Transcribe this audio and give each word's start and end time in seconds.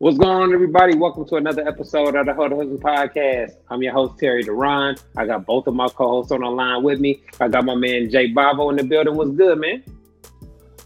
What's 0.00 0.16
going 0.16 0.30
on, 0.30 0.54
everybody? 0.54 0.96
Welcome 0.96 1.26
to 1.26 1.36
another 1.36 1.68
episode 1.68 2.14
of 2.14 2.24
the 2.24 2.32
Hoe 2.32 2.48
to 2.48 2.56
Husband 2.56 2.80
Podcast. 2.80 3.56
I'm 3.68 3.82
your 3.82 3.92
host, 3.92 4.18
Terry 4.18 4.42
Duran. 4.42 4.96
I 5.14 5.26
got 5.26 5.44
both 5.44 5.66
of 5.66 5.74
my 5.74 5.88
co-hosts 5.88 6.32
on 6.32 6.40
the 6.40 6.48
line 6.48 6.82
with 6.82 7.00
me. 7.00 7.22
I 7.38 7.48
got 7.48 7.66
my 7.66 7.74
man 7.74 8.08
Jay 8.08 8.32
Bavo 8.32 8.70
in 8.70 8.76
the 8.76 8.82
building. 8.82 9.14
What's 9.14 9.32
good, 9.32 9.58
man? 9.58 9.84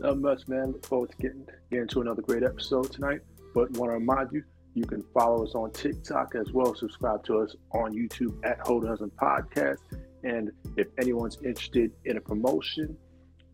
Not 0.01 0.19
much, 0.19 0.49
man. 0.49 0.73
Look 0.73 0.85
forward 0.85 1.13
to 1.13 1.17
getting, 1.19 1.47
getting 1.71 1.87
to 1.87 2.01
another 2.01 2.23
great 2.23 2.43
episode 2.43 2.91
tonight. 2.91 3.21
But 3.55 3.71
want 3.77 3.93
to 3.93 3.99
remind 3.99 4.33
you, 4.33 4.43
you 4.75 4.85
can 4.85 5.05
follow 5.15 5.45
us 5.45 5.55
on 5.55 5.71
TikTok 5.71 6.35
as 6.35 6.51
well. 6.51 6.75
Subscribe 6.75 7.23
to 7.27 7.39
us 7.39 7.55
on 7.71 7.95
YouTube 7.95 8.35
at 8.45 8.59
Hoe 8.67 8.81
to 8.81 8.89
Husband 8.89 9.13
Podcast. 9.15 9.79
And 10.25 10.51
if 10.77 10.89
anyone's 10.99 11.39
interested 11.45 11.93
in 12.05 12.17
a 12.17 12.21
promotion 12.21 12.97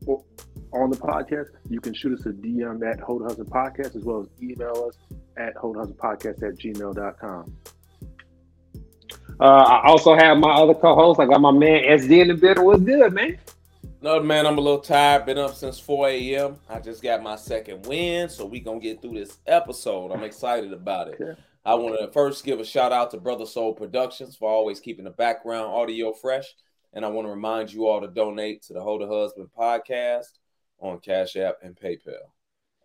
on 0.06 0.90
the 0.90 0.96
podcast, 0.96 1.48
you 1.68 1.80
can 1.80 1.95
shoot 1.95 2.18
us 2.18 2.27
a 2.27 2.30
DM 2.30 2.88
at 2.88 3.00
Hoe 3.00 3.18
to 3.18 3.24
Husband 3.24 3.50
Podcast 3.50 3.96
as 3.96 4.04
well 4.04 4.20
as 4.20 4.28
email 4.42 4.88
us 4.88 4.96
at 5.36 5.54
hoetohusbandpodcast 5.56 6.42
at 6.42 6.58
gmail.com. 6.58 7.56
Uh, 9.41 9.44
I 9.44 9.86
also 9.86 10.14
have 10.14 10.36
my 10.38 10.50
other 10.50 10.74
co-host. 10.74 11.18
I 11.18 11.27
got 11.27 11.41
my 11.41 11.50
man 11.50 11.82
SD 11.98 12.20
in 12.20 12.28
the 12.28 12.34
building. 12.34 12.64
What's 12.64 12.82
good, 12.82 13.12
man? 13.12 13.38
No, 14.02 14.22
man, 14.22 14.46
I'm 14.46 14.58
a 14.58 14.60
little 14.60 14.80
tired. 14.80 15.27
Been 15.27 15.38
up 15.38 15.55
since 15.55 15.78
4 15.78 16.08
a.m. 16.08 16.56
I 16.69 16.78
just 16.80 17.02
got 17.02 17.22
my 17.22 17.36
second 17.36 17.86
win, 17.86 18.28
so 18.28 18.46
we 18.46 18.60
gonna 18.60 18.80
get 18.80 19.02
through 19.02 19.14
this 19.14 19.38
episode. 19.46 20.10
I'm 20.10 20.24
excited 20.24 20.72
about 20.72 21.08
it. 21.08 21.20
Okay. 21.20 21.41
I 21.64 21.74
want 21.74 22.00
to 22.00 22.10
first 22.12 22.44
give 22.44 22.60
a 22.60 22.64
shout 22.64 22.92
out 22.92 23.10
to 23.10 23.19
Brother 23.19 23.44
Soul 23.44 23.74
Productions 23.74 24.36
for 24.36 24.50
always 24.50 24.80
keeping 24.80 25.05
the 25.05 25.10
background 25.10 25.66
audio 25.66 26.12
fresh, 26.12 26.55
and 26.92 27.04
I 27.04 27.08
want 27.08 27.26
to 27.26 27.30
remind 27.30 27.72
you 27.72 27.86
all 27.86 28.00
to 28.00 28.08
donate 28.08 28.62
to 28.64 28.72
the 28.72 28.80
Hoe 28.80 28.98
to 28.98 29.06
Husband 29.06 29.48
podcast 29.56 30.26
on 30.80 30.98
Cash 31.00 31.36
App 31.36 31.56
and 31.62 31.76
PayPal. 31.76 32.14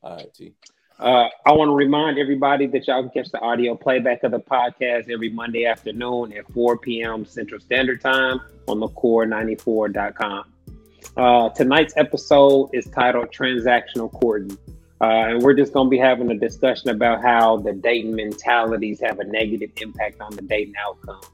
All 0.03 0.17
right, 0.17 0.34
T. 0.34 0.53
Uh, 0.97 1.28
I 1.45 1.52
want 1.52 1.70
to 1.70 1.73
remind 1.73 2.17
everybody 2.17 2.67
that 2.67 2.88
y'all 2.88 3.02
can 3.02 3.12
catch 3.12 3.31
the 3.31 3.39
audio 3.39 3.75
playback 3.75 4.23
of 4.23 4.31
the 4.31 4.39
podcast 4.39 5.12
every 5.12 5.30
Monday 5.30 5.66
afternoon 5.66 6.31
at 6.34 6.50
4 6.53 6.78
p.m. 6.78 7.25
Central 7.25 7.59
Standard 7.59 8.00
Time 8.00 8.39
on 8.67 8.80
the 8.80 8.88
core94.com. 8.88 10.45
Uh, 11.17 11.50
tonight's 11.50 11.94
episode 11.97 12.69
is 12.73 12.86
titled 12.88 13.30
Transactional 13.31 14.12
Courting. 14.12 14.58
Uh, 15.02 15.28
and 15.28 15.42
we're 15.42 15.53
just 15.53 15.73
going 15.73 15.88
to 15.88 15.90
be 15.90 15.97
having 15.97 16.31
a 16.31 16.38
discussion 16.38 16.90
about 16.90 17.22
how 17.22 17.58
the 17.58 17.73
dating 17.73 18.16
mentalities 18.16 19.02
have 19.02 19.19
a 19.19 19.25
negative 19.25 19.69
impact 19.81 20.22
on 20.22 20.34
the 20.36 20.42
dating 20.44 20.73
outcomes. 20.86 21.25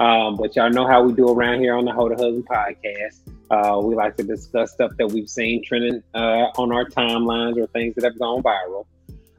Um, 0.00 0.36
but 0.36 0.56
y'all 0.56 0.70
know 0.70 0.86
how 0.86 1.02
we 1.02 1.12
do 1.12 1.28
around 1.28 1.60
here 1.60 1.76
on 1.76 1.84
the 1.84 1.92
Hoe 1.92 2.08
to 2.08 2.14
Husband 2.14 2.48
podcast. 2.48 3.20
Uh, 3.50 3.78
we 3.80 3.94
like 3.94 4.16
to 4.16 4.22
discuss 4.22 4.72
stuff 4.72 4.92
that 4.96 5.06
we've 5.06 5.28
seen 5.28 5.62
trending 5.62 6.02
uh, 6.14 6.46
on 6.56 6.72
our 6.72 6.86
timelines 6.86 7.58
or 7.58 7.66
things 7.66 7.94
that 7.96 8.04
have 8.04 8.18
gone 8.18 8.42
viral. 8.42 8.86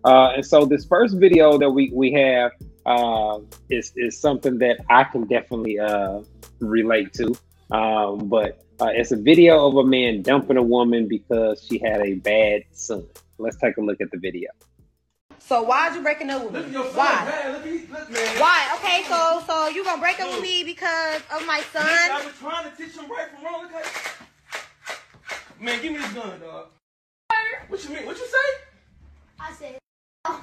Uh, 0.05 0.33
and 0.35 0.45
so 0.45 0.63
this 0.63 0.85
first 0.85 1.17
video 1.17 1.57
that 1.57 1.69
we, 1.69 1.89
we 1.91 2.11
have 2.11 2.51
uh, 2.85 3.39
is, 3.71 3.91
is 3.95 4.19
something 4.19 4.59
that 4.59 4.77
I 4.87 5.03
can 5.03 5.25
definitely 5.25 5.79
uh, 5.79 6.21
relate 6.59 7.11
to. 7.13 7.35
Um, 7.71 8.27
but 8.27 8.63
uh, 8.79 8.89
it's 8.93 9.11
a 9.11 9.17
video 9.17 9.67
of 9.67 9.77
a 9.77 9.83
man 9.83 10.21
dumping 10.21 10.57
a 10.57 10.63
woman 10.63 11.07
because 11.07 11.65
she 11.67 11.79
had 11.79 12.01
a 12.01 12.15
bad 12.15 12.65
son. 12.71 13.07
Let's 13.39 13.57
take 13.57 13.77
a 13.77 13.81
look 13.81 13.99
at 13.99 14.11
the 14.11 14.19
video. 14.19 14.51
So 15.51 15.63
why'd 15.63 15.93
you 15.93 16.01
breaking 16.01 16.29
up 16.29 16.49
with 16.49 16.53
me? 16.53 16.77
Why? 16.77 17.59
Why? 18.37 18.77
Okay, 18.77 19.03
so 19.03 19.43
so 19.45 19.67
you 19.67 19.83
gonna 19.83 19.99
break 19.99 20.17
up 20.21 20.31
with 20.31 20.41
me 20.41 20.63
because 20.63 21.21
of 21.29 21.45
my 21.45 21.59
son? 21.73 21.85
I 21.85 22.23
was 22.23 22.33
trying 22.39 22.71
to 22.71 22.77
teach 22.77 22.95
him 22.95 23.11
right 23.11 23.27
from 23.29 23.43
wrong. 23.43 23.63
Look 23.63 23.73
like, 23.73 23.85
man, 25.59 25.81
give 25.81 25.91
me 25.91 25.97
this 25.97 26.13
gun, 26.13 26.39
dog. 26.39 26.67
What 27.67 27.83
you 27.83 27.89
mean? 27.89 28.05
What 28.05 28.17
you 28.17 28.27
say? 28.27 28.63
I 29.41 29.51
said, 29.51 29.80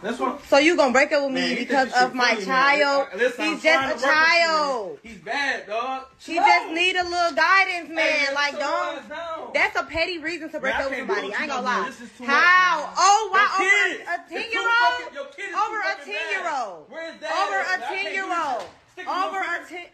That's 0.03 0.19
what. 0.19 0.45
So 0.47 0.59
you 0.59 0.77
gonna 0.77 0.93
break 0.93 1.13
up 1.13 1.23
with 1.23 1.33
me 1.33 1.41
Man, 1.41 1.55
because 1.57 1.93
of 1.95 2.13
my 2.13 2.31
funny, 2.35 2.45
child? 2.45 3.09
Listen, 3.17 3.45
He's 3.45 3.63
just 3.63 3.67
a 3.67 3.81
to 3.81 3.87
work 3.87 3.95
with 3.95 4.03
you, 4.03 4.09
child. 4.11 4.99
He's 5.05 5.19
bad, 5.19 5.67
dog. 5.69 6.07
She 6.19 6.35
just 6.35 6.73
need 6.73 6.97
a 6.97 7.05
little 7.05 7.33
guidance, 7.37 7.89
man. 7.89 7.99
Hey, 8.09 8.35
like 8.35 8.59
don't. 8.59 9.09
down. 9.09 9.51
That's 9.55 9.77
a 9.79 9.85
petty 9.85 10.19
reason 10.19 10.51
to 10.51 10.59
break 10.59 10.75
up 10.75 10.91
with 10.91 10.99
somebody. 10.99 11.33
I 11.33 11.43
ain't 11.43 11.49
gonna 11.51 11.63
lie. 11.63 11.89
Is 11.89 12.11
How? 12.27 12.81
much. 12.87 12.95
Oh, 12.99 13.29
why 13.31 13.39
Your 13.39 13.69
over 13.69 13.95
kids. 13.95 14.11
a 14.11 14.29
ten 14.35 14.51
year 14.51 14.61
old? 14.61 14.69
fucking- 14.99 15.15
your 15.15 15.25
kid 15.27 15.43
is 15.45 15.51
too 15.55 15.63
Over 15.63 15.79
a 15.79 15.95
ten 16.05 16.07
bad. 16.07 16.31
year 16.33 16.53
old. 16.59 16.87
Where's 16.89 17.21
that 17.21 17.47
Over 17.47 17.59
at? 17.61 17.79
a 17.79 17.95
ten 17.95 18.13
year 18.13 18.25
old. 18.25 18.65
Over 19.07 19.39
a 19.39 19.69
ten. 19.69 19.87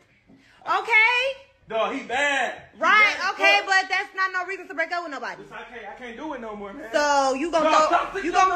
Okay. 0.80 1.40
Dog, 1.66 1.94
he 1.94 2.02
bad. 2.02 2.60
He 2.74 2.78
Right. 2.80 3.16
bad 3.18 3.32
Okay, 3.32 3.56
fuck. 3.60 3.66
but 3.66 3.88
that's 3.88 4.14
not 4.14 4.30
no 4.32 4.44
reason 4.44 4.68
to 4.68 4.74
break 4.74 4.92
up 4.92 5.02
with 5.02 5.12
nobody. 5.12 5.40
Listen, 5.42 5.56
I 5.58 5.62
can't, 5.72 5.86
I 5.88 5.94
can't 5.94 6.16
do 6.16 6.34
it 6.34 6.40
no 6.42 6.54
more, 6.54 6.74
man. 6.74 6.90
So 6.92 7.32
you 7.34 7.50
gonna 7.50 7.70
throw? 7.88 7.98
thinking 8.12 8.24
You 8.24 8.32
gonna? 8.32 8.53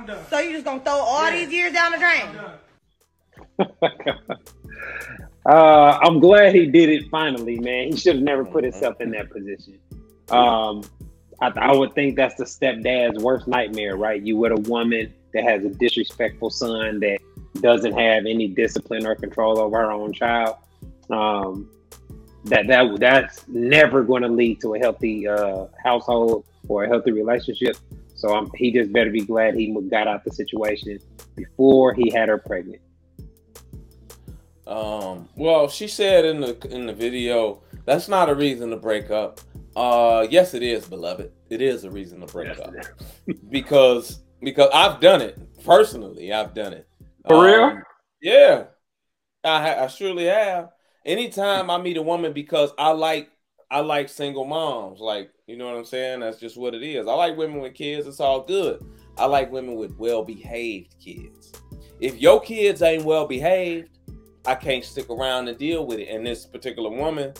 I'm 0.00 0.06
done. 0.06 0.24
So 0.30 0.38
you 0.38 0.52
just 0.52 0.64
gonna 0.64 0.80
throw 0.80 0.94
all 0.94 1.30
Yeah. 1.30 1.44
these 1.44 1.52
years 1.52 1.72
down 1.72 1.92
the 1.92 1.98
drain? 1.98 2.22
I'm 2.26 3.66
drain? 3.76 4.14
done. 4.26 4.38
Uh, 5.46 5.98
I'm 6.02 6.20
glad 6.20 6.54
he 6.54 6.66
did 6.66 6.90
it 6.90 7.08
finally, 7.10 7.58
man. 7.58 7.90
He 7.90 7.96
should 7.96 8.16
have 8.16 8.22
never 8.22 8.44
put 8.44 8.62
himself 8.62 9.00
in 9.00 9.10
that 9.12 9.30
position. 9.30 9.78
Um, 10.28 10.82
I, 11.40 11.48
I 11.56 11.72
would 11.74 11.94
think 11.94 12.14
that's 12.14 12.34
the 12.34 12.44
stepdad's 12.44 13.22
worst 13.24 13.48
nightmare, 13.48 13.96
right? 13.96 14.20
You 14.20 14.36
with 14.36 14.52
a 14.52 14.60
woman 14.70 15.12
that 15.32 15.44
has 15.44 15.64
a 15.64 15.70
disrespectful 15.70 16.50
son 16.50 17.00
that 17.00 17.20
doesn't 17.62 17.92
have 17.98 18.26
any 18.26 18.48
discipline 18.48 19.06
or 19.06 19.14
control 19.14 19.58
over 19.58 19.78
her 19.78 19.90
own 19.90 20.12
child. 20.12 20.56
Um, 21.08 21.70
that 22.44 22.66
that 22.66 23.00
that's 23.00 23.48
never 23.48 24.02
going 24.02 24.22
to 24.22 24.28
lead 24.28 24.60
to 24.60 24.74
a 24.74 24.78
healthy 24.78 25.26
uh, 25.26 25.66
household 25.82 26.44
or 26.68 26.84
a 26.84 26.88
healthy 26.88 27.12
relationship. 27.12 27.76
So 28.20 28.36
um, 28.36 28.50
he 28.54 28.70
just 28.70 28.92
better 28.92 29.10
be 29.10 29.22
glad 29.22 29.54
he 29.54 29.74
got 29.90 30.06
out 30.06 30.24
the 30.24 30.30
situation 30.30 30.98
before 31.36 31.94
he 31.94 32.10
had 32.10 32.28
her 32.28 32.36
pregnant. 32.36 32.82
Um, 34.66 35.28
well, 35.36 35.68
she 35.68 35.88
said 35.88 36.26
in 36.26 36.40
the 36.40 36.68
in 36.70 36.86
the 36.86 36.92
video 36.92 37.62
that's 37.86 38.08
not 38.08 38.28
a 38.28 38.34
reason 38.34 38.70
to 38.70 38.76
break 38.76 39.10
up. 39.10 39.40
Uh, 39.74 40.26
yes, 40.28 40.52
it 40.52 40.62
is, 40.62 40.86
beloved. 40.86 41.32
It 41.48 41.62
is 41.62 41.84
a 41.84 41.90
reason 41.90 42.20
to 42.20 42.26
break 42.26 42.58
up 42.58 42.74
because 43.50 44.20
because 44.42 44.68
I've 44.74 45.00
done 45.00 45.22
it 45.22 45.38
personally. 45.64 46.30
I've 46.32 46.54
done 46.54 46.74
it 46.74 46.86
For 47.26 47.42
real? 47.42 47.62
Um, 47.64 47.82
Yeah, 48.20 48.64
I 49.42 49.62
ha- 49.66 49.84
I 49.84 49.86
surely 49.86 50.26
have. 50.26 50.68
Anytime 51.06 51.70
I 51.70 51.78
meet 51.78 51.96
a 51.96 52.02
woman 52.02 52.34
because 52.34 52.70
I 52.76 52.90
like 52.90 53.30
I 53.70 53.80
like 53.80 54.10
single 54.10 54.44
moms, 54.44 55.00
like 55.00 55.30
you 55.50 55.56
know 55.56 55.66
what 55.66 55.76
I'm 55.76 55.84
saying. 55.84 56.20
That's 56.20 56.38
just 56.38 56.56
what 56.56 56.74
it 56.74 56.84
is. 56.84 57.08
I 57.08 57.12
like 57.12 57.36
women 57.36 57.60
with 57.60 57.74
kids. 57.74 58.06
It's 58.06 58.20
all 58.20 58.42
good. 58.42 58.84
I 59.18 59.24
like 59.24 59.50
women 59.50 59.74
with 59.74 59.98
well 59.98 60.22
behaved 60.22 60.94
kids. 61.00 61.52
If 61.98 62.20
your 62.20 62.40
kids 62.40 62.82
ain't 62.82 63.04
well 63.04 63.26
behaved, 63.26 63.98
I 64.46 64.54
can't 64.54 64.84
stick 64.84 65.10
around 65.10 65.48
and 65.48 65.58
deal 65.58 65.84
with 65.86 65.98
it. 65.98 66.08
And 66.08 66.24
this 66.24 66.46
particular 66.46 66.88
woman 66.88 67.34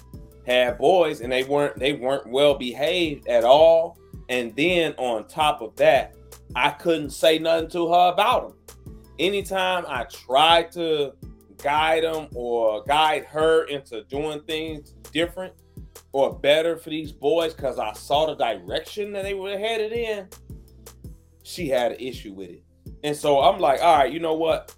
had 0.44 0.76
boys, 0.76 1.20
and 1.20 1.31
they 1.31 1.44
weren't 1.44 1.78
they 1.78 1.93
weren't 1.93 2.28
well 2.28 2.54
behaved 2.59 3.28
at 3.28 3.44
all. 3.44 3.97
And 4.28 4.54
then 4.56 4.93
on 4.99 5.28
top 5.28 5.62
of 5.62 5.76
that, 5.76 6.16
I 6.56 6.70
couldn't 6.70 7.10
say 7.10 7.38
nothing 7.38 7.70
to 7.70 7.93
her 7.93 8.12
about 8.12 8.49
them. 8.49 8.97
Anytime 9.20 9.84
I 9.87 10.03
tried 10.04 10.72
to 10.72 11.12
guide 11.62 12.03
them 12.03 12.26
or 12.34 12.82
guide 12.84 13.25
her 13.26 13.65
into 13.69 14.03
doing 14.04 14.41
things 14.43 14.94
different 15.12 15.54
or 16.12 16.34
better 16.34 16.76
for 16.76 16.91
these 16.91 17.12
boys 17.12 17.54
because 17.54 17.78
I 17.78 17.93
saw 17.93 18.26
the 18.26 18.34
direction 18.34 19.12
that 19.12 19.22
they 19.22 19.34
were 19.34 19.56
headed 19.56 19.93
in, 19.93 20.28
she 21.43 21.69
had 21.69 21.93
an 21.93 22.00
issue 22.00 22.32
with 22.32 22.50
it. 22.50 22.65
And 23.04 23.16
so 23.16 23.41
I'm 23.41 23.60
like, 23.60 23.81
all 23.81 23.98
right, 23.98 24.12
you 24.12 24.20
know 24.20 24.34
what? 24.34 24.75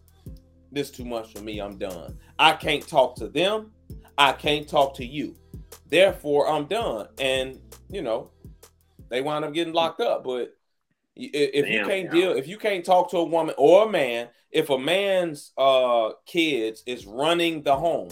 This 0.70 0.90
too 0.90 1.04
much 1.04 1.32
for 1.32 1.40
me. 1.40 1.60
I'm 1.60 1.76
done. 1.78 2.18
I 2.38 2.52
can't 2.52 2.86
talk 2.86 3.16
to 3.16 3.28
them. 3.28 3.72
I 4.16 4.32
can't 4.32 4.68
talk 4.68 4.94
to 4.96 5.04
you. 5.04 5.34
Therefore, 5.88 6.48
I'm 6.48 6.66
done. 6.66 7.08
And 7.18 7.60
you 7.90 8.02
know, 8.02 8.30
they 9.08 9.20
wind 9.20 9.44
up 9.44 9.52
getting 9.52 9.74
locked 9.74 10.00
up. 10.00 10.24
But 10.24 10.56
if 11.14 11.68
you 11.68 11.84
can't 11.84 12.10
deal, 12.10 12.32
if 12.32 12.48
you 12.48 12.56
can't 12.56 12.84
talk 12.84 13.10
to 13.10 13.18
a 13.18 13.24
woman 13.24 13.54
or 13.58 13.86
a 13.86 13.90
man, 13.90 14.28
if 14.50 14.70
a 14.70 14.78
man's 14.78 15.52
uh 15.58 16.10
kids 16.26 16.82
is 16.86 17.06
running 17.06 17.62
the 17.62 17.76
home, 17.76 18.08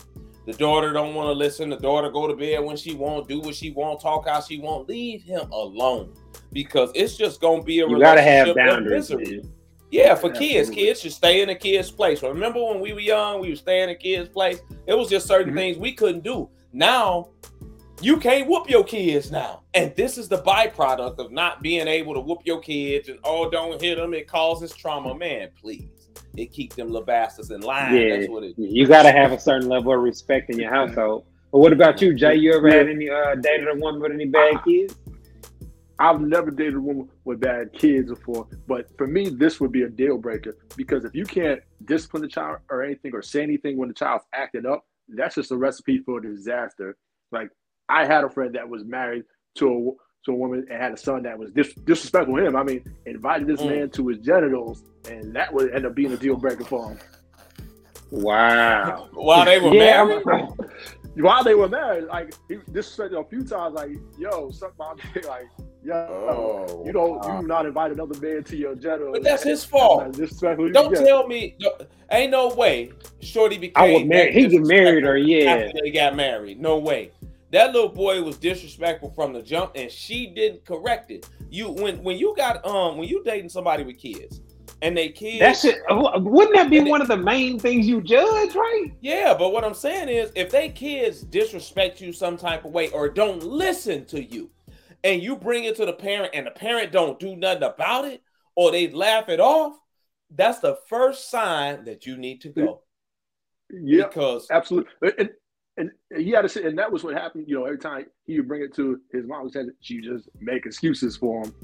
the 0.46 0.52
daughter 0.54 0.92
don't 0.92 1.14
want 1.14 1.28
to 1.28 1.32
listen, 1.32 1.70
the 1.70 1.76
daughter 1.76 2.10
go 2.10 2.26
to 2.26 2.34
bed 2.34 2.64
when 2.64 2.76
she 2.76 2.94
won't, 2.94 3.28
do 3.28 3.40
what 3.40 3.54
she 3.54 3.70
won't, 3.70 4.00
talk 4.00 4.28
how 4.28 4.40
she 4.40 4.58
won't, 4.58 4.88
leave 4.88 5.22
him 5.22 5.50
alone. 5.52 6.12
Because 6.52 6.90
it's 6.94 7.16
just 7.16 7.40
gonna 7.40 7.62
be 7.62 7.80
a 7.80 7.88
You 7.88 7.98
gotta 7.98 8.22
have 8.22 8.54
boundaries, 8.56 9.12
Yeah, 9.90 10.14
for 10.14 10.30
kids, 10.30 10.68
Absolutely. 10.68 10.74
kids 10.84 11.00
should 11.00 11.12
stay 11.12 11.42
in 11.42 11.50
a 11.50 11.54
kid's 11.54 11.90
place. 11.90 12.22
Remember 12.22 12.62
when 12.62 12.80
we 12.80 12.92
were 12.92 13.00
young, 13.00 13.40
we 13.40 13.50
were 13.50 13.56
staying 13.56 13.84
in 13.84 13.90
a 13.90 13.94
kid's 13.94 14.28
place. 14.28 14.60
It 14.86 14.94
was 14.94 15.08
just 15.08 15.26
certain 15.26 15.52
Mhm. 15.52 15.56
things 15.56 15.78
we 15.78 15.92
couldn't 15.92 16.24
do. 16.24 16.48
Now, 16.72 17.28
you 18.00 18.16
can't 18.16 18.48
whoop 18.48 18.70
your 18.70 18.82
kids 18.84 19.30
now, 19.30 19.60
and 19.74 19.94
this 19.94 20.16
is 20.16 20.28
the 20.28 20.38
byproduct 20.38 21.18
of 21.18 21.30
not 21.32 21.62
being 21.62 21.86
able 21.86 22.14
to 22.14 22.20
whoop 22.20 22.40
your 22.44 22.60
kids. 22.60 23.08
And 23.08 23.18
oh, 23.24 23.50
don't 23.50 23.80
hit 23.80 23.98
them; 23.98 24.14
it 24.14 24.26
causes 24.26 24.72
trauma. 24.74 25.14
Man, 25.14 25.50
please, 25.60 25.99
it 26.36 26.52
keep 26.52 26.74
them 26.74 26.88
little 26.88 27.04
bastards 27.06 27.50
in 27.50 27.60
line. 27.60 27.94
Yeah, 27.94 28.16
That's 28.16 28.28
what 28.30 28.44
it. 28.44 28.54
you 28.58 28.86
got 28.86 29.02
to 29.02 29.12
have 29.12 29.32
a 29.32 29.38
certain 29.38 29.68
level 29.68 29.92
of 29.92 30.00
respect 30.00 30.50
in 30.50 30.58
your 30.58 30.70
household. 30.70 31.26
But 31.52 31.58
what 31.58 31.72
about 31.72 32.00
you, 32.00 32.14
Jay? 32.14 32.36
You 32.36 32.54
ever 32.54 32.70
had 32.70 32.88
any 32.88 33.10
uh, 33.10 33.34
dated 33.36 33.68
a 33.68 33.74
woman 33.74 34.00
with 34.00 34.12
any 34.12 34.26
bad 34.26 34.62
kids? 34.64 34.96
I've 35.98 36.20
never 36.20 36.50
dated 36.50 36.76
a 36.76 36.80
woman 36.80 37.10
with 37.24 37.40
bad 37.40 37.72
kids 37.74 38.08
before, 38.08 38.46
but 38.66 38.86
for 38.96 39.06
me, 39.06 39.28
this 39.28 39.60
would 39.60 39.70
be 39.70 39.82
a 39.82 39.88
deal 39.88 40.16
breaker 40.16 40.56
because 40.74 41.04
if 41.04 41.14
you 41.14 41.26
can't 41.26 41.60
discipline 41.84 42.22
the 42.22 42.28
child 42.28 42.60
or 42.70 42.82
anything 42.82 43.14
or 43.14 43.20
say 43.20 43.42
anything 43.42 43.76
when 43.76 43.88
the 43.88 43.94
child's 43.94 44.24
acting 44.32 44.64
up, 44.64 44.86
that's 45.08 45.34
just 45.34 45.50
a 45.50 45.56
recipe 45.56 45.98
for 45.98 46.18
disaster. 46.20 46.96
Like 47.32 47.50
I 47.90 48.06
had 48.06 48.24
a 48.24 48.30
friend 48.30 48.54
that 48.54 48.66
was 48.66 48.82
married 48.84 49.24
to 49.56 49.66
a 49.68 49.92
to 50.24 50.32
a 50.32 50.34
woman 50.34 50.66
and 50.70 50.80
had 50.80 50.92
a 50.92 50.96
son 50.96 51.22
that 51.22 51.38
was 51.38 51.50
dis- 51.52 51.74
disrespectful 51.84 52.36
to 52.36 52.44
him. 52.44 52.56
I 52.56 52.62
mean, 52.62 52.84
invited 53.06 53.46
this 53.46 53.60
mm. 53.60 53.70
man 53.70 53.90
to 53.90 54.08
his 54.08 54.18
genitals, 54.18 54.82
and 55.08 55.34
that 55.34 55.52
would 55.52 55.74
end 55.74 55.86
up 55.86 55.94
being 55.94 56.12
a 56.12 56.16
deal 56.16 56.36
breaker 56.36 56.64
for 56.64 56.90
him. 56.90 56.98
Wow. 58.10 59.08
While 59.12 59.44
they 59.44 59.60
were 59.60 59.72
yeah, 59.72 60.04
married. 60.04 60.24
While 61.16 61.44
they 61.44 61.54
were 61.54 61.68
married, 61.68 62.04
like 62.04 62.34
he 62.48 62.56
disrespected 62.56 63.20
a 63.20 63.28
few 63.28 63.44
times, 63.44 63.74
like, 63.74 63.90
yo, 64.18 64.50
suck 64.50 64.78
my 64.78 64.94
dick, 65.14 65.26
like, 65.26 65.48
yo, 65.82 65.94
oh, 65.94 66.82
you 66.86 66.92
don't, 66.92 67.18
wow. 67.18 67.40
you 67.40 67.46
not 67.46 67.66
invite 67.66 67.90
another 67.90 68.18
man 68.20 68.44
to 68.44 68.56
your 68.56 68.74
genitals. 68.76 69.12
But 69.14 69.24
that's 69.24 69.42
his 69.42 69.64
fault. 69.64 70.16
don't 70.72 70.94
tell 70.94 71.26
me, 71.26 71.56
ain't 72.10 72.30
no 72.30 72.54
way 72.54 72.92
Shorty 73.20 73.58
became. 73.58 73.72
I 73.76 73.92
was 73.92 74.04
married. 74.04 74.34
He 74.34 74.46
get 74.46 74.62
married, 74.62 75.04
or 75.04 75.16
yeah, 75.16 75.50
after 75.50 75.80
they 75.82 75.90
got 75.90 76.14
married. 76.14 76.60
No 76.60 76.78
way. 76.78 77.10
That 77.50 77.72
little 77.72 77.88
boy 77.88 78.22
was 78.22 78.36
disrespectful 78.36 79.10
from 79.10 79.32
the 79.32 79.42
jump, 79.42 79.72
and 79.74 79.90
she 79.90 80.28
didn't 80.28 80.64
correct 80.64 81.10
it. 81.10 81.28
You 81.50 81.70
when 81.70 82.02
when 82.02 82.16
you 82.16 82.34
got 82.36 82.64
um 82.64 82.96
when 82.96 83.08
you 83.08 83.22
dating 83.24 83.50
somebody 83.50 83.82
with 83.82 83.98
kids, 83.98 84.40
and 84.82 84.96
they 84.96 85.08
kids. 85.08 85.40
That 85.40 85.56
should 85.56 85.76
wouldn't 85.90 86.54
that 86.54 86.70
be 86.70 86.80
one 86.80 87.02
of 87.02 87.08
the 87.08 87.16
main 87.16 87.58
things 87.58 87.86
you 87.86 88.00
judge, 88.00 88.54
right? 88.54 88.92
Yeah, 89.00 89.34
but 89.34 89.52
what 89.52 89.64
I'm 89.64 89.74
saying 89.74 90.08
is, 90.08 90.30
if 90.34 90.50
they 90.50 90.68
kids 90.68 91.22
disrespect 91.22 92.00
you 92.00 92.12
some 92.12 92.36
type 92.36 92.64
of 92.64 92.72
way 92.72 92.90
or 92.90 93.08
don't 93.08 93.42
listen 93.42 94.04
to 94.06 94.22
you, 94.22 94.50
and 95.04 95.22
you 95.22 95.36
bring 95.36 95.64
it 95.64 95.76
to 95.76 95.86
the 95.86 95.92
parent, 95.92 96.30
and 96.34 96.46
the 96.46 96.52
parent 96.52 96.92
don't 96.92 97.18
do 97.18 97.36
nothing 97.36 97.64
about 97.64 98.04
it, 98.04 98.22
or 98.54 98.70
they 98.70 98.90
laugh 98.90 99.28
it 99.28 99.40
off, 99.40 99.76
that's 100.34 100.60
the 100.60 100.78
first 100.88 101.30
sign 101.30 101.84
that 101.84 102.06
you 102.06 102.16
need 102.16 102.40
to 102.42 102.48
go. 102.50 102.82
Yeah, 103.70 104.06
because 104.06 104.46
absolutely. 104.50 104.92
And, 105.18 105.30
and 105.76 105.90
he 106.16 106.30
had 106.30 106.42
to 106.42 106.48
say, 106.48 106.64
and 106.64 106.78
that 106.78 106.90
was 106.90 107.04
what 107.04 107.14
happened. 107.14 107.44
You 107.48 107.60
know, 107.60 107.64
every 107.64 107.78
time 107.78 108.06
he 108.26 108.38
would 108.38 108.48
bring 108.48 108.62
it 108.62 108.74
to 108.74 109.00
his 109.12 109.26
mom, 109.26 109.48
said 109.50 109.66
she 109.80 110.00
just 110.00 110.28
make 110.40 110.66
excuses 110.66 111.16
for 111.16 111.44
him. 111.44 111.54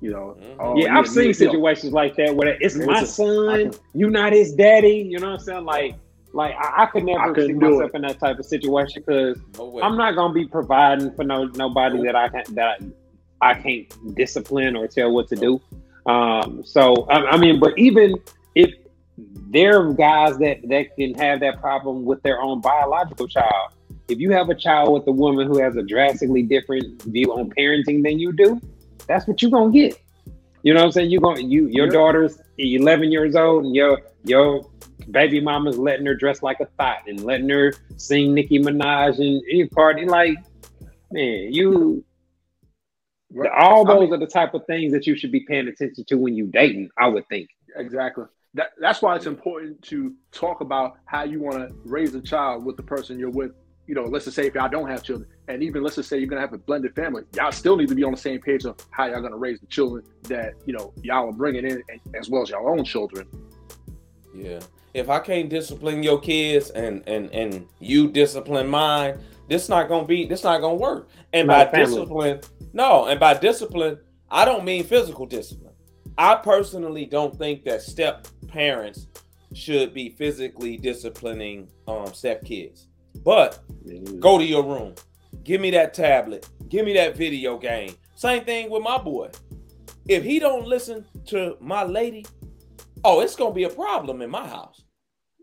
You 0.00 0.10
know, 0.10 0.36
mm-hmm. 0.40 0.60
oh, 0.60 0.76
yeah, 0.76 0.98
I've 0.98 1.08
seen 1.08 1.32
situations 1.32 1.92
know. 1.92 1.96
like 1.96 2.16
that 2.16 2.34
where 2.34 2.56
it's 2.60 2.76
my 2.76 3.04
son, 3.04 3.72
you're 3.94 4.10
not 4.10 4.32
his 4.32 4.52
daddy. 4.52 5.06
You 5.08 5.20
know 5.20 5.30
what 5.30 5.40
I'm 5.40 5.44
saying? 5.44 5.64
Like, 5.64 5.94
like 6.32 6.54
I, 6.56 6.82
I 6.82 6.86
could 6.86 7.04
never 7.04 7.20
I 7.20 7.46
see 7.46 7.52
myself 7.52 7.90
it. 7.90 7.96
in 7.96 8.02
that 8.02 8.18
type 8.18 8.38
of 8.38 8.44
situation 8.46 9.02
because 9.06 9.38
no 9.56 9.80
I'm 9.82 9.96
not 9.96 10.16
gonna 10.16 10.34
be 10.34 10.46
providing 10.46 11.14
for 11.14 11.24
no 11.24 11.44
nobody 11.44 12.02
that 12.04 12.16
I 12.16 12.28
can 12.28 12.54
that 12.54 12.80
I, 13.40 13.50
I 13.50 13.54
can't 13.54 14.14
discipline 14.16 14.76
or 14.76 14.88
tell 14.88 15.12
what 15.12 15.28
to 15.28 15.36
do. 15.36 15.60
Um, 16.06 16.62
so 16.64 17.04
I, 17.04 17.32
I 17.32 17.36
mean, 17.36 17.60
but 17.60 17.78
even 17.78 18.16
if 18.54 18.70
there 19.52 19.80
are 19.80 19.92
guys 19.92 20.38
that 20.38 20.66
that 20.68 20.96
can 20.96 21.14
have 21.14 21.40
that 21.40 21.60
problem 21.60 22.04
with 22.04 22.22
their 22.22 22.40
own 22.40 22.60
biological 22.60 23.28
child. 23.28 23.72
If 24.08 24.18
you 24.18 24.32
have 24.32 24.48
a 24.48 24.54
child 24.54 24.92
with 24.92 25.06
a 25.06 25.12
woman 25.12 25.46
who 25.46 25.58
has 25.58 25.76
a 25.76 25.82
drastically 25.82 26.42
different 26.42 27.02
view 27.02 27.32
on 27.32 27.50
parenting 27.50 28.02
than 28.02 28.18
you 28.18 28.32
do, 28.32 28.60
that's 29.06 29.26
what 29.26 29.42
you're 29.42 29.50
gonna 29.50 29.70
get. 29.70 30.00
You 30.62 30.74
know 30.74 30.80
what 30.80 30.86
I'm 30.86 30.92
saying? 30.92 31.10
You're 31.10 31.20
going 31.20 31.50
you 31.50 31.68
your 31.68 31.86
yeah. 31.86 31.92
daughter's 31.92 32.38
11 32.58 33.12
years 33.12 33.36
old 33.36 33.66
and 33.66 33.74
your 33.74 34.00
your 34.24 34.68
baby 35.10 35.40
mama's 35.40 35.78
letting 35.78 36.06
her 36.06 36.14
dress 36.14 36.42
like 36.42 36.60
a 36.60 36.66
thought 36.78 37.08
and 37.08 37.22
letting 37.22 37.48
her 37.48 37.74
sing 37.96 38.34
Nicki 38.34 38.58
Minaj 38.58 39.18
and 39.18 39.42
any 39.50 39.66
party 39.66 40.06
like 40.06 40.36
man, 41.10 41.52
you 41.52 42.04
all 43.54 43.84
those 43.84 43.96
I 43.96 44.00
mean, 44.00 44.14
are 44.14 44.18
the 44.18 44.26
type 44.26 44.54
of 44.54 44.64
things 44.66 44.92
that 44.92 45.06
you 45.06 45.16
should 45.16 45.32
be 45.32 45.40
paying 45.40 45.68
attention 45.68 46.04
to 46.06 46.16
when 46.16 46.36
you 46.36 46.46
dating, 46.46 46.90
I 46.98 47.08
would 47.08 47.26
think. 47.28 47.48
Exactly 47.76 48.24
that, 48.54 48.72
that's 48.78 49.00
why 49.00 49.16
it's 49.16 49.26
important 49.26 49.80
to 49.82 50.14
talk 50.30 50.60
about 50.60 50.98
how 51.06 51.24
you 51.24 51.40
want 51.40 51.68
to 51.68 51.74
raise 51.84 52.14
a 52.14 52.20
child 52.20 52.64
with 52.64 52.76
the 52.76 52.82
person 52.82 53.18
you're 53.18 53.30
with. 53.30 53.52
You 53.86 53.94
know, 53.94 54.04
let's 54.04 54.26
just 54.26 54.36
say 54.36 54.46
if 54.46 54.54
y'all 54.54 54.68
don't 54.68 54.88
have 54.88 55.02
children, 55.02 55.28
and 55.48 55.62
even 55.62 55.82
let's 55.82 55.96
just 55.96 56.08
say 56.08 56.18
you're 56.18 56.28
gonna 56.28 56.40
have 56.40 56.52
a 56.52 56.58
blended 56.58 56.94
family, 56.94 57.24
y'all 57.34 57.50
still 57.50 57.76
need 57.76 57.88
to 57.88 57.94
be 57.94 58.04
on 58.04 58.12
the 58.12 58.18
same 58.18 58.40
page 58.40 58.64
of 58.64 58.76
how 58.90 59.06
y'all 59.06 59.20
gonna 59.20 59.36
raise 59.36 59.58
the 59.60 59.66
children 59.66 60.04
that 60.24 60.54
you 60.66 60.72
know 60.72 60.92
y'all 61.02 61.28
are 61.28 61.32
bringing 61.32 61.66
in, 61.66 61.82
as 62.18 62.30
well 62.30 62.42
as 62.42 62.50
your 62.50 62.70
own 62.70 62.84
children. 62.84 63.26
Yeah, 64.34 64.60
if 64.94 65.10
I 65.10 65.18
can't 65.18 65.48
discipline 65.48 66.02
your 66.02 66.20
kids 66.20 66.70
and 66.70 67.02
and 67.08 67.30
and 67.32 67.66
you 67.80 68.08
discipline 68.08 68.68
mine, 68.68 69.18
this 69.48 69.68
not 69.68 69.88
gonna 69.88 70.06
be 70.06 70.26
this 70.26 70.44
not 70.44 70.60
gonna 70.60 70.76
work. 70.76 71.08
And 71.32 71.48
by 71.48 71.64
discipline, 71.64 72.40
no, 72.72 73.06
and 73.06 73.18
by 73.18 73.34
discipline, 73.34 73.98
I 74.30 74.44
don't 74.44 74.64
mean 74.64 74.84
physical 74.84 75.26
discipline. 75.26 75.71
I 76.18 76.34
personally 76.36 77.06
don't 77.06 77.36
think 77.36 77.64
that 77.64 77.82
step 77.82 78.26
parents 78.48 79.06
should 79.54 79.94
be 79.94 80.10
physically 80.10 80.76
disciplining 80.76 81.68
um, 81.88 82.12
step 82.12 82.44
kids. 82.44 82.88
But 83.24 83.60
go 84.20 84.38
to 84.38 84.44
your 84.44 84.62
room, 84.62 84.94
give 85.42 85.60
me 85.60 85.70
that 85.72 85.94
tablet, 85.94 86.48
give 86.68 86.84
me 86.84 86.94
that 86.94 87.16
video 87.16 87.58
game. 87.58 87.94
Same 88.14 88.44
thing 88.44 88.70
with 88.70 88.82
my 88.82 88.98
boy. 88.98 89.30
If 90.08 90.22
he 90.24 90.38
don't 90.38 90.66
listen 90.66 91.06
to 91.26 91.56
my 91.60 91.84
lady, 91.84 92.26
oh, 93.04 93.20
it's 93.20 93.36
gonna 93.36 93.54
be 93.54 93.64
a 93.64 93.70
problem 93.70 94.22
in 94.22 94.30
my 94.30 94.46
house. 94.46 94.82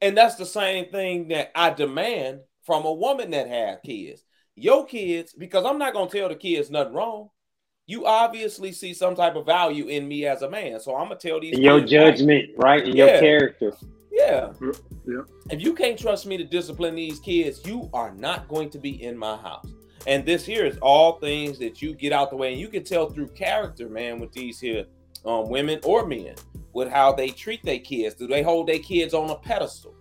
And 0.01 0.17
that's 0.17 0.35
the 0.35 0.45
same 0.45 0.85
thing 0.91 1.29
that 1.29 1.51
I 1.55 1.71
demand 1.71 2.41
from 2.63 2.85
a 2.85 2.93
woman 2.93 3.31
that 3.31 3.47
have 3.47 3.81
kids. 3.83 4.23
Your 4.55 4.85
kids, 4.85 5.33
because 5.33 5.65
I'm 5.65 5.77
not 5.77 5.93
gonna 5.93 6.09
tell 6.09 6.29
the 6.29 6.35
kids 6.35 6.69
nothing 6.69 6.93
wrong 6.93 7.29
you 7.89 8.05
obviously 8.05 8.71
see 8.71 8.93
some 8.93 9.15
type 9.15 9.35
of 9.35 9.47
value 9.47 9.87
in 9.87 10.07
me 10.07 10.27
as 10.27 10.43
a 10.43 10.49
man. 10.49 10.79
So 10.79 10.95
I'm 10.95 11.05
gonna 11.05 11.15
tell 11.15 11.39
these 11.39 11.55
in 11.55 11.63
your 11.63 11.81
judgment, 11.81 12.51
right? 12.55 12.85
In 12.85 12.95
yeah. 12.95 13.05
your 13.05 13.19
character. 13.19 13.73
Yeah. 14.11 14.53
Yeah. 15.07 15.21
If 15.49 15.59
you 15.59 15.73
can't 15.73 15.97
trust 15.97 16.27
me 16.27 16.37
to 16.37 16.43
discipline 16.43 16.93
these 16.93 17.19
kids, 17.19 17.65
you 17.65 17.89
are 17.91 18.11
not 18.11 18.47
going 18.47 18.69
to 18.71 18.77
be 18.77 19.03
in 19.03 19.17
my 19.17 19.37
house. 19.37 19.65
And 20.05 20.23
this 20.23 20.45
here 20.45 20.65
is 20.65 20.77
all 20.83 21.13
things 21.13 21.57
that 21.57 21.81
you 21.81 21.95
get 21.95 22.13
out 22.13 22.29
the 22.29 22.35
way, 22.35 22.51
and 22.51 22.61
you 22.61 22.67
can 22.67 22.83
tell 22.83 23.09
through 23.09 23.29
character, 23.29 23.89
man, 23.89 24.19
with 24.19 24.33
these 24.33 24.59
here 24.59 24.85
um, 25.25 25.49
women 25.49 25.79
or 25.83 26.05
men, 26.05 26.35
with 26.73 26.89
how 26.89 27.11
they 27.11 27.29
treat 27.29 27.63
their 27.65 27.79
kids. 27.79 28.13
Do 28.13 28.27
they 28.27 28.43
hold 28.43 28.67
their 28.67 28.79
kids 28.79 29.15
on 29.15 29.31
a 29.31 29.35
pedestal? 29.35 29.95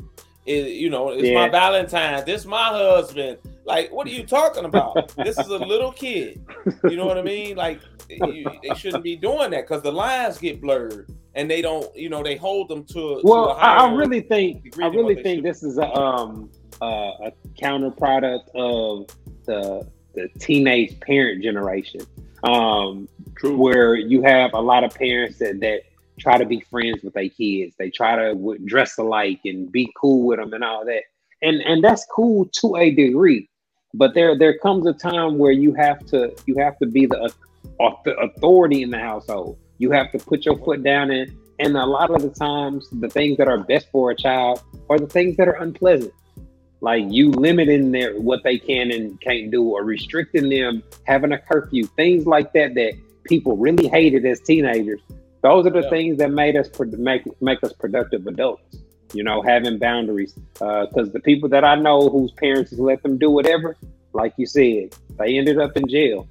It, 0.44 0.72
you 0.72 0.90
know, 0.90 1.08
it's 1.08 1.26
yeah. 1.26 1.34
my 1.34 1.48
Valentine. 1.48 2.22
This 2.26 2.44
my 2.44 2.64
husband. 2.64 3.38
Like, 3.68 3.92
what 3.92 4.06
are 4.06 4.10
you 4.10 4.24
talking 4.24 4.64
about? 4.64 5.14
this 5.16 5.38
is 5.38 5.48
a 5.48 5.58
little 5.58 5.92
kid. 5.92 6.44
You 6.84 6.96
know 6.96 7.06
what 7.06 7.18
I 7.18 7.22
mean? 7.22 7.54
Like, 7.56 7.80
you, 8.08 8.50
they 8.62 8.74
shouldn't 8.74 9.04
be 9.04 9.14
doing 9.14 9.50
that 9.50 9.68
because 9.68 9.82
the 9.82 9.92
lines 9.92 10.38
get 10.38 10.60
blurred 10.60 11.10
and 11.34 11.50
they 11.50 11.60
don't. 11.60 11.94
You 11.94 12.08
know, 12.08 12.22
they 12.22 12.36
hold 12.36 12.68
them 12.68 12.84
to. 12.86 13.20
Well, 13.22 13.54
to 13.54 13.60
I 13.60 13.92
really 13.92 14.22
think 14.22 14.74
I 14.80 14.86
really 14.88 15.22
think 15.22 15.42
this 15.42 15.62
is 15.62 15.76
a 15.76 15.86
um 15.92 16.50
uh, 16.80 17.12
a 17.26 17.32
counter 17.58 17.90
product 17.90 18.50
of 18.54 19.06
the 19.44 19.86
the 20.14 20.28
teenage 20.38 20.98
parent 21.00 21.42
generation. 21.42 22.00
Um, 22.44 23.08
True. 23.36 23.56
where 23.56 23.94
you 23.96 24.22
have 24.22 24.52
a 24.54 24.60
lot 24.60 24.82
of 24.82 24.94
parents 24.94 25.38
that 25.38 25.60
that 25.60 25.82
try 26.18 26.38
to 26.38 26.46
be 26.46 26.60
friends 26.60 27.02
with 27.02 27.14
their 27.14 27.28
kids. 27.28 27.76
They 27.78 27.90
try 27.90 28.16
to 28.16 28.34
w- 28.34 28.58
dress 28.64 28.96
alike 28.98 29.40
and 29.44 29.70
be 29.70 29.92
cool 30.00 30.26
with 30.26 30.38
them 30.38 30.52
and 30.54 30.64
all 30.64 30.84
that. 30.86 31.02
And 31.42 31.60
and 31.60 31.84
that's 31.84 32.06
cool 32.06 32.48
to 32.60 32.76
a 32.76 32.90
degree. 32.90 33.48
But 33.94 34.14
there 34.14 34.36
there 34.36 34.58
comes 34.58 34.86
a 34.86 34.92
time 34.92 35.38
where 35.38 35.52
you 35.52 35.72
have 35.74 36.04
to 36.06 36.34
you 36.46 36.56
have 36.58 36.78
to 36.78 36.86
be 36.86 37.06
the, 37.06 37.32
authority 38.20 38.82
in 38.82 38.90
the 38.90 38.98
household. 38.98 39.58
You 39.78 39.90
have 39.92 40.12
to 40.12 40.18
put 40.18 40.44
your 40.44 40.58
foot 40.58 40.82
down 40.82 41.10
and 41.10 41.32
and 41.60 41.76
a 41.76 41.86
lot 41.86 42.10
of 42.10 42.22
the 42.22 42.30
times 42.30 42.88
the 42.90 43.08
things 43.08 43.36
that 43.38 43.48
are 43.48 43.58
best 43.58 43.88
for 43.90 44.10
a 44.10 44.16
child 44.16 44.62
are 44.88 44.98
the 44.98 45.06
things 45.06 45.36
that 45.36 45.48
are 45.48 45.56
unpleasant. 45.56 46.12
Like 46.80 47.04
you 47.08 47.30
limiting 47.30 47.90
their 47.90 48.20
what 48.20 48.44
they 48.44 48.58
can 48.58 48.92
and 48.92 49.20
can't 49.20 49.50
do 49.50 49.64
or 49.64 49.82
restricting 49.84 50.48
them, 50.48 50.82
having 51.04 51.32
a 51.32 51.38
curfew, 51.38 51.84
things 51.96 52.26
like 52.26 52.52
that 52.52 52.74
that 52.74 52.92
people 53.24 53.56
really 53.56 53.88
hated 53.88 54.24
as 54.24 54.40
teenagers 54.40 55.00
those 55.42 55.66
are 55.66 55.70
the 55.70 55.82
yeah. 55.82 55.90
things 55.90 56.18
that 56.18 56.32
made 56.32 56.56
us 56.56 56.68
make 56.98 57.22
make 57.40 57.62
us 57.62 57.72
productive 57.72 58.26
adults. 58.26 58.78
You 59.12 59.24
know, 59.24 59.42
having 59.42 59.78
boundaries. 59.78 60.34
Because 60.54 61.08
uh, 61.08 61.12
the 61.12 61.20
people 61.20 61.48
that 61.50 61.64
I 61.64 61.76
know 61.76 62.08
whose 62.08 62.32
parents 62.32 62.72
let 62.72 63.02
them 63.02 63.18
do 63.18 63.30
whatever, 63.30 63.76
like 64.12 64.34
you 64.36 64.46
said, 64.46 64.94
they 65.18 65.38
ended 65.38 65.58
up 65.58 65.76
in 65.76 65.88
jail. 65.88 66.28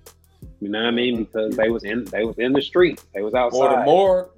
You 0.60 0.69
know 0.69 0.79
what 0.79 0.88
I 0.88 0.91
mean? 0.91 1.24
Because 1.24 1.55
they 1.55 1.69
was 1.69 1.84
in 1.84 2.05
they 2.05 2.24
was 2.24 2.38
in 2.38 2.53
the 2.53 2.62
street. 2.62 3.03
They 3.13 3.22
was 3.22 3.34
outside. 3.34 3.57
Or 3.57 3.69
the 3.69 3.84
morgue. 3.86 4.29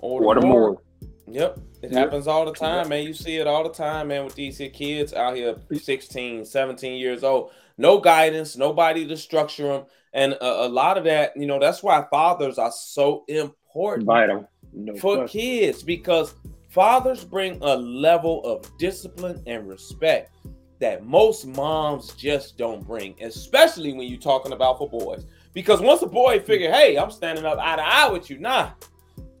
Or, 0.00 0.34
the 0.34 0.40
morgue. 0.40 0.78
Yep. 1.26 1.58
It 1.82 1.90
happens 1.90 2.28
all 2.28 2.44
the 2.44 2.52
time, 2.52 2.88
man. 2.88 3.04
You 3.04 3.14
see 3.14 3.36
it 3.38 3.46
all 3.48 3.64
the 3.64 3.74
time, 3.74 4.08
man, 4.08 4.24
with 4.24 4.36
these 4.36 4.60
kids 4.72 5.12
out 5.12 5.34
here 5.34 5.56
16, 5.72 6.44
17 6.44 7.00
years 7.00 7.24
old. 7.24 7.50
No 7.76 7.98
guidance, 7.98 8.56
nobody 8.56 9.06
to 9.08 9.16
structure 9.16 9.66
them. 9.66 9.84
And 10.12 10.34
a, 10.34 10.66
a, 10.66 10.68
lot 10.68 10.98
of 10.98 11.04
that, 11.04 11.36
you 11.36 11.46
know, 11.46 11.58
that's 11.58 11.82
why 11.82 12.04
fathers 12.10 12.58
are 12.58 12.70
so 12.70 13.24
important 13.26 14.06
Vital. 14.06 14.48
No 14.72 14.94
for 14.96 15.16
question. 15.16 15.40
kids 15.40 15.82
because 15.82 16.34
fathers 16.72 17.24
bring 17.24 17.58
a 17.62 17.76
level 17.76 18.42
of 18.44 18.66
discipline 18.78 19.42
and 19.46 19.68
respect 19.68 20.34
that 20.80 21.04
most 21.04 21.46
moms 21.46 22.12
just 22.14 22.56
don't 22.58 22.84
bring, 22.86 23.14
especially 23.22 23.92
when 23.92 24.08
you're 24.08 24.18
talking 24.18 24.52
about 24.52 24.78
for 24.78 24.88
boys. 24.88 25.26
Because 25.52 25.80
once 25.80 26.02
a 26.02 26.06
boy 26.06 26.40
figure, 26.40 26.72
hey, 26.72 26.96
I'm 26.96 27.10
standing 27.10 27.44
up 27.44 27.58
eye 27.60 27.76
to 27.76 27.82
eye 27.86 28.08
with 28.10 28.30
you, 28.30 28.38
nah, 28.38 28.70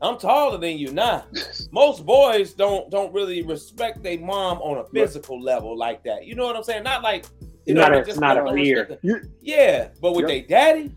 I'm 0.02 0.18
taller 0.18 0.58
than 0.58 0.76
you, 0.78 0.92
nah. 0.92 1.22
Most 1.72 2.04
boys 2.04 2.52
don't 2.52 2.90
don't 2.90 3.12
really 3.14 3.42
respect 3.42 4.02
their 4.02 4.18
mom 4.20 4.58
on 4.58 4.78
a 4.78 4.84
physical 4.90 5.40
level 5.40 5.76
like 5.76 6.04
that. 6.04 6.26
You 6.26 6.34
know 6.34 6.44
what 6.44 6.54
I'm 6.56 6.64
saying? 6.64 6.82
Not 6.82 7.02
like 7.02 7.24
you 7.64 7.74
Not 7.74 7.92
know, 7.92 8.00
a- 8.00 8.04
just 8.04 8.20
not 8.20 8.36
a 8.36 8.42
respect 8.42 9.04
Yeah, 9.40 9.88
but 10.00 10.12
with 10.14 10.28
Yep. 10.28 10.28
their 10.28 10.42
daddy, 10.58 10.92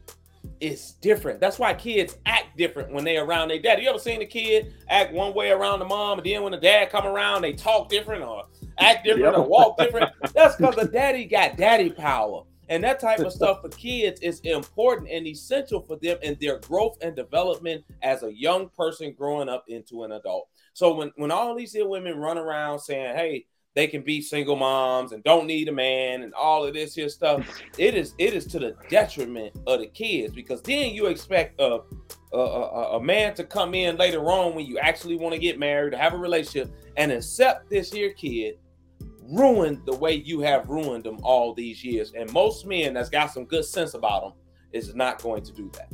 it's 0.60 0.94
different. 0.94 1.40
That's 1.40 1.60
why 1.60 1.74
kids 1.74 2.18
act 2.26 2.58
different 2.58 2.92
when 2.92 3.04
they 3.04 3.18
around 3.18 3.50
their 3.50 3.62
daddy. 3.62 3.84
You 3.84 3.90
ever 3.90 4.00
seen 4.00 4.22
a 4.22 4.26
kid 4.26 4.74
act 4.90 5.14
one 5.14 5.34
way 5.34 5.52
around 5.52 5.80
the 5.80 5.86
mom, 5.86 6.20
and 6.20 6.26
then 6.26 6.44
when 6.44 6.52
the 6.52 6.58
dad 6.60 6.90
come 6.90 7.06
around, 7.06 7.42
they 7.42 7.54
talk 7.54 7.90
different 7.90 8.24
or 8.24 8.44
act 8.80 9.04
different 9.06 9.36
Yep. 9.36 9.38
or 9.38 9.48
walk 9.48 9.78
different? 9.78 10.12
That's 10.34 10.56
because 10.56 10.76
the 10.76 10.88
daddy 10.88 11.26
got 11.26 11.58
daddy 11.58 11.90
power. 11.90 12.44
And 12.68 12.84
that 12.84 13.00
type 13.00 13.20
of 13.20 13.32
stuff 13.32 13.62
for 13.62 13.70
kids 13.70 14.20
is 14.22 14.40
important 14.40 15.10
and 15.12 15.28
essential 15.28 15.82
for 15.82 15.98
them 15.98 16.18
in 16.24 16.36
their 16.42 16.58
growth 16.60 16.98
and 17.02 17.16
development 17.16 17.86
as 18.02 18.24
a 18.24 18.34
young 18.34 18.70
person 18.70 19.14
growing 19.16 19.50
up 19.50 19.66
into 19.68 20.04
an 20.04 20.14
adult. 20.14 20.48
So 20.74 20.96
when, 20.96 21.12
when 21.16 21.30
all 21.30 21.56
these 21.56 21.76
women 21.80 22.18
run 22.18 22.40
around 22.40 22.80
saying, 22.80 23.16
hey, 23.16 23.46
they 23.76 23.88
can 23.88 24.02
be 24.02 24.22
single 24.22 24.56
moms 24.56 25.12
and 25.12 25.24
don't 25.24 25.46
need 25.46 25.68
a 25.68 25.72
man 25.72 26.24
and 26.24 26.34
all 26.34 26.66
of 26.66 26.74
this 26.74 26.96
here 26.96 27.10
stuff, 27.10 27.46
it 27.78 27.94
is 27.94 28.16
it 28.18 28.34
is 28.34 28.46
to 28.48 28.60
the 28.60 28.76
detriment 28.90 29.54
of 29.68 29.80
the 29.80 29.88
kids 29.88 30.34
because 30.34 30.62
then 30.62 30.94
you 30.94 31.08
expect 31.08 31.60
a 31.60 31.82
a, 32.34 32.38
a, 32.38 32.98
a 32.98 33.04
man 33.04 33.34
to 33.34 33.44
come 33.44 33.74
in 33.74 33.96
later 33.98 34.26
on 34.26 34.56
when 34.56 34.66
you 34.66 34.78
actually 34.80 35.16
want 35.16 35.34
to 35.34 35.40
get 35.40 35.60
married 35.60 35.92
to 35.92 35.98
have 35.98 36.14
a 36.14 36.18
relationship 36.18 36.74
and 36.98 37.12
accept 37.12 37.70
this 37.70 37.92
here 37.92 38.12
kid 38.14 38.58
ruin 39.22 39.82
the 39.86 39.96
way 39.96 40.14
you 40.14 40.40
have 40.42 40.68
ruined 40.68 41.04
them 41.04 41.18
all 41.24 41.54
these 41.54 41.84
years 41.84 42.12
and 42.18 42.32
most 42.34 42.66
men 42.66 42.94
that's 42.94 43.10
got 43.10 43.32
some 43.32 43.46
good 43.46 43.64
sense 43.64 43.94
about 43.94 44.24
them 44.24 44.34
is 44.74 44.94
not 44.96 45.22
going 45.22 45.44
to 45.44 45.52
do 45.54 45.70
that 45.74 45.90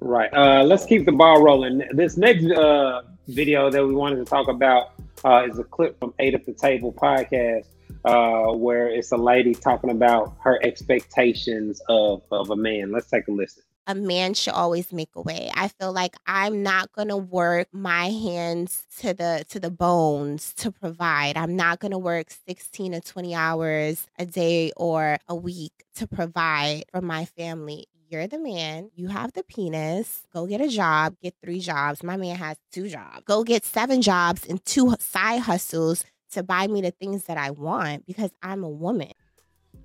Right. 0.00 0.32
Uh, 0.32 0.62
let's 0.62 0.84
keep 0.84 1.04
the 1.04 1.10
ball 1.10 1.42
rolling. 1.42 1.82
This 1.92 2.16
next 2.16 2.48
uh, 2.52 3.02
video 3.26 3.70
that 3.70 3.84
we 3.84 3.92
wanted 3.92 4.16
to 4.16 4.24
talk 4.24 4.46
about 4.46 4.95
uh, 5.24 5.46
is 5.48 5.58
a 5.58 5.64
clip 5.64 5.98
from 5.98 6.14
Eight 6.18 6.34
at 6.34 6.44
the 6.46 6.52
Table 6.52 6.92
podcast, 6.92 7.66
uh, 8.04 8.52
where 8.52 8.88
it's 8.88 9.12
a 9.12 9.16
lady 9.16 9.54
talking 9.54 9.90
about 9.90 10.36
her 10.40 10.58
expectations 10.62 11.80
of, 11.88 12.22
of 12.30 12.50
a 12.50 12.56
man. 12.56 12.92
Let's 12.92 13.08
take 13.08 13.28
a 13.28 13.32
listen. 13.32 13.62
a 13.86 13.94
man 13.94 14.34
should 14.34 14.52
always 14.52 14.92
make 14.92 15.10
a 15.14 15.22
way. 15.22 15.50
I 15.54 15.68
feel 15.68 15.92
like 15.92 16.16
I'm 16.26 16.62
not 16.62 16.92
to 17.08 17.16
work 17.16 17.68
my 17.72 18.10
hands 18.10 18.84
to 18.98 19.14
the 19.14 19.44
to 19.50 19.60
the 19.60 19.70
bones 19.70 20.52
to 20.54 20.70
provide. 20.72 21.36
I'm 21.36 21.56
not 21.56 21.80
to 21.92 21.98
work 21.98 22.28
16 22.48 22.92
to 22.92 23.00
20 23.00 23.34
hours 23.34 24.06
a 24.18 24.26
day 24.26 24.72
or 24.76 25.18
a 25.28 25.34
week 25.34 25.84
to 25.96 26.06
provide 26.06 26.84
for 26.92 27.00
my 27.00 27.24
family. 27.24 27.86
You're 28.08 28.28
the 28.28 28.38
man. 28.38 28.90
You 28.94 29.08
have 29.08 29.32
the 29.32 29.42
penis. 29.42 30.22
Go 30.32 30.46
get 30.46 30.60
a 30.60 30.68
job. 30.68 31.16
Get 31.20 31.34
three 31.42 31.58
jobs. 31.58 32.04
My 32.04 32.16
man 32.16 32.36
has 32.36 32.56
two 32.70 32.88
jobs. 32.88 33.22
Go 33.24 33.42
get 33.42 33.64
seven 33.64 34.00
jobs 34.00 34.46
and 34.46 34.64
two 34.64 34.94
side 35.00 35.40
hustles 35.40 36.04
to 36.32 36.44
buy 36.44 36.68
me 36.68 36.82
the 36.82 36.92
things 36.92 37.24
that 37.24 37.36
I 37.36 37.50
want 37.50 38.06
because 38.06 38.30
I'm 38.42 38.62
a 38.62 38.68
woman. 38.68 39.10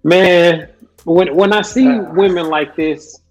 Man, 0.04 0.70
when 1.06 1.36
when 1.36 1.52
I 1.52 1.64
see 1.64 1.88
Ah. 1.88 2.12
women 2.14 2.48
like 2.48 2.76
this, 2.76 3.22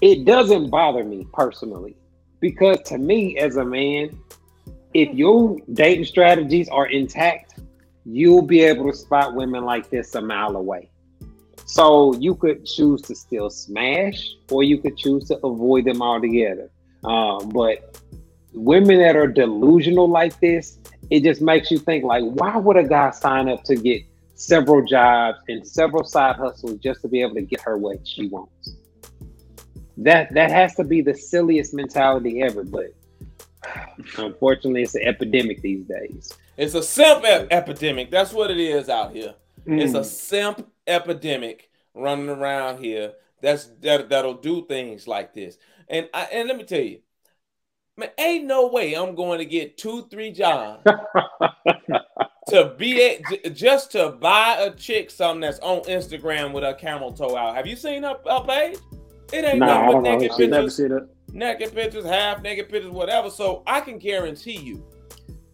it 0.00 0.24
doesn't 0.24 0.70
bother 0.70 1.04
me 1.04 1.26
personally 1.32 1.96
because 2.40 2.78
to 2.86 2.98
me 2.98 3.38
as 3.38 3.56
a 3.56 3.64
man, 3.64 4.18
if 4.92 5.14
your 5.14 5.58
dating 5.72 6.04
strategies 6.04 6.68
are 6.68 6.86
intact, 6.86 7.60
you'll 8.04 8.42
be 8.42 8.60
able 8.62 8.90
to 8.90 8.96
spot 8.96 9.34
women 9.34 9.64
like 9.64 9.88
this 9.90 10.14
a 10.16 10.20
mile 10.20 10.56
away. 10.56 10.90
So 11.66 12.14
you 12.18 12.34
could 12.36 12.64
choose 12.64 13.02
to 13.02 13.14
still 13.14 13.50
smash, 13.50 14.24
or 14.50 14.62
you 14.62 14.78
could 14.78 14.96
choose 14.96 15.26
to 15.28 15.36
avoid 15.44 15.84
them 15.84 16.00
altogether. 16.00 16.70
Um, 17.04 17.48
but 17.50 18.00
women 18.54 18.98
that 18.98 19.16
are 19.16 19.26
delusional 19.26 20.08
like 20.08 20.38
this, 20.40 20.78
it 21.10 21.22
just 21.22 21.40
makes 21.42 21.70
you 21.70 21.78
think 21.78 22.04
like, 22.04 22.24
why 22.24 22.56
would 22.56 22.76
a 22.76 22.84
guy 22.84 23.10
sign 23.10 23.48
up 23.48 23.62
to 23.64 23.76
get 23.76 24.02
several 24.36 24.84
jobs 24.84 25.38
and 25.48 25.66
several 25.66 26.04
side 26.04 26.36
hustles 26.36 26.78
just 26.78 27.02
to 27.02 27.08
be 27.08 27.20
able 27.20 27.34
to 27.34 27.42
get 27.42 27.60
her 27.62 27.76
what 27.76 27.98
she 28.06 28.28
wants? 28.28 28.76
That 29.98 30.32
that 30.34 30.50
has 30.50 30.74
to 30.76 30.84
be 30.84 31.00
the 31.00 31.14
silliest 31.14 31.74
mentality 31.74 32.42
ever, 32.42 32.62
but 32.64 32.94
unfortunately, 34.18 34.82
it's 34.82 34.94
an 34.94 35.02
epidemic 35.02 35.62
these 35.62 35.84
days. 35.86 36.32
it's 36.56 36.74
a 36.74 36.82
simp 36.82 37.22
ep- 37.24 37.48
epidemic 37.50 38.10
that's 38.10 38.32
what 38.32 38.50
it 38.50 38.58
is 38.58 38.88
out 38.88 39.12
here 39.12 39.34
It's 39.66 39.92
Mm. 39.92 40.00
a 40.00 40.04
simp 40.04 40.66
epidemic 40.86 41.70
running 41.94 42.28
around 42.28 42.82
here. 42.82 43.12
That's 43.42 43.66
that 43.80 44.08
that'll 44.08 44.34
do 44.34 44.64
things 44.66 45.06
like 45.06 45.34
this. 45.34 45.58
And 45.88 46.08
I 46.14 46.22
and 46.32 46.48
let 46.48 46.56
me 46.56 46.64
tell 46.64 46.80
you, 46.80 47.00
man, 47.96 48.10
ain't 48.18 48.44
no 48.46 48.68
way 48.68 48.94
I'm 48.94 49.14
going 49.14 49.38
to 49.38 49.44
get 49.44 49.76
two, 49.78 50.06
three 50.10 50.32
jobs 50.32 50.82
to 52.48 52.74
be 52.78 53.00
a, 53.02 53.22
j- 53.22 53.50
just 53.50 53.92
to 53.92 54.10
buy 54.12 54.56
a 54.60 54.70
chick 54.74 55.10
something 55.10 55.40
that's 55.40 55.58
on 55.60 55.80
Instagram 55.82 56.52
with 56.52 56.64
her 56.64 56.74
camel 56.74 57.12
toe 57.12 57.36
out. 57.36 57.54
Have 57.56 57.66
you 57.66 57.76
seen 57.76 58.02
her, 58.04 58.16
her 58.28 58.40
page? 58.46 58.78
It 59.32 59.44
ain't 59.44 59.58
Nah, 59.58 59.66
nothing 59.66 59.86
but 59.86 60.00
know 60.02 60.16
naked 60.18 60.30
who 60.32 60.36
she- 60.44 60.46
Never 60.46 60.62
pictures, 60.64 60.76
seen 60.76 60.92
it. 60.92 61.02
naked 61.32 61.74
pictures, 61.74 62.04
half 62.04 62.42
naked 62.42 62.68
pictures, 62.68 62.90
whatever. 62.92 63.30
So 63.30 63.62
I 63.66 63.80
can 63.80 63.98
guarantee 63.98 64.56
you, 64.58 64.84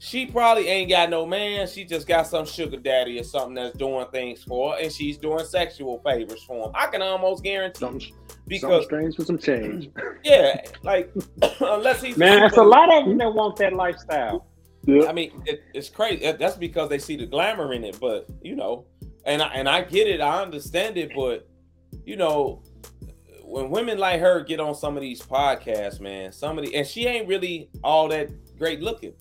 she 0.02 0.26
probably 0.26 0.66
ain't 0.66 0.90
got 0.90 1.10
no 1.10 1.24
man. 1.24 1.68
She 1.68 1.84
just 1.84 2.08
got 2.08 2.26
some 2.26 2.44
sugar 2.44 2.76
daddy 2.76 3.20
or 3.20 3.22
something 3.22 3.54
that's 3.54 3.76
doing 3.76 4.04
things 4.10 4.42
for 4.42 4.72
her, 4.72 4.82
and 4.82 4.90
she's 4.90 5.16
doing 5.16 5.44
sexual 5.44 6.00
favors 6.04 6.42
for 6.42 6.66
him. 6.66 6.72
I 6.74 6.88
can 6.88 7.02
almost 7.02 7.44
guarantee 7.44 7.78
Something, 7.78 8.00
something 8.00 8.18
because 8.48 8.84
strange 8.84 9.14
for 9.14 9.24
some 9.24 9.38
change. 9.38 9.90
yeah, 10.24 10.60
like 10.82 11.12
unless 11.60 12.02
he's 12.02 12.16
Man, 12.16 12.42
it's 12.42 12.56
a 12.56 12.64
lot 12.64 12.92
of 12.92 13.04
them 13.04 13.16
that 13.18 13.32
want 13.32 13.54
that 13.58 13.74
lifestyle. 13.74 14.48
Yeah. 14.86 15.06
I 15.08 15.12
mean, 15.12 15.40
it, 15.46 15.62
it's 15.72 15.88
crazy. 15.88 16.32
That's 16.32 16.56
because 16.56 16.88
they 16.88 16.98
see 16.98 17.14
the 17.14 17.26
glamour 17.26 17.72
in 17.72 17.84
it, 17.84 18.00
but 18.00 18.26
you 18.42 18.56
know, 18.56 18.86
and 19.24 19.40
I 19.40 19.46
and 19.54 19.68
I 19.68 19.82
get 19.82 20.08
it. 20.08 20.20
I 20.20 20.42
understand 20.42 20.96
it, 20.96 21.12
but 21.14 21.48
you 22.04 22.16
know, 22.16 22.64
when 23.44 23.70
women 23.70 23.98
like 23.98 24.18
her 24.18 24.42
get 24.42 24.58
on 24.58 24.74
some 24.74 24.96
of 24.96 25.00
these 25.00 25.22
podcasts, 25.22 26.00
man, 26.00 26.32
somebody 26.32 26.74
and 26.74 26.84
she 26.84 27.06
ain't 27.06 27.28
really 27.28 27.70
all 27.84 28.08
that 28.08 28.30
great 28.58 28.80
looking. 28.80 29.12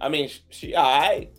I 0.00 0.08
mean, 0.08 0.28
sh- 0.28 0.40
she 0.50 0.74
all 0.74 0.84
right. 1.00 1.30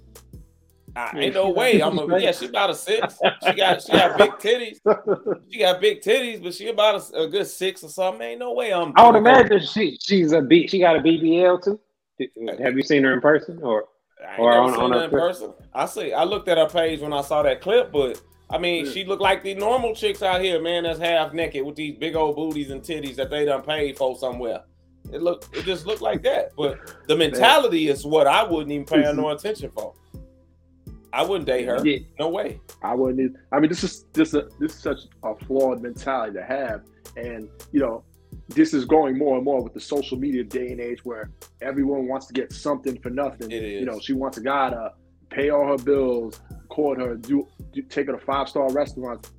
I, 0.93 1.17
ain't 1.17 1.33
no 1.35 1.49
way. 1.51 1.81
I'm 1.81 1.97
a 1.97 2.19
yeah. 2.19 2.33
She 2.33 2.47
about 2.47 2.69
a 2.69 2.75
six. 2.75 3.17
She 3.45 3.53
got 3.53 3.81
she 3.81 3.91
got 3.93 4.17
big 4.17 4.31
titties. 4.39 5.41
She 5.49 5.59
got 5.59 5.79
big 5.79 6.01
titties, 6.01 6.43
but 6.43 6.53
she 6.53 6.67
about 6.67 7.01
a, 7.13 7.21
a 7.23 7.27
good 7.29 7.47
six 7.47 7.81
or 7.83 7.87
something. 7.89 8.21
Ain't 8.21 8.39
no 8.39 8.51
way 8.53 8.73
I'm. 8.73 8.91
I 8.97 9.07
would 9.07 9.15
imagine 9.15 9.61
she 9.61 9.97
she's 10.01 10.33
a 10.33 10.41
B. 10.41 10.67
She 10.67 10.79
got 10.79 10.97
a 10.97 10.99
BBL 10.99 11.63
too. 11.63 11.79
Uh, 12.21 12.61
have 12.61 12.75
you 12.75 12.83
seen 12.83 13.03
her 13.03 13.13
in 13.13 13.21
person 13.21 13.59
or? 13.63 13.85
I 14.21 14.37
Or 14.37 14.51
on- 14.53 14.73
on 14.75 14.91
her 14.91 14.97
her 14.99 15.03
in 15.05 15.09
clip. 15.09 15.21
person. 15.21 15.53
I 15.73 15.85
see. 15.85 16.11
I 16.13 16.25
looked 16.25 16.47
at 16.49 16.57
her 16.57 16.67
page 16.67 16.99
when 16.99 17.13
I 17.13 17.21
saw 17.21 17.41
that 17.41 17.61
clip, 17.61 17.91
but 17.91 18.21
I 18.49 18.57
mean, 18.57 18.85
Yeah. 18.85 18.91
she 18.91 19.05
looked 19.05 19.21
like 19.21 19.41
the 19.43 19.53
normal 19.55 19.95
chicks 19.95 20.21
out 20.21 20.41
here, 20.41 20.61
man. 20.61 20.83
That's 20.83 20.99
half 20.99 21.31
naked 21.33 21.65
with 21.65 21.77
these 21.77 21.95
big 21.97 22.15
old 22.17 22.35
booties 22.35 22.69
and 22.69 22.81
titties 22.83 23.15
that 23.15 23.29
they 23.29 23.45
done 23.45 23.61
paid 23.63 23.97
for 23.97 24.15
somewhere. 24.17 24.61
It 25.11 25.21
look, 25.21 25.45
it 25.53 25.65
just 25.65 25.85
looked 25.85 26.01
like 26.01 26.23
that. 26.23 26.51
But 26.55 26.79
the 27.07 27.15
mentality 27.15 27.89
is 27.89 28.05
what 28.05 28.27
I 28.27 28.43
wouldn't 28.43 28.71
even 28.71 28.85
pay 28.85 29.03
her 29.03 29.13
no 29.13 29.29
attention 29.31 29.71
for. 29.71 29.93
I 31.13 31.23
wouldn't 31.23 31.45
date 31.45 31.65
her. 31.67 31.85
Yeah. 31.85 31.99
No 32.19 32.29
way. 32.29 32.61
I 32.81 32.95
wouldn't. 32.95 33.19
Even, 33.19 33.37
I 33.51 33.59
mean, 33.59 33.69
this 33.69 33.83
is 33.83 34.05
this 34.13 34.33
a 34.33 34.47
this 34.59 34.73
is 34.73 34.79
such 34.79 34.99
a 35.23 35.35
flawed 35.45 35.81
mentality 35.81 36.33
to 36.33 36.43
have, 36.43 36.83
and 37.17 37.49
you 37.71 37.81
know, 37.81 38.03
this 38.49 38.73
is 38.73 38.85
growing 38.85 39.17
more 39.17 39.35
and 39.35 39.43
more 39.43 39.61
with 39.61 39.73
the 39.73 39.79
social 39.79 40.17
media 40.17 40.43
day 40.43 40.71
and 40.71 40.79
age 40.79 41.03
where 41.03 41.29
everyone 41.61 42.07
wants 42.07 42.27
to 42.27 42.33
get 42.33 42.53
something 42.53 42.99
for 43.01 43.09
nothing. 43.09 43.51
It 43.51 43.63
is. 43.63 43.79
You 43.81 43.85
know, 43.85 43.99
she 43.99 44.13
wants 44.13 44.37
a 44.37 44.41
guy 44.41 44.69
to 44.69 44.93
pay 45.29 45.49
all 45.49 45.67
her 45.67 45.83
bills, 45.83 46.39
court 46.69 46.99
her, 46.99 47.15
do, 47.15 47.47
do 47.73 47.81
take 47.83 48.07
her 48.07 48.13
to 48.13 48.25
five 48.25 48.47
star 48.47 48.71
restaurants, 48.71 49.31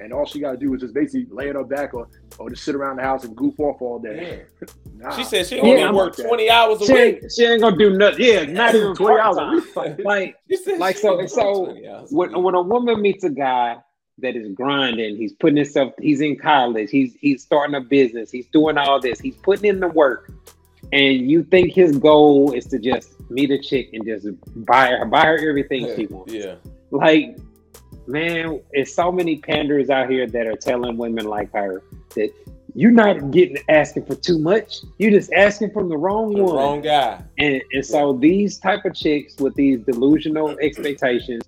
and 0.00 0.12
all 0.12 0.24
she 0.26 0.40
got 0.40 0.52
to 0.52 0.56
do 0.56 0.74
is 0.74 0.80
just 0.80 0.94
basically 0.94 1.26
lay 1.30 1.50
on 1.50 1.56
her 1.56 1.64
back 1.64 1.92
or 1.94 2.08
or 2.38 2.48
just 2.50 2.64
sit 2.64 2.74
around 2.74 2.96
the 2.96 3.02
house 3.02 3.24
and 3.24 3.36
goof 3.36 3.58
off 3.58 3.82
all 3.82 3.98
day. 3.98 4.44
Nah. 4.98 5.16
She 5.16 5.24
said 5.24 5.46
she 5.46 5.60
only 5.60 5.82
I'm 5.82 5.94
work 5.94 6.08
like 6.08 6.16
that. 6.16 6.26
twenty 6.26 6.50
hours 6.50 6.80
a 6.82 6.86
She 6.86 6.92
week. 6.92 7.18
ain't, 7.22 7.32
she 7.32 7.44
ain't 7.44 7.60
gonna 7.62 7.76
do 7.76 7.96
nothing. 7.96 8.24
Yeah, 8.24 8.44
not 8.46 8.74
even 8.74 8.94
20 8.94 9.20
hours 9.20 9.36
a 9.38 9.46
week. 9.50 10.04
Like 10.04 10.36
Like, 10.78 10.96
so- 10.98 11.12
only 11.12 11.28
so 11.28 11.66
20 11.66 11.86
hours 11.88 12.12
a 12.12 12.14
when 12.16 12.42
when 12.42 12.54
a 12.54 12.62
woman 12.62 13.00
meets 13.00 13.22
a 13.24 13.30
guy 13.30 13.76
that 14.20 14.34
is 14.34 14.48
grinding, 14.54 15.16
he's 15.16 15.32
putting 15.34 15.56
himself. 15.58 15.92
He's 16.00 16.20
in 16.20 16.36
college. 16.36 16.90
He's 16.90 17.14
he's 17.20 17.42
starting 17.42 17.76
a 17.76 17.80
business. 17.80 18.30
He's 18.32 18.46
doing 18.48 18.76
all 18.76 18.98
this. 19.00 19.20
He's 19.20 19.36
putting 19.36 19.66
in 19.66 19.78
the 19.78 19.86
work, 19.88 20.32
and 20.92 21.30
you 21.30 21.44
think 21.44 21.72
his 21.72 21.96
goal 21.98 22.52
is 22.52 22.66
to 22.66 22.78
just 22.80 23.14
meet 23.30 23.50
a 23.52 23.58
chick 23.58 23.90
and 23.92 24.04
just 24.04 24.26
buy 24.66 24.88
her 24.88 25.04
buy 25.04 25.26
her 25.26 25.36
everything 25.48 25.94
she 25.94 26.06
wants. 26.06 26.32
yeah. 26.32 26.56
like 26.90 27.36
man 28.06 28.58
it's 28.72 28.94
so 28.94 29.12
many 29.12 29.36
panders 29.36 29.90
out 29.90 30.08
here 30.08 30.26
that 30.26 30.46
are 30.46 30.56
telling 30.56 30.96
women 30.96 31.26
like 31.26 31.52
her 31.52 31.82
that 32.14 32.30
you're 32.80 32.98
not 33.04 33.30
getting 33.30 33.58
asking 33.68 34.04
for 34.08 34.14
too 34.14 34.38
much 34.38 34.68
you're 34.98 35.10
just 35.10 35.32
asking 35.32 35.70
from 35.72 35.88
the 35.88 35.96
wrong 35.96 36.32
The 36.34 36.42
one 36.44 36.56
wrong 36.56 36.80
guy. 36.80 37.20
and, 37.38 37.60
and 37.72 37.84
so 37.84 38.00
these 38.12 38.58
type 38.58 38.84
of 38.84 38.94
chicks 38.94 39.36
with 39.38 39.54
these 39.54 39.78
delusional 39.80 40.56
expectations 40.60 41.42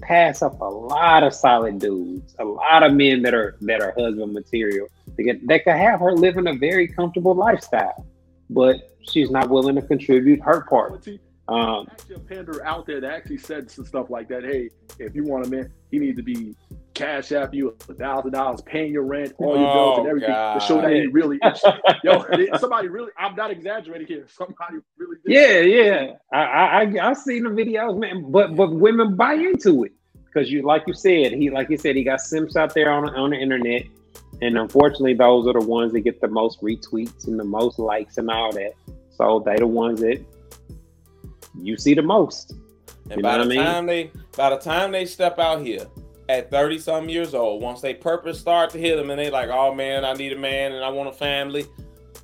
pass 0.00 0.42
up 0.42 0.60
a 0.60 0.64
lot 0.64 1.22
of 1.22 1.32
solid 1.32 1.78
dudes, 1.78 2.34
a 2.38 2.44
lot 2.44 2.82
of 2.82 2.92
men 2.94 3.22
that 3.22 3.32
are 3.34 3.56
that 3.62 3.80
are 3.80 3.94
husband 3.96 4.32
material. 4.32 4.88
That, 5.16 5.40
that 5.46 5.64
could 5.64 5.76
have 5.76 6.00
her 6.00 6.12
living 6.12 6.48
a 6.48 6.54
very 6.54 6.88
comfortable 6.88 7.34
lifestyle, 7.34 8.04
but 8.50 8.76
she's 9.10 9.30
not 9.30 9.48
willing 9.48 9.76
to 9.76 9.82
contribute 9.82 10.40
her 10.42 10.62
part. 10.62 11.06
Um, 11.46 11.86
actually, 11.90 12.16
a 12.16 12.18
pander 12.18 12.64
out 12.66 12.86
there 12.86 13.00
that 13.00 13.12
actually 13.12 13.38
said 13.38 13.70
some 13.70 13.86
stuff 13.86 14.10
like 14.10 14.28
that. 14.28 14.42
Hey, 14.44 14.70
if 14.98 15.14
you 15.14 15.24
want 15.24 15.46
a 15.46 15.48
man, 15.48 15.72
he 15.90 15.98
needs 15.98 16.16
to 16.16 16.22
be 16.22 16.56
cash 16.94 17.32
app 17.32 17.52
you 17.52 17.76
a 17.88 17.94
thousand 17.94 18.32
dollars, 18.32 18.62
paying 18.62 18.92
your 18.92 19.02
rent, 19.02 19.34
all 19.38 19.58
your 19.58 19.72
bills, 19.72 19.98
and 19.98 20.06
oh, 20.06 20.10
everything 20.10 20.30
God. 20.30 20.54
to 20.54 20.60
show 20.60 20.80
that 20.80 20.92
he 20.92 21.06
really. 21.08 21.38
Is. 21.44 21.62
Yo, 22.02 22.56
somebody 22.58 22.88
really. 22.88 23.10
I'm 23.18 23.34
not 23.34 23.50
exaggerating 23.50 24.06
here. 24.06 24.26
Somebody 24.36 24.76
really. 24.96 25.16
yeah, 25.26 25.58
yeah. 25.60 26.12
I 26.32 26.84
I 26.84 27.10
I 27.10 27.12
seen 27.12 27.44
the 27.44 27.50
videos, 27.50 27.98
man. 27.98 28.30
But 28.30 28.56
but 28.56 28.72
women 28.74 29.16
buy 29.16 29.34
into 29.34 29.84
it 29.84 29.92
because 30.24 30.50
you, 30.50 30.62
like 30.62 30.84
you 30.86 30.94
said, 30.94 31.32
he 31.32 31.50
like 31.50 31.68
you 31.70 31.76
said, 31.76 31.96
he 31.96 32.04
got 32.04 32.20
simps 32.20 32.56
out 32.56 32.74
there 32.74 32.90
on 32.90 33.08
on 33.14 33.30
the 33.30 33.36
internet, 33.36 33.84
and 34.40 34.56
unfortunately, 34.56 35.14
those 35.14 35.46
are 35.46 35.52
the 35.52 35.66
ones 35.66 35.92
that 35.92 36.00
get 36.00 36.20
the 36.20 36.28
most 36.28 36.62
retweets 36.62 37.26
and 37.26 37.38
the 37.38 37.44
most 37.44 37.78
likes 37.78 38.16
and 38.18 38.30
all 38.30 38.52
that. 38.52 38.72
So 39.10 39.42
they 39.44 39.56
the 39.56 39.66
ones 39.66 40.00
that 40.00 40.24
you 41.60 41.76
see 41.76 41.94
the 41.94 42.02
most. 42.02 42.54
And 43.10 43.20
by 43.20 43.36
the 43.36 43.54
time 43.54 43.86
mean? 43.86 44.10
they 44.12 44.20
by 44.36 44.50
the 44.50 44.56
time 44.56 44.92
they 44.92 45.04
step 45.04 45.38
out 45.38 45.60
here 45.60 45.86
at 46.28 46.50
30 46.50 46.78
some 46.78 47.08
years 47.08 47.34
old, 47.34 47.62
once 47.62 47.80
they 47.80 47.94
purpose 47.94 48.38
start 48.38 48.70
to 48.70 48.78
hit 48.78 48.96
them 48.96 49.10
and 49.10 49.18
they 49.18 49.30
like, 49.30 49.48
oh 49.50 49.74
man, 49.74 50.04
I 50.04 50.14
need 50.14 50.32
a 50.32 50.38
man 50.38 50.72
and 50.72 50.84
I 50.84 50.88
want 50.88 51.08
a 51.08 51.12
family. 51.12 51.66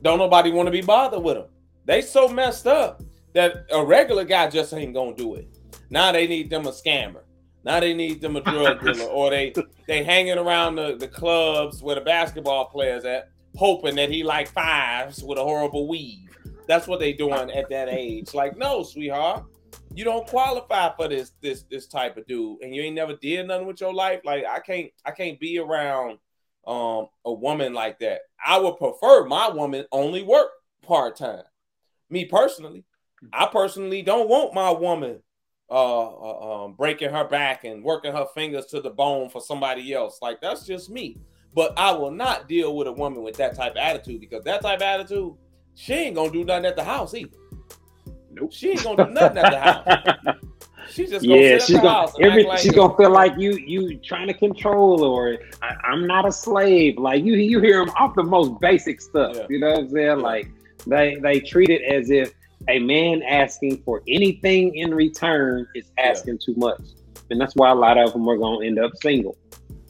Don't 0.03 0.19
nobody 0.19 0.51
want 0.51 0.67
to 0.67 0.71
be 0.71 0.81
bothered 0.81 1.23
with 1.23 1.37
them. 1.37 1.47
They 1.85 2.03
so 2.03 2.29
messed 2.29 2.67
up 2.67 3.03
that 3.35 3.67
a 3.71 3.85
regular 3.85 4.25
guy 4.25 4.49
just 4.49 4.73
ain't 4.73 4.95
gonna 4.95 5.15
do 5.15 5.35
it. 5.35 5.49
Now 5.91 6.13
they 6.13 6.27
need 6.27 6.51
them 6.51 6.67
a 6.67 6.71
scammer. 6.71 7.23
Now 7.65 7.81
they 7.81 7.95
need 7.95 8.21
them 8.21 8.37
a 8.37 8.41
drug 8.41 8.81
dealer, 8.85 9.07
or 9.07 9.31
they 9.31 9.53
they 9.87 10.03
hanging 10.03 10.39
around 10.39 10.77
the, 10.77 10.97
the 10.97 11.09
clubs 11.09 11.83
where 11.83 11.95
the 11.95 12.01
basketball 12.01 12.67
players 12.67 13.05
at, 13.05 13.31
hoping 13.57 13.97
that 13.97 14.11
he 14.11 14.23
like 14.23 14.49
fives 14.49 15.23
with 15.23 15.39
a 15.39 15.43
horrible 15.43 15.87
weave. 15.87 16.29
That's 16.67 16.87
what 16.87 17.01
they 17.01 17.13
doing 17.13 17.51
at 17.51 17.69
that 17.71 17.89
age. 17.89 18.33
Like, 18.33 18.57
no, 18.57 18.83
sweetheart, 18.83 19.45
you 19.95 20.05
don't 20.05 20.27
qualify 20.27 20.95
for 20.97 21.09
this 21.09 21.33
this 21.41 21.65
this 21.71 21.87
type 21.87 22.17
of 22.17 22.27
dude, 22.27 22.63
and 22.63 22.75
you 22.75 22.83
ain't 22.83 22.95
never 22.95 23.17
did 23.17 23.47
nothing 23.47 23.67
with 23.67 23.81
your 23.81 23.93
life. 23.93 24.21
Like, 24.25 24.45
I 24.47 24.61
can't 24.61 24.91
I 25.05 25.11
can't 25.11 25.41
be 25.41 25.59
around 25.59 26.19
um 26.67 27.09
a 27.25 27.33
woman 27.33 27.73
like 27.73 27.99
that. 28.01 28.21
I 28.45 28.59
would 28.59 28.77
prefer 28.77 29.25
my 29.25 29.49
woman 29.49 29.87
only 29.93 30.23
work 30.23 30.51
part 30.83 31.17
time. 31.17 31.43
Me 32.09 32.25
personally, 32.25 32.85
I 33.33 33.47
personally 33.47 34.03
don't 34.03 34.29
want 34.29 34.55
my 34.55 34.71
woman 34.71 35.23
uh, 35.71 36.07
uh 36.07 36.65
um, 36.65 36.75
breaking 36.75 37.11
her 37.11 37.25
back 37.25 37.65
and 37.65 37.85
working 37.85 38.13
her 38.13 38.27
fingers 38.35 38.67
to 38.67 38.81
the 38.81 38.91
bone 38.91 39.31
for 39.31 39.41
somebody 39.41 39.93
else. 39.93 40.19
Like 40.21 40.41
that's 40.41 40.67
just 40.67 40.91
me. 40.91 41.19
But 41.53 41.77
I 41.77 41.93
will 41.93 42.13
not 42.13 42.49
deal 42.49 42.77
with 42.77 42.87
a 42.87 42.93
woman 42.93 43.23
with 43.23 43.37
that 43.39 43.57
type 43.57 43.73
of 43.73 43.79
attitude 43.79 44.21
because 44.21 44.45
that 44.45 44.63
type 44.63 44.79
of 44.79 44.83
attitude 44.83 45.35
she 45.75 45.95
ain't 45.95 46.17
gonna 46.17 46.31
do 46.31 46.45
nothing 46.45 46.67
at 46.67 46.77
the 46.77 46.85
house 46.85 47.15
either. 47.15 47.37
Nope. 48.31 48.53
She 48.53 48.71
ain't 48.71 48.85
gonna 48.85 49.07
do 49.07 49.13
nothing 49.13 49.39
at 49.39 49.51
the 49.51 49.59
house. 49.59 50.37
She's 50.91 51.11
just 51.11 51.27
gonna 51.27 51.41
yeah, 51.41 51.59
she's 51.59 51.79
gonna 51.79 52.11
every, 52.21 52.45
like 52.45 52.59
she's 52.59 52.73
gonna 52.73 52.97
feel 52.97 53.11
like 53.11 53.39
you 53.39 53.53
you 53.53 53.97
trying 53.99 54.27
to 54.27 54.35
control 54.35 55.05
or 55.05 55.39
I, 55.63 55.93
am 55.93 56.07
not 56.07 56.27
a 56.27 56.33
slave. 56.33 56.99
Like 56.99 57.25
you 57.25 57.35
you 57.35 57.61
hear 57.61 57.85
them 57.85 57.95
off 57.97 58.17
the 58.17 58.25
most 58.25 58.61
basic 58.61 59.01
stuff. 59.01 59.37
Yeah. 59.37 59.47
You 59.49 59.61
know 59.61 59.71
what 59.71 59.79
I'm 59.79 59.91
saying? 59.91 60.07
Yeah. 60.07 60.15
Like 60.15 60.51
they 60.87 61.17
they 61.23 61.39
treat 61.41 61.71
it 61.71 61.83
as 61.83 62.11
if 62.11 62.35
a 62.69 62.81
man 62.81 63.23
asking 63.23 63.83
for 63.85 64.03
anything 64.09 64.75
in 64.75 64.93
return 64.93 65.67
is 65.75 65.93
asking 65.99 66.39
yeah. 66.41 66.47
too 66.47 66.55
much, 66.57 66.83
and 67.31 67.41
that's 67.41 67.55
why 67.55 67.71
a 67.71 67.75
lot 67.75 67.97
of 67.97 68.13
them 68.13 68.29
are 68.29 68.37
gonna 68.37 68.67
end 68.67 68.81
up 68.81 68.91
single. 69.01 69.37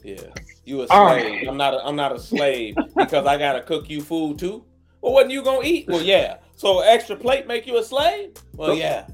Yeah, 0.03 0.21
you 0.65 0.83
a 0.83 0.87
slave. 0.87 0.91
Right. 0.91 1.47
I'm 1.47 1.57
not. 1.57 1.73
A, 1.73 1.85
I'm 1.85 1.95
not 1.95 2.11
a 2.11 2.19
slave 2.19 2.75
because 2.95 3.25
I 3.25 3.37
gotta 3.37 3.61
cook 3.61 3.89
you 3.89 4.01
food 4.01 4.37
too. 4.37 4.63
Well, 5.01 5.13
wasn't 5.13 5.31
you 5.31 5.43
gonna 5.43 5.65
eat? 5.65 5.87
Well, 5.87 6.01
yeah. 6.01 6.37
So 6.61 6.81
extra 6.81 7.15
plate 7.15 7.47
make 7.47 7.65
you 7.65 7.79
a 7.79 7.83
slave? 7.83 8.33
Well, 8.53 8.75
yeah. 8.75 9.07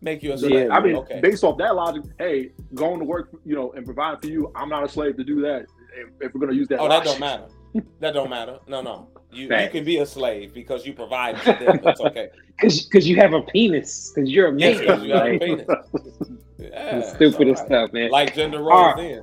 Make 0.00 0.24
you 0.24 0.32
a 0.32 0.38
slave. 0.38 0.66
Yeah, 0.66 0.74
I 0.74 0.80
mean, 0.80 0.96
okay. 0.96 1.20
based 1.20 1.44
off 1.44 1.58
that 1.58 1.76
logic, 1.76 2.02
hey, 2.18 2.50
going 2.74 2.98
to 2.98 3.04
work, 3.04 3.28
you 3.44 3.54
know, 3.54 3.70
and 3.74 3.84
providing 3.86 4.20
for 4.20 4.26
you, 4.26 4.50
I'm 4.56 4.68
not 4.68 4.82
a 4.82 4.88
slave 4.88 5.16
to 5.18 5.22
do 5.22 5.40
that. 5.42 5.66
If, 5.94 6.08
if 6.20 6.34
we're 6.34 6.40
gonna 6.40 6.54
use 6.54 6.66
that. 6.68 6.80
Oh, 6.80 6.86
logic. 6.86 7.04
that 7.04 7.10
don't 7.12 7.20
matter. 7.20 7.44
that 8.00 8.14
don't 8.14 8.30
matter. 8.30 8.58
No, 8.66 8.82
no. 8.82 9.06
You 9.30 9.44
you 9.44 9.68
can 9.70 9.84
be 9.84 9.98
a 9.98 10.06
slave 10.06 10.52
because 10.54 10.84
you 10.84 10.92
provide 10.92 11.40
for 11.40 11.52
them. 11.52 11.78
That's 11.84 12.00
okay. 12.00 12.30
Because 12.58 13.06
you 13.06 13.14
have 13.16 13.32
a 13.32 13.42
penis. 13.42 14.10
Because 14.12 14.28
you're 14.28 14.48
a 14.48 14.52
man. 14.52 15.04
You 15.04 15.12
have 15.12 15.26
a 15.26 15.38
penis. 15.38 15.68
Yeah, 16.58 17.02
stupidest 17.14 17.60
right. 17.60 17.66
stuff, 17.66 17.92
man. 17.92 18.10
Like 18.10 18.34
gender 18.34 18.62
roles 18.62 18.96
then. 18.96 19.22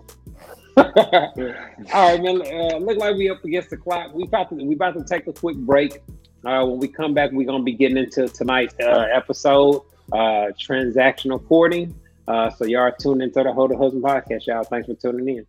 All 0.78 0.84
right, 0.94 2.22
man. 2.22 2.42
Uh, 2.42 2.78
look 2.78 3.00
like 3.00 3.16
we 3.18 3.30
up 3.30 3.44
against 3.44 3.72
the 3.72 3.78
clock. 3.78 4.14
We 4.14 4.24
about 4.24 4.50
to 4.50 4.56
we 4.56 4.76
about 4.76 4.94
to 4.94 5.04
take 5.04 5.28
a 5.28 5.34
quick 5.34 5.58
break. 5.58 6.00
Uh, 6.46 6.66
when 6.66 6.80
we 6.80 6.88
come 6.88 7.14
back, 7.14 7.32
we're 7.32 7.48
gonna 7.48 7.64
be 7.64 7.74
getting 7.74 7.98
into 7.98 8.28
tonight's 8.28 8.76
uh, 8.80 9.08
episode, 9.14 9.84
uh, 10.12 10.52
transactional 10.60 11.46
courting. 11.48 11.94
Uh, 12.28 12.50
so 12.50 12.66
y'all 12.66 12.92
tune 12.92 13.22
into 13.22 13.44
the 13.44 13.52
Hoe 13.52 13.68
to 13.68 13.78
Husband 13.78 14.04
podcast, 14.04 14.46
y'all. 14.48 14.64
Thanks 14.64 14.88
for 14.88 14.96
tuning 14.96 15.38
in. 15.38 15.48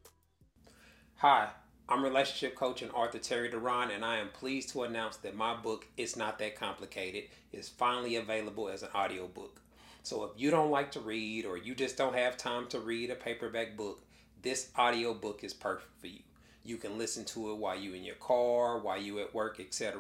Hi, 1.17 1.49
I'm 1.89 2.03
relationship 2.03 2.55
coach 2.55 2.83
and 2.83 2.91
Arthur 2.95 3.19
Terry 3.19 3.49
Duran, 3.49 3.91
and 3.91 4.05
I 4.05 4.19
am 4.19 4.29
pleased 4.29 4.71
to 4.71 4.83
announce 4.83 5.17
that 5.19 5.35
my 5.35 5.55
book 5.55 5.87
"It's 5.97 6.17
Not 6.17 6.39
That 6.39 6.57
Complicated" 6.57 7.25
is 7.53 7.69
finally 7.69 8.17
available 8.17 8.69
as 8.69 8.83
an 8.83 8.91
audiobook. 8.95 9.61
So 10.03 10.25
if 10.25 10.31
you 10.37 10.51
don't 10.51 10.71
like 10.71 10.93
to 10.93 11.01
read, 11.01 11.45
or 11.47 11.57
you 11.57 11.75
just 11.75 11.97
don't 11.97 12.15
have 12.15 12.37
time 12.37 12.67
to 12.69 12.79
read 12.79 13.11
a 13.11 13.15
paperback 13.15 13.77
book 13.77 14.05
this 14.45 14.69
audio 14.77 15.15
book 15.15 15.43
is 15.43 15.55
perfect 15.55 15.99
for 15.99 16.07
you. 16.07 16.21
You 16.65 16.77
can 16.77 16.99
listen 16.99 17.25
to 17.25 17.51
it 17.51 17.57
while 17.57 17.79
you're 17.79 17.97
in 17.97 18.05
your 18.05 18.15
car, 18.17 18.79
while 18.79 19.01
you 19.01 19.19
at 19.21 19.35
work, 19.35 19.59
etc. 19.59 19.99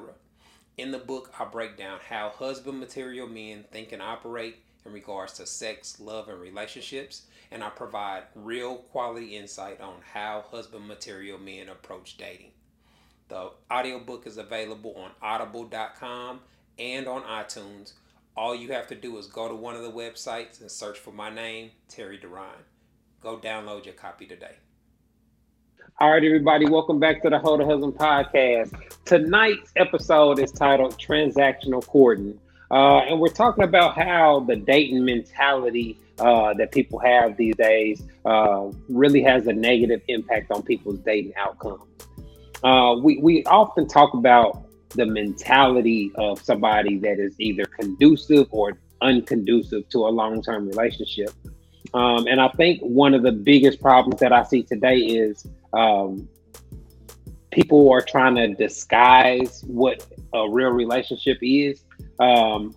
In 0.76 0.90
the 0.90 0.98
book, 0.98 1.32
I 1.38 1.44
break 1.44 1.76
down 1.76 2.00
how 2.08 2.30
husband 2.30 2.80
material 2.80 3.28
men 3.28 3.64
think 3.70 3.92
and 3.92 4.02
operate 4.02 4.56
in 4.84 4.92
regards 4.92 5.34
to 5.34 5.46
sex, 5.46 6.00
love, 6.00 6.28
and 6.28 6.40
relationships, 6.40 7.22
and 7.52 7.62
I 7.62 7.70
provide 7.70 8.24
real 8.34 8.76
quality 8.76 9.36
insight 9.36 9.80
on 9.80 9.94
how 10.12 10.44
husband 10.50 10.88
material 10.88 11.38
men 11.38 11.68
approach 11.68 12.16
dating. 12.16 12.50
The 13.28 13.50
audiobook 13.72 14.26
is 14.26 14.36
available 14.36 14.96
on 14.96 15.12
audible.com 15.22 16.40
and 16.76 17.06
on 17.06 17.22
iTunes. 17.22 17.92
All 18.36 18.54
you 18.54 18.72
have 18.72 18.88
to 18.88 18.96
do 18.96 19.16
is 19.18 19.28
go 19.28 19.48
to 19.48 19.54
one 19.54 19.76
of 19.76 19.82
the 19.82 19.92
websites 19.92 20.60
and 20.60 20.70
search 20.70 20.98
for 20.98 21.12
my 21.12 21.30
name, 21.30 21.70
Terry 21.88 22.18
Duran. 22.18 22.64
Go 23.20 23.38
download 23.38 23.84
your 23.84 23.94
copy 23.94 24.26
today. 24.26 24.56
All 26.00 26.10
right, 26.10 26.24
everybody, 26.24 26.66
welcome 26.66 26.98
back 26.98 27.22
to 27.22 27.30
the 27.30 27.38
Hoe 27.38 27.56
to 27.56 27.64
Husband 27.64 27.94
podcast. 27.94 28.72
Tonight's 29.04 29.70
episode 29.76 30.40
is 30.40 30.50
titled 30.50 30.98
Transactional 30.98 31.86
Courting. 31.86 32.36
Uh, 32.68 32.98
and 33.02 33.20
we're 33.20 33.28
talking 33.28 33.62
about 33.62 33.94
how 33.96 34.40
the 34.40 34.56
dating 34.56 35.04
mentality 35.04 35.96
uh, 36.18 36.52
that 36.54 36.72
people 36.72 36.98
have 36.98 37.36
these 37.36 37.54
days 37.54 38.02
uh, 38.24 38.72
really 38.88 39.22
has 39.22 39.46
a 39.46 39.52
negative 39.52 40.00
impact 40.08 40.50
on 40.50 40.64
people's 40.64 40.98
dating 40.98 41.32
outcomes. 41.36 41.84
Uh, 42.64 42.96
we, 43.00 43.18
we 43.18 43.44
often 43.44 43.86
talk 43.86 44.14
about 44.14 44.66
the 44.90 45.06
mentality 45.06 46.10
of 46.16 46.42
somebody 46.42 46.98
that 46.98 47.20
is 47.20 47.36
either 47.38 47.66
conducive 47.66 48.48
or 48.50 48.72
unconducive 49.00 49.88
to 49.90 49.98
a 49.98 50.10
long 50.10 50.42
term 50.42 50.66
relationship. 50.66 51.30
Um, 51.94 52.26
and 52.26 52.40
I 52.40 52.48
think 52.48 52.80
one 52.80 53.14
of 53.14 53.22
the 53.22 53.30
biggest 53.30 53.80
problems 53.80 54.18
that 54.18 54.32
I 54.32 54.42
see 54.42 54.64
today 54.64 54.96
is 54.96 55.46
um, 55.76 56.28
people 57.50 57.90
are 57.92 58.02
trying 58.02 58.34
to 58.34 58.54
disguise 58.54 59.62
what 59.66 60.06
a 60.32 60.48
real 60.48 60.70
relationship 60.70 61.38
is. 61.40 61.84
Um, 62.18 62.74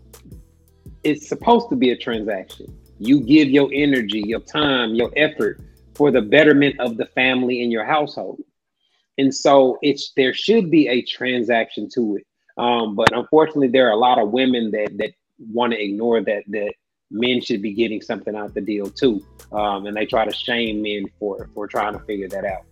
it's 1.03 1.27
supposed 1.27 1.69
to 1.69 1.75
be 1.75 1.91
a 1.91 1.97
transaction. 1.97 2.67
You 2.99 3.21
give 3.21 3.49
your 3.49 3.69
energy, 3.73 4.23
your 4.25 4.39
time, 4.39 4.95
your 4.95 5.11
effort 5.15 5.59
for 5.95 6.11
the 6.11 6.21
betterment 6.21 6.79
of 6.79 6.97
the 6.97 7.05
family 7.07 7.61
in 7.61 7.71
your 7.71 7.85
household. 7.85 8.41
And 9.17 9.33
so 9.33 9.79
it's 9.81 10.13
there 10.15 10.33
should 10.33 10.69
be 10.69 10.87
a 10.87 11.01
transaction 11.01 11.89
to 11.95 12.17
it. 12.17 12.27
Um, 12.57 12.95
but 12.95 13.11
unfortunately, 13.13 13.69
there 13.69 13.87
are 13.87 13.91
a 13.91 13.97
lot 13.97 14.19
of 14.19 14.31
women 14.31 14.71
that 14.71 14.97
that 14.97 15.11
want 15.39 15.73
to 15.73 15.83
ignore 15.83 16.21
that 16.21 16.43
that 16.47 16.73
men 17.09 17.41
should 17.41 17.61
be 17.61 17.73
getting 17.73 18.01
something 18.01 18.35
out 18.35 18.53
the 18.53 18.61
deal 18.61 18.89
too. 18.89 19.23
Um, 19.51 19.85
and 19.85 19.95
they 19.95 20.05
try 20.05 20.25
to 20.25 20.33
shame 20.33 20.81
men 20.81 21.05
for 21.19 21.49
for 21.53 21.67
trying 21.67 21.93
to 21.93 21.99
figure 21.99 22.29
that 22.29 22.45
out. 22.45 22.63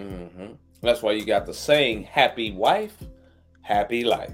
Mm-hmm. 0.00 0.52
That's 0.82 1.02
why 1.02 1.12
you 1.12 1.24
got 1.24 1.46
the 1.46 1.54
saying 1.54 2.04
"happy 2.04 2.52
wife, 2.52 2.96
happy 3.62 4.04
life." 4.04 4.32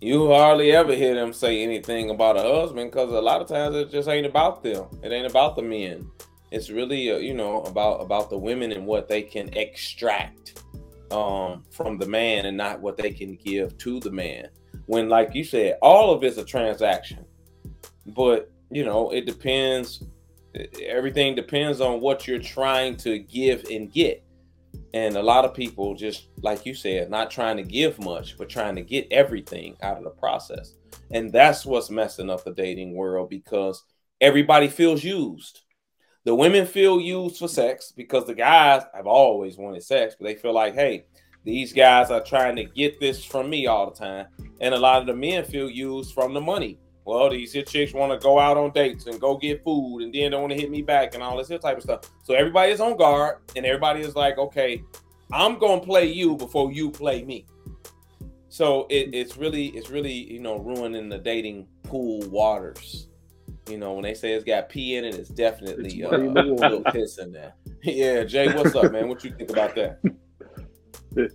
You 0.00 0.28
hardly 0.28 0.72
ever 0.72 0.94
hear 0.94 1.14
them 1.14 1.32
say 1.32 1.62
anything 1.62 2.10
about 2.10 2.36
a 2.36 2.42
husband 2.42 2.90
because 2.90 3.10
a 3.10 3.20
lot 3.20 3.40
of 3.40 3.46
times 3.46 3.76
it 3.76 3.90
just 3.90 4.08
ain't 4.08 4.26
about 4.26 4.62
them. 4.62 4.86
It 5.02 5.12
ain't 5.12 5.30
about 5.30 5.54
the 5.54 5.62
men. 5.62 6.10
It's 6.50 6.70
really 6.70 7.10
uh, 7.12 7.18
you 7.18 7.34
know 7.34 7.62
about 7.62 8.02
about 8.02 8.30
the 8.30 8.38
women 8.38 8.72
and 8.72 8.86
what 8.86 9.08
they 9.08 9.22
can 9.22 9.48
extract 9.54 10.62
um, 11.10 11.64
from 11.70 11.98
the 11.98 12.06
man 12.06 12.46
and 12.46 12.56
not 12.56 12.80
what 12.80 12.96
they 12.96 13.10
can 13.10 13.36
give 13.36 13.78
to 13.78 14.00
the 14.00 14.10
man. 14.10 14.48
When, 14.86 15.08
like 15.08 15.34
you 15.34 15.44
said, 15.44 15.78
all 15.80 16.12
of 16.12 16.24
it's 16.24 16.38
a 16.38 16.44
transaction 16.44 17.24
but 18.06 18.50
you 18.70 18.84
know, 18.84 19.10
it 19.10 19.26
depends 19.26 20.04
everything 20.82 21.34
depends 21.34 21.80
on 21.80 22.00
what 22.00 22.26
you're 22.26 22.38
trying 22.38 22.96
to 22.96 23.18
give 23.18 23.64
and 23.70 23.90
get. 23.90 24.22
And 24.94 25.16
a 25.16 25.22
lot 25.22 25.44
of 25.44 25.54
people 25.54 25.94
just 25.94 26.28
like 26.42 26.66
you 26.66 26.74
said, 26.74 27.10
not 27.10 27.30
trying 27.30 27.56
to 27.56 27.62
give 27.62 27.98
much, 27.98 28.36
but 28.36 28.48
trying 28.48 28.76
to 28.76 28.82
get 28.82 29.08
everything 29.10 29.76
out 29.82 29.96
of 29.96 30.04
the 30.04 30.10
process. 30.10 30.74
And 31.10 31.32
that's 31.32 31.64
what's 31.64 31.90
messing 31.90 32.30
up 32.30 32.44
the 32.44 32.52
dating 32.52 32.94
world 32.94 33.30
because 33.30 33.84
everybody 34.20 34.68
feels 34.68 35.02
used. 35.02 35.60
The 36.24 36.34
women 36.34 36.66
feel 36.66 37.00
used 37.00 37.38
for 37.38 37.48
sex 37.48 37.92
because 37.96 38.26
the 38.26 38.34
guys 38.34 38.82
have 38.94 39.06
always 39.06 39.56
wanted 39.56 39.82
sex, 39.82 40.14
but 40.18 40.26
they 40.26 40.34
feel 40.34 40.52
like, 40.52 40.74
hey, 40.74 41.06
these 41.44 41.72
guys 41.72 42.10
are 42.10 42.22
trying 42.22 42.54
to 42.56 42.64
get 42.64 43.00
this 43.00 43.24
from 43.24 43.50
me 43.50 43.66
all 43.66 43.90
the 43.90 43.96
time. 43.96 44.26
And 44.60 44.74
a 44.74 44.78
lot 44.78 45.00
of 45.00 45.06
the 45.06 45.16
men 45.16 45.44
feel 45.44 45.68
used 45.68 46.14
from 46.14 46.34
the 46.34 46.40
money. 46.40 46.78
Well, 47.04 47.30
these 47.30 47.52
here 47.52 47.64
chicks 47.64 47.92
want 47.92 48.12
to 48.12 48.24
go 48.24 48.38
out 48.38 48.56
on 48.56 48.70
dates 48.70 49.06
and 49.06 49.20
go 49.20 49.36
get 49.36 49.64
food 49.64 50.02
and 50.02 50.14
then 50.14 50.30
don't 50.30 50.42
want 50.42 50.52
to 50.52 50.58
hit 50.58 50.70
me 50.70 50.82
back 50.82 51.14
and 51.14 51.22
all 51.22 51.36
this 51.36 51.48
here 51.48 51.58
type 51.58 51.76
of 51.76 51.82
stuff. 51.82 52.02
So 52.22 52.34
everybody 52.34 52.72
is 52.72 52.80
on 52.80 52.96
guard 52.96 53.38
and 53.56 53.66
everybody 53.66 54.00
is 54.00 54.14
like, 54.14 54.38
okay, 54.38 54.82
I'm 55.32 55.58
gonna 55.58 55.80
play 55.80 56.06
you 56.06 56.36
before 56.36 56.70
you 56.72 56.90
play 56.90 57.24
me. 57.24 57.46
So 58.48 58.86
it, 58.90 59.14
it's 59.14 59.36
really, 59.36 59.68
it's 59.68 59.90
really, 59.90 60.12
you 60.12 60.40
know, 60.40 60.58
ruining 60.58 61.08
the 61.08 61.18
dating 61.18 61.66
pool 61.82 62.20
waters. 62.28 63.08
You 63.68 63.78
know, 63.78 63.94
when 63.94 64.02
they 64.02 64.14
say 64.14 64.32
it's 64.32 64.44
got 64.44 64.68
pee 64.68 64.96
in 64.96 65.04
it, 65.04 65.14
it's 65.14 65.28
definitely 65.28 66.04
uh, 66.04 66.10
a 66.10 66.18
muddy 66.18 66.50
in 66.50 66.56
the 66.56 66.62
little 66.62 66.82
piss 66.84 67.18
in 67.18 67.32
there. 67.32 67.54
yeah, 67.82 68.24
Jay, 68.24 68.52
what's 68.52 68.74
up, 68.74 68.92
man? 68.92 69.08
What 69.08 69.24
you 69.24 69.32
think 69.32 69.50
about 69.50 69.74
that? 69.74 69.98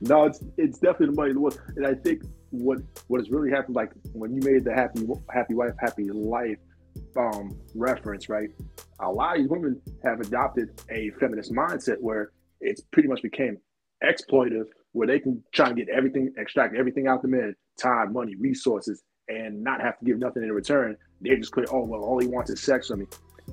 No, 0.00 0.26
it's 0.26 0.40
it's 0.56 0.78
definitely 0.78 1.06
the 1.06 1.12
money 1.12 1.30
in 1.30 1.34
the 1.34 1.40
world. 1.40 1.60
And 1.76 1.86
I 1.86 1.94
think 1.94 2.22
what 2.50 2.78
what 3.08 3.20
has 3.20 3.30
really 3.30 3.50
happened, 3.50 3.76
like 3.76 3.90
when 4.12 4.34
you 4.34 4.40
made 4.42 4.64
the 4.64 4.74
happy 4.74 5.06
happy 5.32 5.54
wife, 5.54 5.72
happy 5.78 6.04
life 6.10 6.58
um 7.16 7.56
reference, 7.74 8.28
right? 8.28 8.50
A 9.00 9.10
lot 9.10 9.36
of 9.36 9.42
these 9.42 9.50
women 9.50 9.80
have 10.04 10.20
adopted 10.20 10.80
a 10.90 11.10
feminist 11.20 11.52
mindset 11.52 11.96
where 12.00 12.32
it's 12.60 12.80
pretty 12.80 13.08
much 13.08 13.22
became 13.22 13.58
exploitive, 14.04 14.64
where 14.92 15.06
they 15.06 15.20
can 15.20 15.42
try 15.52 15.68
and 15.68 15.76
get 15.76 15.88
everything, 15.88 16.32
extract 16.38 16.74
everything 16.74 17.06
out 17.06 17.22
the 17.22 17.28
men, 17.28 17.54
time, 17.80 18.12
money, 18.12 18.34
resources, 18.36 19.02
and 19.28 19.62
not 19.62 19.80
have 19.80 19.98
to 19.98 20.04
give 20.04 20.18
nothing 20.18 20.42
in 20.42 20.52
return. 20.52 20.96
They 21.20 21.36
just 21.36 21.52
clear, 21.52 21.66
oh 21.70 21.84
well, 21.84 22.02
all 22.02 22.18
he 22.18 22.26
wants 22.26 22.50
is 22.50 22.60
sex 22.60 22.88
from 22.88 23.00
me. 23.00 23.06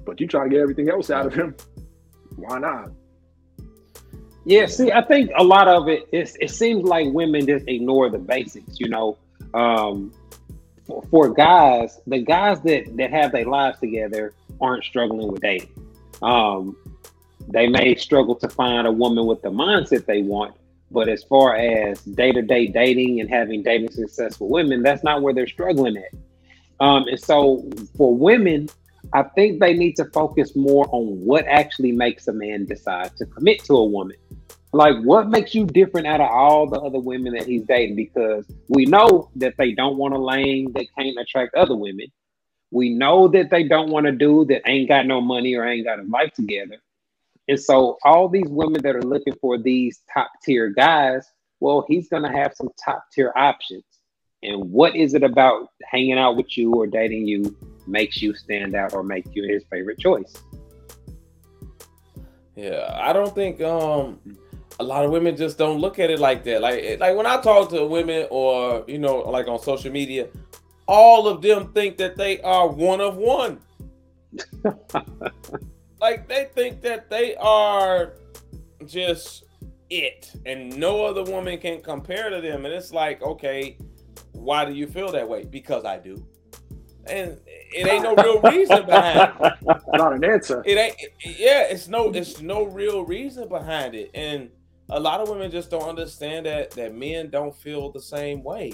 But 0.05 0.19
you 0.19 0.27
try 0.27 0.43
to 0.43 0.49
get 0.49 0.59
everything 0.59 0.89
else 0.89 1.09
out 1.09 1.25
of 1.25 1.33
him, 1.33 1.55
why 2.35 2.59
not? 2.59 2.89
Yeah, 4.45 4.67
see, 4.67 4.91
I 4.91 5.01
think 5.01 5.31
a 5.35 5.43
lot 5.43 5.67
of 5.67 5.87
it 5.87 6.07
is 6.11 6.37
it 6.39 6.51
seems 6.51 6.83
like 6.83 7.11
women 7.11 7.47
just 7.47 7.67
ignore 7.67 8.09
the 8.09 8.19
basics, 8.19 8.79
you 8.79 8.89
know. 8.89 9.17
Um 9.53 10.13
for, 10.85 11.01
for 11.09 11.33
guys, 11.33 11.99
the 12.05 12.19
guys 12.19 12.61
that 12.61 12.95
that 12.97 13.11
have 13.11 13.31
their 13.31 13.45
lives 13.45 13.79
together 13.79 14.33
aren't 14.61 14.83
struggling 14.83 15.31
with 15.31 15.41
dating. 15.41 15.73
Um 16.21 16.77
they 17.47 17.67
may 17.67 17.95
struggle 17.95 18.35
to 18.35 18.49
find 18.49 18.87
a 18.87 18.91
woman 18.91 19.25
with 19.25 19.41
the 19.41 19.49
mindset 19.49 20.05
they 20.05 20.21
want, 20.21 20.55
but 20.91 21.09
as 21.09 21.23
far 21.23 21.55
as 21.55 22.01
day-to-day 22.01 22.67
dating 22.67 23.19
and 23.21 23.29
having 23.29 23.61
dating 23.61 23.91
successful 23.91 24.49
women, 24.49 24.81
that's 24.81 25.03
not 25.03 25.21
where 25.21 25.33
they're 25.33 25.47
struggling 25.47 25.97
at. 25.97 26.11
Um, 26.79 27.07
and 27.07 27.19
so 27.19 27.69
for 27.95 28.15
women, 28.15 28.69
I 29.13 29.23
think 29.23 29.59
they 29.59 29.73
need 29.73 29.95
to 29.97 30.05
focus 30.05 30.55
more 30.55 30.87
on 30.91 31.19
what 31.23 31.45
actually 31.45 31.91
makes 31.91 32.27
a 32.27 32.33
man 32.33 32.65
decide 32.65 33.15
to 33.17 33.25
commit 33.25 33.63
to 33.65 33.73
a 33.73 33.85
woman. 33.85 34.17
Like, 34.75 35.01
what 35.03 35.29
makes 35.29 35.55
you 35.55 35.65
different 35.65 36.05
out 36.05 36.19
of 36.19 36.29
all 36.29 36.67
the 36.67 36.81
other 36.81 36.99
women 36.99 37.33
that 37.35 37.47
he's 37.47 37.63
dating? 37.63 37.95
Because 37.95 38.45
we 38.67 38.85
know 38.85 39.29
that 39.37 39.53
they 39.57 39.71
don't 39.71 39.95
want 39.95 40.13
a 40.13 40.19
lane 40.19 40.73
that 40.73 40.87
can't 40.99 41.17
attract 41.17 41.55
other 41.55 41.77
women. 41.77 42.07
We 42.71 42.89
know 42.89 43.29
that 43.29 43.49
they 43.49 43.63
don't 43.63 43.89
want 43.89 44.07
a 44.07 44.11
dude 44.11 44.49
that 44.49 44.63
ain't 44.65 44.89
got 44.89 45.05
no 45.05 45.21
money 45.21 45.55
or 45.55 45.65
ain't 45.65 45.85
got 45.85 45.99
a 45.99 46.03
life 46.03 46.33
together. 46.33 46.75
And 47.47 47.57
so, 47.57 47.97
all 48.03 48.27
these 48.27 48.49
women 48.49 48.83
that 48.83 48.97
are 48.97 49.01
looking 49.01 49.35
for 49.39 49.57
these 49.57 50.01
top 50.13 50.29
tier 50.43 50.67
guys, 50.67 51.25
well, 51.61 51.85
he's 51.87 52.09
going 52.09 52.23
to 52.23 52.37
have 52.37 52.51
some 52.53 52.67
top 52.83 53.05
tier 53.13 53.31
options. 53.33 53.85
And 54.43 54.73
what 54.73 54.93
is 54.93 55.13
it 55.13 55.23
about 55.23 55.69
hanging 55.89 56.17
out 56.17 56.35
with 56.35 56.57
you 56.57 56.73
or 56.73 56.85
dating 56.85 57.27
you 57.27 57.55
makes 57.87 58.21
you 58.21 58.35
stand 58.35 58.75
out 58.75 58.93
or 58.93 59.03
make 59.03 59.25
you 59.33 59.43
his 59.47 59.63
favorite 59.71 59.99
choice? 59.99 60.33
Yeah, 62.57 62.93
I 63.01 63.13
don't 63.13 63.35
think 63.35 63.61
um 63.61 64.19
a 64.79 64.83
lot 64.83 65.05
of 65.05 65.11
women 65.11 65.35
just 65.37 65.57
don't 65.57 65.79
look 65.79 65.99
at 65.99 66.09
it 66.09 66.19
like 66.19 66.43
that. 66.43 66.61
Like 66.61 66.99
like 66.99 67.15
when 67.15 67.25
I 67.25 67.41
talk 67.41 67.69
to 67.69 67.85
women 67.85 68.27
or 68.29 68.83
you 68.87 68.99
know 68.99 69.17
like 69.17 69.47
on 69.47 69.59
social 69.59 69.91
media, 69.91 70.27
all 70.87 71.27
of 71.27 71.41
them 71.41 71.71
think 71.73 71.97
that 71.97 72.15
they 72.17 72.41
are 72.41 72.67
one 72.67 73.01
of 73.01 73.17
one. 73.17 73.59
like 76.01 76.27
they 76.27 76.49
think 76.53 76.81
that 76.81 77.09
they 77.09 77.35
are 77.37 78.13
just 78.85 79.45
it 79.89 80.33
and 80.45 80.75
no 80.77 81.05
other 81.05 81.23
woman 81.23 81.57
can 81.59 81.81
compare 81.81 82.29
to 82.29 82.41
them 82.41 82.65
and 82.65 82.73
it's 82.73 82.91
like 82.91 83.21
okay 83.21 83.77
why 84.33 84.65
do 84.65 84.73
you 84.73 84.87
feel 84.87 85.11
that 85.11 85.27
way 85.27 85.43
because 85.43 85.85
i 85.85 85.97
do 85.97 86.25
and 87.07 87.39
it 87.45 87.87
ain't 87.87 88.03
no 88.03 88.15
real 88.15 88.41
reason 88.41 88.83
behind 88.85 89.31
it 89.39 89.77
Not 89.93 90.13
an 90.13 90.23
answer. 90.23 90.63
it 90.65 90.77
ain't 90.77 90.95
yeah 91.23 91.63
it's 91.63 91.87
no 91.87 92.09
it's 92.11 92.41
no 92.41 92.63
real 92.63 93.05
reason 93.05 93.47
behind 93.47 93.93
it 93.93 94.09
and 94.15 94.49
a 94.89 94.99
lot 94.99 95.19
of 95.19 95.29
women 95.29 95.51
just 95.51 95.69
don't 95.69 95.87
understand 95.87 96.45
that 96.45 96.71
that 96.71 96.95
men 96.95 97.29
don't 97.29 97.55
feel 97.55 97.91
the 97.91 98.01
same 98.01 98.43
way. 98.43 98.73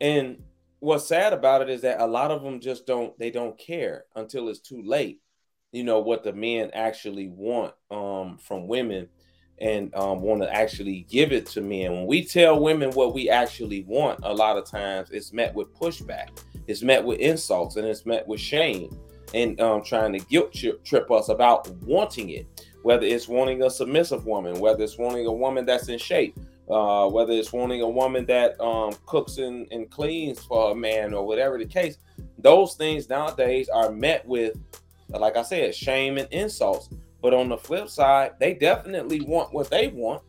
And 0.00 0.42
what's 0.80 1.06
sad 1.06 1.32
about 1.32 1.62
it 1.62 1.70
is 1.70 1.82
that 1.82 2.00
a 2.00 2.06
lot 2.06 2.30
of 2.30 2.42
them 2.42 2.60
just 2.60 2.86
don't 2.86 3.18
they 3.18 3.30
don't 3.30 3.58
care 3.58 4.04
until 4.14 4.48
it's 4.48 4.60
too 4.60 4.82
late 4.82 5.20
you 5.72 5.82
know 5.82 5.98
what 5.98 6.22
the 6.22 6.32
men 6.32 6.70
actually 6.74 7.28
want 7.28 7.72
um 7.90 8.38
from 8.38 8.68
women 8.68 9.08
and 9.58 9.94
um, 9.94 10.20
want 10.20 10.42
to 10.42 10.54
actually 10.54 11.06
give 11.08 11.32
it 11.32 11.46
to 11.46 11.60
men. 11.60 11.92
When 11.92 12.06
we 12.06 12.24
tell 12.24 12.60
women 12.60 12.90
what 12.90 13.14
we 13.14 13.30
actually 13.30 13.84
want 13.84 14.20
a 14.22 14.32
lot 14.32 14.58
of 14.58 14.66
times 14.66 15.10
it's 15.10 15.32
met 15.32 15.54
with 15.54 15.74
pushback. 15.74 16.28
It's 16.66 16.82
met 16.82 17.04
with 17.04 17.20
insults 17.20 17.76
and 17.76 17.86
it's 17.86 18.04
met 18.04 18.26
with 18.26 18.40
shame 18.40 18.94
and 19.34 19.60
um, 19.60 19.82
trying 19.82 20.12
to 20.12 20.18
guilt 20.18 20.52
trip, 20.52 20.84
trip 20.84 21.10
us 21.10 21.28
about 21.28 21.68
wanting 21.82 22.30
it 22.30 22.55
whether 22.86 23.06
it's 23.14 23.26
wanting 23.28 23.62
a 23.62 23.70
submissive 23.70 24.24
woman 24.26 24.52
whether 24.60 24.82
it's 24.84 24.98
wanting 24.98 25.26
a 25.26 25.32
woman 25.44 25.64
that's 25.66 25.88
in 25.88 25.98
shape 25.98 26.34
uh, 26.70 27.08
whether 27.08 27.32
it's 27.32 27.52
wanting 27.52 27.80
a 27.82 27.88
woman 27.88 28.24
that 28.26 28.60
um, 28.60 28.92
cooks 29.06 29.38
and, 29.38 29.66
and 29.70 29.90
cleans 29.90 30.38
for 30.44 30.72
a 30.72 30.74
man 30.74 31.14
or 31.14 31.26
whatever 31.26 31.58
the 31.58 31.66
case 31.66 31.98
those 32.38 32.74
things 32.74 33.08
nowadays 33.08 33.68
are 33.68 33.90
met 33.90 34.26
with 34.26 34.52
like 35.10 35.36
i 35.36 35.42
said 35.42 35.74
shame 35.74 36.18
and 36.18 36.28
insults. 36.32 36.88
But 37.22 37.32
on 37.34 37.48
the 37.48 37.56
flip 37.56 37.88
side 37.88 38.32
they 38.38 38.52
definitely 38.54 39.20
want 39.22 39.52
what 39.52 39.68
they 39.70 39.88
want 39.88 40.22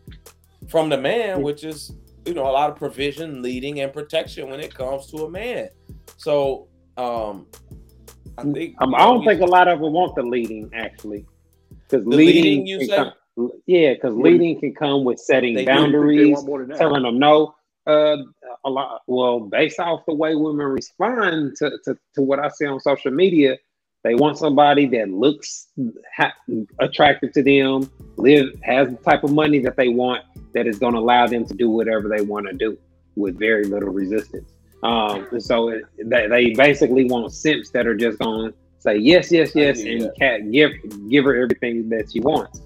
from 0.68 0.90
the 0.90 0.98
man 0.98 1.42
which 1.44 1.64
is 1.64 1.92
you 2.26 2.34
know 2.34 2.44
a 2.52 2.54
lot 2.60 2.70
of 2.72 2.76
provision 2.76 3.42
leading 3.42 3.82
and 3.82 3.92
protection 3.94 4.50
when 4.50 4.60
it 4.60 4.74
comes 4.74 5.08
to 5.12 5.18
a 5.26 5.30
man. 5.30 5.70
So 6.18 6.68
um 6.98 7.46
i 8.38 8.44
think 8.44 8.76
Um, 8.82 8.96
I 8.96 9.00
don't 9.06 9.20
we- 9.20 9.28
think 9.28 9.42
a 9.42 9.46
lot 9.58 9.68
of 9.68 9.80
them 9.80 9.94
want 9.94 10.16
the 10.16 10.24
leading 10.24 10.70
actually, 10.74 11.26
because 11.90 12.06
leading, 12.06 12.44
leading, 12.44 12.68
you 12.68 12.86
say? 12.86 12.96
come- 12.96 13.14
yeah, 13.68 13.94
because 13.94 14.16
leading 14.16 14.60
can 14.60 14.74
come 14.74 15.04
with 15.04 15.20
setting 15.20 15.54
They 15.54 15.66
do. 15.66 15.72
I 15.72 15.76
think 15.76 15.86
they 15.86 15.92
boundaries, 15.92 16.34
want 16.34 16.48
more 16.48 16.60
than 16.60 16.70
that. 16.70 16.78
telling 16.78 17.04
them 17.04 17.20
no. 17.20 17.56
Uh, 17.86 18.18
a 18.66 18.70
lot. 18.70 19.02
Well, 19.08 19.40
based 19.40 19.80
off 19.80 20.06
the 20.06 20.14
way 20.14 20.36
women 20.36 20.66
respond 20.66 21.56
to, 21.58 21.72
to, 21.86 21.98
to 22.16 22.22
what 22.22 22.38
I 22.38 22.50
see 22.50 22.66
on 22.66 22.82
social 22.82 23.12
media, 23.12 23.58
they 24.04 24.14
want 24.14 24.38
somebody 24.38 24.88
that 24.88 25.10
looks 25.10 25.68
ha- 26.16 26.34
attractive 26.80 27.32
to 27.34 27.44
them, 27.44 27.90
live 28.18 28.50
has 28.64 28.90
the 28.90 28.98
type 28.98 29.24
of 29.24 29.32
money 29.32 29.60
that 29.60 29.78
they 29.78 29.88
want, 29.88 30.24
that 30.54 30.68
is 30.68 30.80
going 30.80 30.96
to 30.96 31.00
allow 31.00 31.28
them 31.28 31.46
to 31.46 31.54
do 31.54 31.70
whatever 31.70 32.10
they 32.10 32.22
want 32.22 32.48
to 32.48 32.54
do 32.54 32.78
with 33.16 33.40
very 33.40 33.66
little 33.66 33.90
resistance. 33.90 34.52
Um, 34.84 35.28
and 35.32 35.42
so 35.42 35.70
it, 35.70 35.84
they, 36.04 36.28
they 36.28 36.50
basically 36.52 37.06
want 37.06 37.32
simps 37.32 37.70
that 37.72 37.88
are 37.88 37.96
just 37.96 38.20
going 38.20 38.52
to 38.52 38.58
say 38.80 38.98
yes, 38.98 39.32
yes, 39.32 39.56
I 39.56 39.60
yes, 39.60 39.82
and 39.82 40.02
that. 40.02 40.18
cat 40.18 40.52
give 40.52 40.72
give 41.10 41.26
her 41.26 41.36
everything 41.36 41.90
that 41.90 42.12
she 42.12 42.20
wants, 42.20 42.62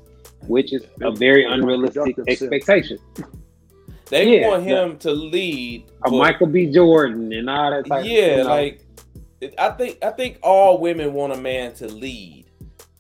which 0.48 0.74
is 0.74 0.84
a 1.02 1.12
very 1.12 1.46
unrealistic 1.46 2.18
expectation. 2.28 2.98
they 4.10 4.40
yeah, 4.42 4.48
want 4.48 4.64
yeah. 4.66 4.84
him 4.84 4.98
to 5.00 5.12
lead 5.12 5.86
A 6.06 6.10
but- 6.10 6.18
Michael 6.18 6.48
B. 6.48 6.68
Jordan 6.72 7.32
and 7.34 7.50
all 7.50 7.72
that 7.72 7.86
type. 7.86 8.06
yeah 8.06 8.22
of, 8.24 8.38
you 8.38 8.44
know. 8.44 8.50
like 8.50 8.82
i 9.58 9.70
think 9.72 9.98
i 10.04 10.10
think 10.12 10.38
all 10.44 10.78
women 10.80 11.14
want 11.14 11.34
a 11.34 11.38
man 11.38 11.74
to 11.74 11.88
lead 11.88 12.46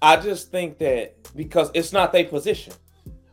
i 0.01 0.15
just 0.15 0.49
think 0.49 0.77
that 0.79 1.15
because 1.35 1.69
it's 1.75 1.93
not 1.93 2.11
their 2.11 2.25
position 2.25 2.73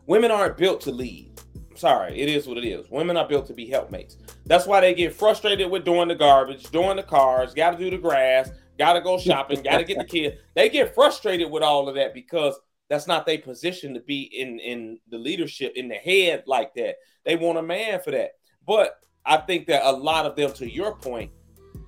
women 0.06 0.30
aren't 0.30 0.56
built 0.58 0.80
to 0.82 0.90
lead 0.90 1.40
sorry 1.74 2.18
it 2.20 2.28
is 2.28 2.46
what 2.46 2.58
it 2.58 2.64
is 2.64 2.90
women 2.90 3.16
are 3.16 3.26
built 3.26 3.46
to 3.46 3.54
be 3.54 3.64
helpmates 3.66 4.16
that's 4.44 4.66
why 4.66 4.80
they 4.80 4.92
get 4.92 5.14
frustrated 5.14 5.70
with 5.70 5.84
doing 5.84 6.08
the 6.08 6.14
garbage 6.14 6.64
doing 6.70 6.96
the 6.96 7.02
cars 7.02 7.54
got 7.54 7.70
to 7.70 7.78
do 7.78 7.88
the 7.88 7.96
grass 7.96 8.50
got 8.78 8.94
to 8.94 9.00
go 9.00 9.18
shopping 9.18 9.62
got 9.62 9.78
to 9.78 9.84
get 9.84 9.98
the 9.98 10.04
kids. 10.20 10.36
they 10.54 10.68
get 10.68 10.94
frustrated 10.94 11.50
with 11.50 11.62
all 11.62 11.88
of 11.88 11.94
that 11.94 12.14
because 12.14 12.58
that's 12.88 13.06
not 13.06 13.26
their 13.26 13.38
position 13.38 13.92
to 13.94 14.00
be 14.00 14.22
in 14.22 14.58
in 14.60 14.98
the 15.10 15.18
leadership 15.18 15.72
in 15.76 15.88
the 15.88 15.96
head 15.96 16.42
like 16.46 16.72
that 16.74 16.96
they 17.24 17.36
want 17.36 17.58
a 17.58 17.62
man 17.62 18.00
for 18.00 18.10
that 18.10 18.32
but 18.66 19.00
i 19.26 19.36
think 19.36 19.66
that 19.66 19.82
a 19.84 19.92
lot 19.92 20.24
of 20.26 20.36
them 20.36 20.52
to 20.52 20.70
your 20.70 20.94
point 20.94 21.30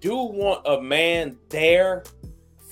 do 0.00 0.16
want 0.16 0.66
a 0.66 0.81
man 0.81 1.37
there 1.48 2.05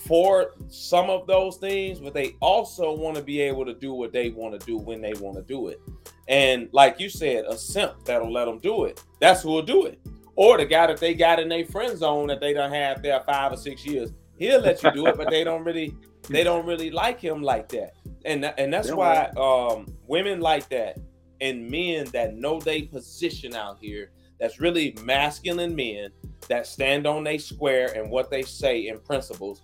for 0.08 0.54
some 0.68 1.10
of 1.10 1.26
those 1.26 1.58
things, 1.58 2.00
but 2.00 2.14
they 2.14 2.34
also 2.40 2.92
want 2.96 3.14
to 3.16 3.22
be 3.22 3.40
able 3.42 3.64
to 3.66 3.74
do 3.74 3.92
what 3.92 4.10
they 4.10 4.30
want 4.30 4.58
to 4.58 4.66
do 4.66 4.78
when 4.78 5.02
they 5.02 5.12
want 5.20 5.36
to 5.36 5.42
do 5.42 5.68
it. 5.68 5.80
And 6.28 6.70
like 6.72 6.98
you 6.98 7.10
said, 7.10 7.44
a 7.46 7.58
simp 7.58 8.04
that'll 8.04 8.32
let 8.32 8.46
them 8.46 8.58
do 8.58 8.84
it. 8.84 9.02
That's 9.20 9.42
who'll 9.42 9.60
do 9.60 9.84
it. 9.84 10.00
Or 10.38 10.56
the 10.56 10.66
guy 10.66 10.86
that 10.86 10.98
they 11.00 11.14
got 11.14 11.40
in 11.40 11.48
their 11.48 11.66
friend 11.66 11.98
zone 11.98 12.28
that 12.28 12.38
they 12.38 12.52
don't 12.52 12.70
have 12.70 13.02
there 13.02 13.20
five 13.26 13.52
or 13.52 13.56
six 13.56 13.84
years, 13.84 14.12
he'll 14.36 14.60
let 14.60 14.80
you 14.84 14.92
do 14.92 15.08
it, 15.08 15.16
but 15.16 15.30
they 15.30 15.42
don't 15.42 15.64
really 15.64 15.96
they 16.28 16.44
don't 16.44 16.64
really 16.64 16.92
like 16.92 17.20
him 17.20 17.42
like 17.42 17.68
that. 17.70 17.94
And 18.24 18.44
and 18.56 18.72
that's 18.72 18.92
why 18.92 19.30
um, 19.36 19.88
women 20.06 20.38
like 20.38 20.68
that 20.68 20.96
and 21.40 21.68
men 21.68 22.06
that 22.12 22.36
know 22.36 22.60
they 22.60 22.82
position 22.82 23.56
out 23.56 23.78
here 23.80 24.12
that's 24.38 24.60
really 24.60 24.96
masculine 25.02 25.74
men 25.74 26.10
that 26.46 26.68
stand 26.68 27.04
on 27.04 27.24
their 27.24 27.40
square 27.40 27.92
and 27.96 28.08
what 28.08 28.30
they 28.30 28.42
say 28.42 28.86
in 28.86 29.00
principles 29.00 29.62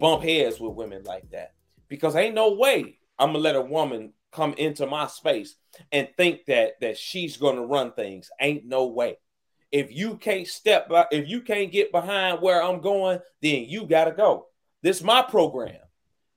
bump 0.00 0.24
heads 0.24 0.58
with 0.58 0.74
women 0.74 1.04
like 1.04 1.30
that. 1.30 1.52
Because 1.86 2.16
ain't 2.16 2.34
no 2.34 2.54
way 2.54 2.98
i'm 3.20 3.28
gonna 3.28 3.38
let 3.38 3.54
a 3.54 3.60
woman 3.60 4.12
come 4.32 4.54
into 4.54 4.88
my 4.88 5.06
space 5.06 5.54
and 5.92 6.08
think 6.16 6.46
that 6.46 6.80
that 6.80 6.98
she's 6.98 7.36
gonna 7.36 7.64
run 7.64 7.92
things. 7.92 8.28
Ain't 8.40 8.64
no 8.64 8.88
way 8.88 9.16
if 9.72 9.92
you 9.92 10.16
can't 10.16 10.46
step 10.46 10.88
by, 10.88 11.06
if 11.10 11.28
you 11.28 11.40
can't 11.40 11.70
get 11.70 11.92
behind 11.92 12.40
where 12.40 12.62
i'm 12.62 12.80
going 12.80 13.18
then 13.42 13.64
you 13.64 13.86
gotta 13.86 14.12
go. 14.12 14.46
This 14.82 14.98
is 14.98 15.04
my 15.04 15.22
program 15.22 15.80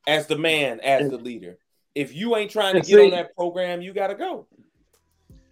as 0.07 0.27
the 0.27 0.37
man 0.37 0.79
as 0.81 1.09
the 1.09 1.17
leader. 1.17 1.57
If 1.95 2.13
you 2.13 2.35
ain't 2.35 2.51
trying 2.51 2.73
to 2.73 2.81
get 2.81 2.99
on 2.99 3.11
that 3.11 3.35
program 3.35 3.81
you 3.81 3.93
gotta 3.93 4.15
go. 4.15 4.47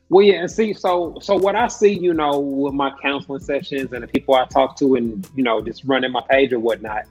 Well, 0.09 0.25
yeah, 0.25 0.41
and 0.41 0.51
see, 0.51 0.73
so 0.73 1.17
so 1.21 1.37
what 1.37 1.55
I 1.55 1.69
see, 1.69 1.97
you 1.97 2.13
know, 2.13 2.37
with 2.39 2.73
my 2.73 2.91
counseling 3.01 3.39
sessions 3.39 3.93
and 3.93 4.03
the 4.03 4.07
people 4.07 4.35
I 4.35 4.45
talk 4.45 4.75
to, 4.79 4.95
and 4.95 5.25
you 5.35 5.43
know, 5.43 5.61
just 5.61 5.85
running 5.85 6.11
my 6.11 6.21
page 6.29 6.51
or 6.51 6.59
whatnot, 6.59 7.05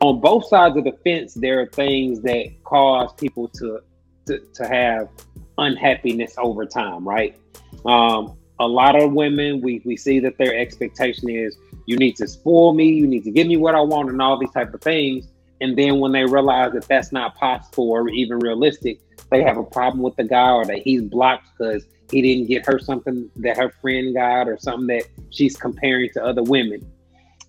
on 0.00 0.20
both 0.20 0.46
sides 0.46 0.74
of 0.78 0.84
the 0.84 0.92
fence, 1.04 1.34
there 1.34 1.60
are 1.60 1.66
things 1.66 2.22
that 2.22 2.46
cause 2.64 3.12
people 3.14 3.48
to 3.48 3.80
to, 4.26 4.38
to 4.38 4.66
have 4.66 5.10
unhappiness 5.58 6.34
over 6.38 6.64
time, 6.64 7.06
right? 7.06 7.36
Um, 7.84 8.38
a 8.60 8.66
lot 8.66 9.00
of 9.00 9.12
women, 9.12 9.60
we 9.60 9.82
we 9.84 9.96
see 9.96 10.20
that 10.20 10.38
their 10.38 10.56
expectation 10.56 11.28
is 11.28 11.56
you 11.86 11.96
need 11.96 12.16
to 12.16 12.28
spoil 12.28 12.72
me, 12.72 12.88
you 12.88 13.06
need 13.06 13.24
to 13.24 13.30
give 13.30 13.46
me 13.46 13.56
what 13.56 13.74
I 13.74 13.80
want, 13.80 14.10
and 14.10 14.20
all 14.22 14.38
these 14.38 14.52
type 14.52 14.72
of 14.72 14.80
things. 14.80 15.26
And 15.60 15.76
then 15.76 15.98
when 15.98 16.12
they 16.12 16.24
realize 16.24 16.72
that 16.72 16.86
that's 16.88 17.12
not 17.12 17.34
possible 17.36 17.90
or 17.90 18.08
even 18.08 18.38
realistic, 18.38 19.00
they 19.30 19.42
have 19.42 19.56
a 19.56 19.62
problem 19.64 20.02
with 20.02 20.16
the 20.16 20.24
guy 20.24 20.50
or 20.50 20.64
that 20.64 20.78
he's 20.78 21.02
blocked 21.02 21.48
because 21.56 21.84
he 22.10 22.22
didn't 22.22 22.48
get 22.48 22.66
her 22.66 22.78
something 22.78 23.30
that 23.36 23.56
her 23.56 23.70
friend 23.80 24.14
got 24.14 24.48
or 24.48 24.58
something 24.58 24.86
that 24.88 25.04
she's 25.30 25.56
comparing 25.56 26.10
to 26.14 26.24
other 26.24 26.42
women. 26.42 26.84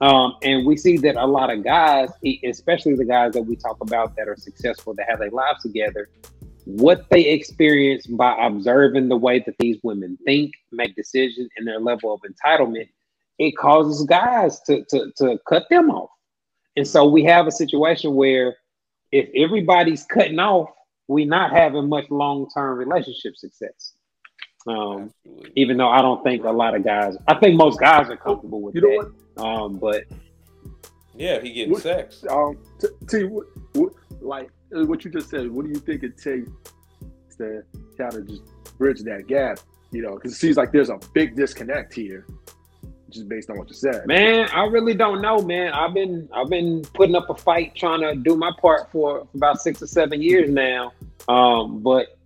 Um, 0.02 0.36
and 0.44 0.66
we 0.66 0.76
see 0.76 0.98
that 0.98 1.16
a 1.16 1.26
lot 1.26 1.50
of 1.50 1.64
guys, 1.64 2.10
especially 2.44 2.96
the 2.96 3.06
guys 3.06 3.34
that 3.34 3.44
we 3.44 3.56
talk 3.56 3.78
about 3.82 4.16
that 4.18 4.28
are 4.28 4.36
successful, 4.36 4.94
that 4.96 5.08
have 5.10 5.20
their 5.20 5.32
lives 5.32 5.62
together, 5.62 6.10
what 6.66 7.10
they 7.10 7.30
experience 7.30 8.08
by 8.08 8.36
observing 8.46 9.08
the 9.08 9.16
way 9.16 9.40
that 9.46 9.56
these 9.60 9.78
women 9.84 10.18
think, 10.26 10.52
make 10.72 10.96
decisions, 10.96 11.50
and 11.58 11.68
their 11.68 11.80
level 11.80 12.14
of 12.14 12.22
entitlement, 12.22 12.90
it 13.38 13.56
causes 13.58 14.06
guys 14.06 14.60
to, 14.62 14.84
to, 14.90 15.12
to 15.18 15.40
cut 15.48 15.68
them 15.70 15.90
off. 15.90 16.10
And 16.76 16.88
so 16.88 17.06
we 17.06 17.24
have 17.26 17.48
a 17.48 17.52
situation 17.52 18.16
where 18.16 18.58
if 19.12 19.30
everybody's 19.36 20.04
cutting 20.04 20.40
off, 20.40 20.70
we're 21.08 21.28
not 21.28 21.52
having 21.52 21.88
much 21.88 22.10
long 22.10 22.50
term 22.54 22.78
relationship 22.78 23.38
success. 23.38 23.94
Um, 24.68 25.14
even 25.56 25.78
though 25.78 25.90
I 25.90 26.02
don't 26.02 26.24
think 26.24 26.44
a 26.44 26.50
lot 26.50 26.76
of 26.76 26.84
guys, 26.84 27.16
I 27.28 27.36
think 27.36 27.56
most 27.56 27.80
guys 27.80 28.10
are 28.10 28.18
comfortable 28.18 28.62
with 28.62 28.74
you 28.74 28.82
know 28.82 29.04
that. 29.04 29.14
What? 29.36 29.46
Um, 29.46 29.78
but 29.78 30.06
yeah, 31.16 31.40
he 31.40 31.54
getting 31.54 31.74
what, 31.74 31.84
sex. 31.84 32.26
Um, 32.28 32.58
t- 32.80 32.88
t- 33.08 33.24
what, 33.26 33.46
what, 33.74 33.94
like 34.22 34.50
what 34.84 35.06
you 35.06 35.12
just 35.12 35.30
said. 35.30 35.50
What 35.52 35.66
do 35.66 35.72
you 35.72 35.80
think 35.80 36.04
it 36.04 36.18
takes 36.18 36.50
to 37.38 37.64
kind 37.98 38.14
of 38.14 38.28
just 38.28 38.44
bridge 38.78 39.02
that 39.02 39.28
gap? 39.28 39.60
You 39.92 40.02
know, 40.02 40.16
because 40.16 40.34
it 40.34 40.38
seems 40.38 40.58
like 40.58 40.72
there's 40.72 40.90
a 40.90 41.00
big 41.14 41.36
disconnect 41.36 41.94
here, 41.94 42.26
just 43.10 43.30
based 43.30 43.50
on 43.50 43.58
what 43.58 43.70
you 43.70 43.76
said. 43.76 44.06
Man, 44.06 44.50
I 44.54 44.66
really 44.66 44.94
don't 44.94 45.22
know, 45.22 45.40
man. 45.40 45.72
I've 45.74 45.94
been 45.94 46.28
I've 46.34 46.50
been 46.50 46.82
putting 46.94 47.16
up 47.16 47.30
a 47.30 47.36
fight 47.36 47.76
trying 47.76 48.02
to 48.02 48.16
do 48.16 48.36
my 48.36 48.52
part 48.60 48.92
for 48.92 49.28
about 49.34 49.62
six 49.62 49.82
or 49.82 49.88
seven 49.88 50.22
years 50.22 50.50
now. 50.50 50.92
Um, 51.28 51.80
but 51.80 52.18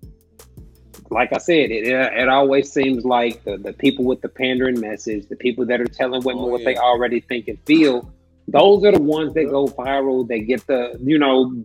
like 1.11 1.33
I 1.33 1.37
said, 1.37 1.71
it, 1.71 1.87
it 1.87 2.29
always 2.29 2.71
seems 2.71 3.03
like 3.03 3.43
the, 3.43 3.57
the 3.57 3.73
people 3.73 4.05
with 4.05 4.21
the 4.21 4.29
pandering 4.29 4.79
message, 4.79 5.27
the 5.27 5.35
people 5.35 5.65
that 5.65 5.81
are 5.81 5.85
telling 5.85 6.23
women 6.23 6.43
oh, 6.43 6.47
what 6.47 6.63
they 6.63 6.75
already 6.75 7.19
think 7.19 7.47
and 7.47 7.57
feel, 7.65 8.11
those 8.47 8.83
are 8.85 8.91
the 8.91 9.01
ones 9.01 9.33
that 9.33 9.45
go 9.49 9.67
viral. 9.67 10.27
They 10.27 10.41
get 10.41 10.65
the, 10.67 10.99
you 11.03 11.17
know, 11.17 11.63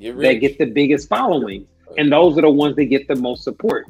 they 0.00 0.38
get 0.38 0.58
the 0.58 0.66
biggest 0.66 1.08
following. 1.08 1.66
And 1.98 2.12
those 2.12 2.36
are 2.36 2.42
the 2.42 2.50
ones 2.50 2.76
that 2.76 2.86
get 2.86 3.08
the 3.08 3.16
most 3.16 3.42
support. 3.44 3.86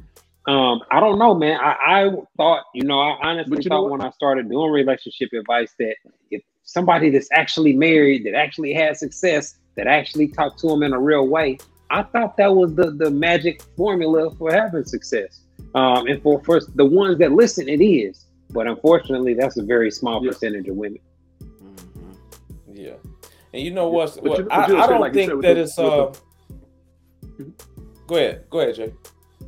Um, 0.47 0.81
I 0.93 1.01
don't 1.01 1.19
know, 1.19 1.35
man. 1.35 1.59
I, 1.61 1.75
I 2.05 2.11
thought, 2.37 2.65
you 2.73 2.85
know, 2.85 3.01
I 3.01 3.31
honestly 3.31 3.63
thought 3.65 3.91
when 3.91 4.01
I 4.01 4.11
started 4.11 4.49
doing 4.49 4.71
relationship 4.71 5.31
advice 5.33 5.75
that 5.81 5.97
if 6.31 6.43
somebody 6.63 7.11
that's 7.11 7.29
actually 7.33 7.73
married, 7.73 8.25
that 8.27 8.35
actually 8.35 8.73
had 8.73 8.97
success, 8.97 9.57
that 9.75 9.89
actually 9.89 10.29
talked 10.29 10.61
to 10.61 10.69
them 10.69 10.85
in 10.85 10.93
a 10.93 11.01
real 11.01 11.27
way, 11.27 11.59
I 11.91 12.03
thought 12.03 12.37
that 12.37 12.55
was 12.55 12.75
the 12.75 12.93
the 12.93 13.11
magic 13.11 13.63
formula 13.77 14.31
for 14.37 14.53
having 14.53 14.85
success. 14.85 15.41
Um, 15.75 16.07
and 16.07 16.23
for 16.23 16.43
first 16.45 16.77
the 16.77 16.85
ones 16.85 17.19
that 17.19 17.33
listen, 17.33 17.69
it 17.69 17.83
is. 17.83 18.27
But 18.51 18.67
unfortunately, 18.69 19.35
that's 19.35 19.57
a 19.57 19.63
very 19.65 19.91
small 19.91 20.25
yeah. 20.25 20.31
percentage 20.31 20.69
of 20.69 20.77
women. 20.77 21.01
Mm-hmm. 23.57 23.61
Yeah, 23.61 23.61
and 23.61 23.61
you 23.61 23.71
know 23.73 23.89
what's 23.89 24.17
what? 24.17 24.39
You, 24.39 24.49
I, 24.51 24.65
I, 24.65 24.87
don't 24.87 25.01
like 25.01 25.13
think 25.13 25.31
that 25.31 25.55
the, 25.55 25.61
it's. 25.61 25.79
Uh, 25.79 26.13
the... 27.39 27.53
Go 28.07 28.17
ahead, 28.17 28.45
go 28.51 28.61
ahead, 28.61 28.75
Jay. 28.75 28.95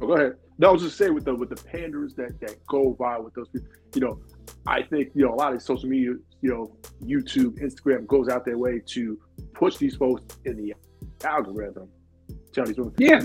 Oh, 0.01 0.07
go 0.07 0.13
ahead. 0.15 0.35
No, 0.59 0.71
I 0.71 0.73
was 0.73 0.83
just 0.83 0.97
saying 0.97 1.15
with 1.15 1.25
the 1.25 1.35
with 1.35 1.51
the 1.51 1.57
panders 1.57 2.15
that 2.15 2.41
that 2.41 2.67
go 2.67 2.93
by 2.99 3.19
with 3.19 3.35
those 3.35 3.49
people. 3.49 3.69
You 3.95 4.01
know, 4.01 4.21
I 4.67 4.83
think 4.83 5.11
you 5.15 5.25
know 5.25 5.33
a 5.33 5.37
lot 5.37 5.55
of 5.55 5.63
social 5.63 5.89
media, 5.89 6.15
you 6.43 6.51
know, 6.51 6.77
YouTube, 7.03 7.61
Instagram 7.63 8.07
goes 8.07 8.29
out 8.29 8.45
their 8.45 8.59
way 8.59 8.81
to 8.87 9.19
push 9.55 9.77
these 9.77 9.97
folks 9.97 10.23
in 10.45 10.57
the 10.57 10.75
algorithm 11.25 11.89
Tell 12.53 12.65
these 12.65 12.77
women. 12.79 12.95
yeah. 12.99 13.21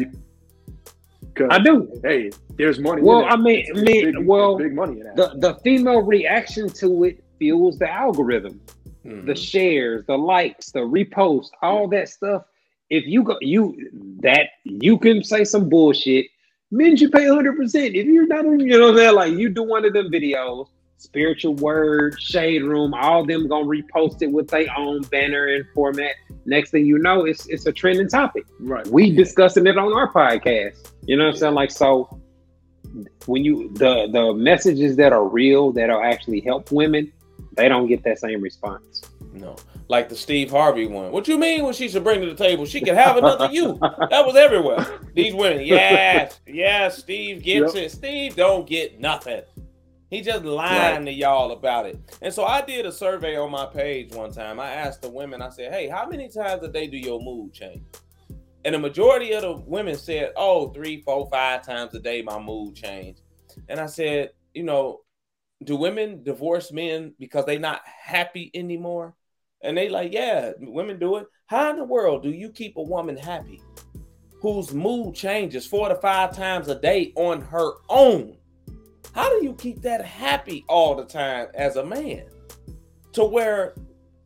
I 1.49 1.57
do. 1.57 1.89
Hey, 2.03 2.29
there's 2.57 2.79
money. 2.79 3.01
Well, 3.01 3.25
I 3.25 3.35
mean, 3.35 3.65
I 3.75 3.81
mean, 3.81 4.13
big, 4.13 4.27
well, 4.27 4.55
big 4.55 4.75
money 4.75 4.99
in 4.99 5.07
that. 5.07 5.15
The 5.15 5.33
the 5.39 5.55
female 5.61 6.01
reaction 6.01 6.69
to 6.69 7.05
it 7.05 7.23
fuels 7.39 7.79
the 7.79 7.89
algorithm, 7.89 8.61
mm-hmm. 9.05 9.25
the 9.25 9.35
shares, 9.35 10.05
the 10.05 10.17
likes, 10.17 10.71
the 10.71 10.79
reposts, 10.79 11.49
all 11.61 11.87
that 11.89 12.09
stuff. 12.09 12.43
If 12.89 13.05
you 13.05 13.23
go, 13.23 13.37
you 13.41 13.89
that 14.21 14.49
you 14.63 14.97
can 14.97 15.23
say 15.23 15.43
some 15.43 15.69
bullshit. 15.69 16.27
Men 16.71 16.97
should 16.97 17.11
pay 17.11 17.27
100. 17.27 17.55
percent 17.55 17.95
If 17.95 18.05
you're 18.07 18.27
not, 18.27 18.45
you 18.45 18.79
know, 18.79 18.91
that 18.93 19.13
like 19.13 19.33
you 19.33 19.49
do 19.49 19.63
one 19.63 19.85
of 19.85 19.93
them 19.93 20.11
videos, 20.11 20.67
spiritual 20.97 21.55
word, 21.55 22.19
shade 22.19 22.63
room, 22.63 22.93
all 22.93 23.25
them 23.25 23.47
gonna 23.47 23.65
repost 23.65 24.21
it 24.21 24.31
with 24.31 24.47
their 24.47 24.67
own 24.77 25.01
banner 25.03 25.47
and 25.47 25.65
format. 25.73 26.13
Next 26.45 26.71
thing 26.71 26.85
you 26.85 26.97
know, 26.97 27.25
it's 27.25 27.47
it's 27.47 27.65
a 27.65 27.71
trending 27.71 28.09
topic. 28.09 28.45
Right. 28.59 28.85
We 28.87 29.11
discussing 29.15 29.67
it 29.67 29.77
on 29.77 29.93
our 29.93 30.11
podcast. 30.11 30.91
You 31.05 31.17
know 31.17 31.25
what 31.25 31.33
I'm 31.35 31.37
saying? 31.37 31.53
Like 31.53 31.71
so 31.71 32.19
when 33.25 33.43
you 33.43 33.69
the 33.73 34.07
the 34.11 34.33
messages 34.33 34.95
that 34.97 35.13
are 35.13 35.27
real 35.27 35.71
that 35.73 35.89
are 35.89 36.03
actually 36.03 36.41
help 36.41 36.71
women, 36.71 37.11
they 37.55 37.67
don't 37.67 37.87
get 37.87 38.03
that 38.03 38.19
same 38.19 38.41
response. 38.41 39.01
No. 39.33 39.55
Like 39.87 40.09
the 40.09 40.15
Steve 40.15 40.51
Harvey 40.51 40.87
one. 40.87 41.11
What 41.11 41.27
you 41.27 41.37
mean 41.37 41.63
when 41.63 41.73
she 41.73 41.89
should 41.89 42.03
bring 42.03 42.21
to 42.21 42.27
the 42.27 42.35
table? 42.35 42.65
She 42.65 42.81
can 42.81 42.95
have 42.95 43.17
another 43.17 43.49
you. 43.51 43.77
That 43.81 44.25
was 44.25 44.35
everywhere. 44.35 44.99
These 45.13 45.33
women, 45.33 45.61
yes, 45.65 46.39
yes, 46.47 46.97
Steve 46.97 47.43
gets 47.43 47.75
yep. 47.75 47.85
it. 47.85 47.91
Steve 47.91 48.35
don't 48.35 48.67
get 48.67 48.99
nothing. 48.99 49.41
He 50.09 50.21
just 50.21 50.45
lying 50.45 50.97
right. 50.97 51.05
to 51.05 51.11
y'all 51.11 51.51
about 51.51 51.87
it. 51.87 51.99
And 52.21 52.31
so 52.31 52.45
I 52.45 52.61
did 52.61 52.85
a 52.85 52.91
survey 52.91 53.35
on 53.35 53.49
my 53.49 53.65
page 53.65 54.13
one 54.13 54.31
time. 54.31 54.59
I 54.59 54.69
asked 54.69 55.01
the 55.01 55.09
women, 55.09 55.41
I 55.41 55.49
said, 55.49 55.73
hey, 55.73 55.87
how 55.89 56.07
many 56.07 56.29
times 56.29 56.61
a 56.61 56.67
day 56.67 56.85
do 56.85 56.97
your 56.97 57.19
mood 57.19 57.51
change? 57.51 57.81
And 58.63 58.75
the 58.75 58.79
majority 58.79 59.33
of 59.33 59.41
the 59.41 59.55
women 59.65 59.95
said, 59.95 60.31
oh, 60.35 60.69
three, 60.69 61.01
four, 61.01 61.27
five 61.29 61.65
times 61.65 61.95
a 61.95 61.99
day 61.99 62.21
my 62.21 62.39
mood 62.39 62.75
change. 62.75 63.17
And 63.69 63.79
I 63.79 63.87
said, 63.87 64.31
you 64.53 64.61
know, 64.61 65.01
do 65.63 65.75
women 65.75 66.23
divorce 66.23 66.71
men 66.71 67.13
because 67.19 67.45
they're 67.45 67.59
not 67.59 67.81
happy 67.85 68.51
anymore? 68.53 69.15
And 69.61 69.77
they 69.77 69.89
like, 69.89 70.13
yeah, 70.13 70.51
women 70.59 70.99
do 70.99 71.17
it. 71.17 71.27
How 71.45 71.69
in 71.69 71.77
the 71.77 71.83
world 71.83 72.23
do 72.23 72.29
you 72.29 72.49
keep 72.49 72.77
a 72.77 72.81
woman 72.81 73.15
happy 73.15 73.61
whose 74.41 74.73
mood 74.73 75.15
changes 75.15 75.65
four 75.65 75.87
to 75.89 75.95
five 75.95 76.35
times 76.35 76.67
a 76.67 76.79
day 76.79 77.13
on 77.15 77.41
her 77.41 77.71
own? 77.89 78.37
How 79.13 79.29
do 79.29 79.45
you 79.45 79.53
keep 79.53 79.81
that 79.83 80.03
happy 80.03 80.65
all 80.67 80.95
the 80.95 81.05
time 81.05 81.47
as 81.53 81.75
a 81.75 81.85
man 81.85 82.25
to 83.13 83.23
where 83.23 83.75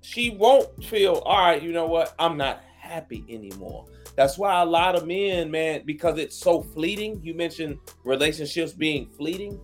she 0.01 0.29
won't 0.29 0.83
feel, 0.83 1.15
all 1.25 1.37
right, 1.37 1.61
you 1.61 1.73
know 1.73 1.87
what? 1.87 2.15
I'm 2.17 2.37
not 2.37 2.63
happy 2.79 3.25
anymore. 3.29 3.85
That's 4.15 4.37
why 4.37 4.61
a 4.61 4.65
lot 4.65 4.95
of 4.95 5.05
men, 5.05 5.51
man, 5.51 5.83
because 5.85 6.17
it's 6.17 6.35
so 6.35 6.61
fleeting. 6.61 7.21
You 7.21 7.35
mentioned 7.35 7.77
relationships 8.03 8.71
being 8.71 9.09
fleeting. 9.17 9.59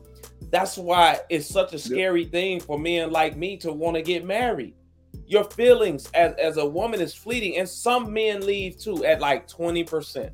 That's 0.52 0.78
why 0.78 1.20
it's 1.30 1.48
such 1.48 1.74
a 1.74 1.80
scary 1.80 2.26
thing 2.26 2.60
for 2.60 2.78
men 2.80 3.12
like 3.12 3.36
me 3.38 3.58
to 3.58 3.72
want 3.72 3.96
to 3.96 4.02
get 4.02 4.26
married. 4.26 4.76
your 5.26 5.44
feelings 5.46 6.10
as, 6.14 6.34
as 6.36 6.58
a 6.58 6.66
woman 6.66 7.02
is 7.02 7.14
fleeting, 7.14 7.58
and 7.58 7.68
some 7.68 8.14
men 8.14 8.46
leave 8.46 8.78
too 8.78 9.06
at 9.06 9.20
like 9.20 9.48
20%, 9.48 10.32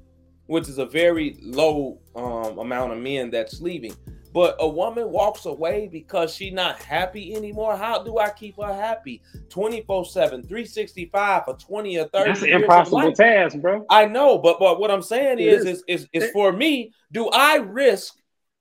which 0.48 0.68
is 0.68 0.78
a 0.78 0.86
very 0.86 1.38
low 1.42 2.00
um, 2.16 2.58
amount 2.60 2.92
of 2.92 3.00
men 3.00 3.30
that's 3.30 3.62
leaving. 3.62 3.94
But 4.34 4.58
a 4.60 4.68
woman 4.68 5.10
walks 5.10 5.46
away 5.46 5.90
because 5.92 6.34
she's 6.34 6.54
not 6.54 6.80
happy 6.82 7.34
anymore. 7.34 7.76
How 7.76 8.04
do 8.04 8.20
I 8.20 8.30
keep 8.30 8.58
her 8.58 8.74
happy 8.74 9.24
24 9.50 10.06
7, 10.06 10.44
365 10.44 11.46
for 11.46 11.56
20 11.56 11.98
or 11.98 12.08
30 12.10 12.30
That's 12.30 12.42
an 12.44 12.50
impossible 12.50 13.12
task, 13.14 13.58
bro. 13.58 13.86
I 13.90 14.06
know, 14.06 14.38
but 14.38 14.60
but 14.60 14.80
what 14.80 14.92
I'm 14.92 15.02
saying 15.02 15.40
is, 15.40 15.66
is, 15.66 15.84
is, 15.88 16.08
is 16.14 16.30
for 16.32 16.52
me, 16.52 16.94
do 17.12 17.28
I 17.30 17.56
risk 17.56 18.16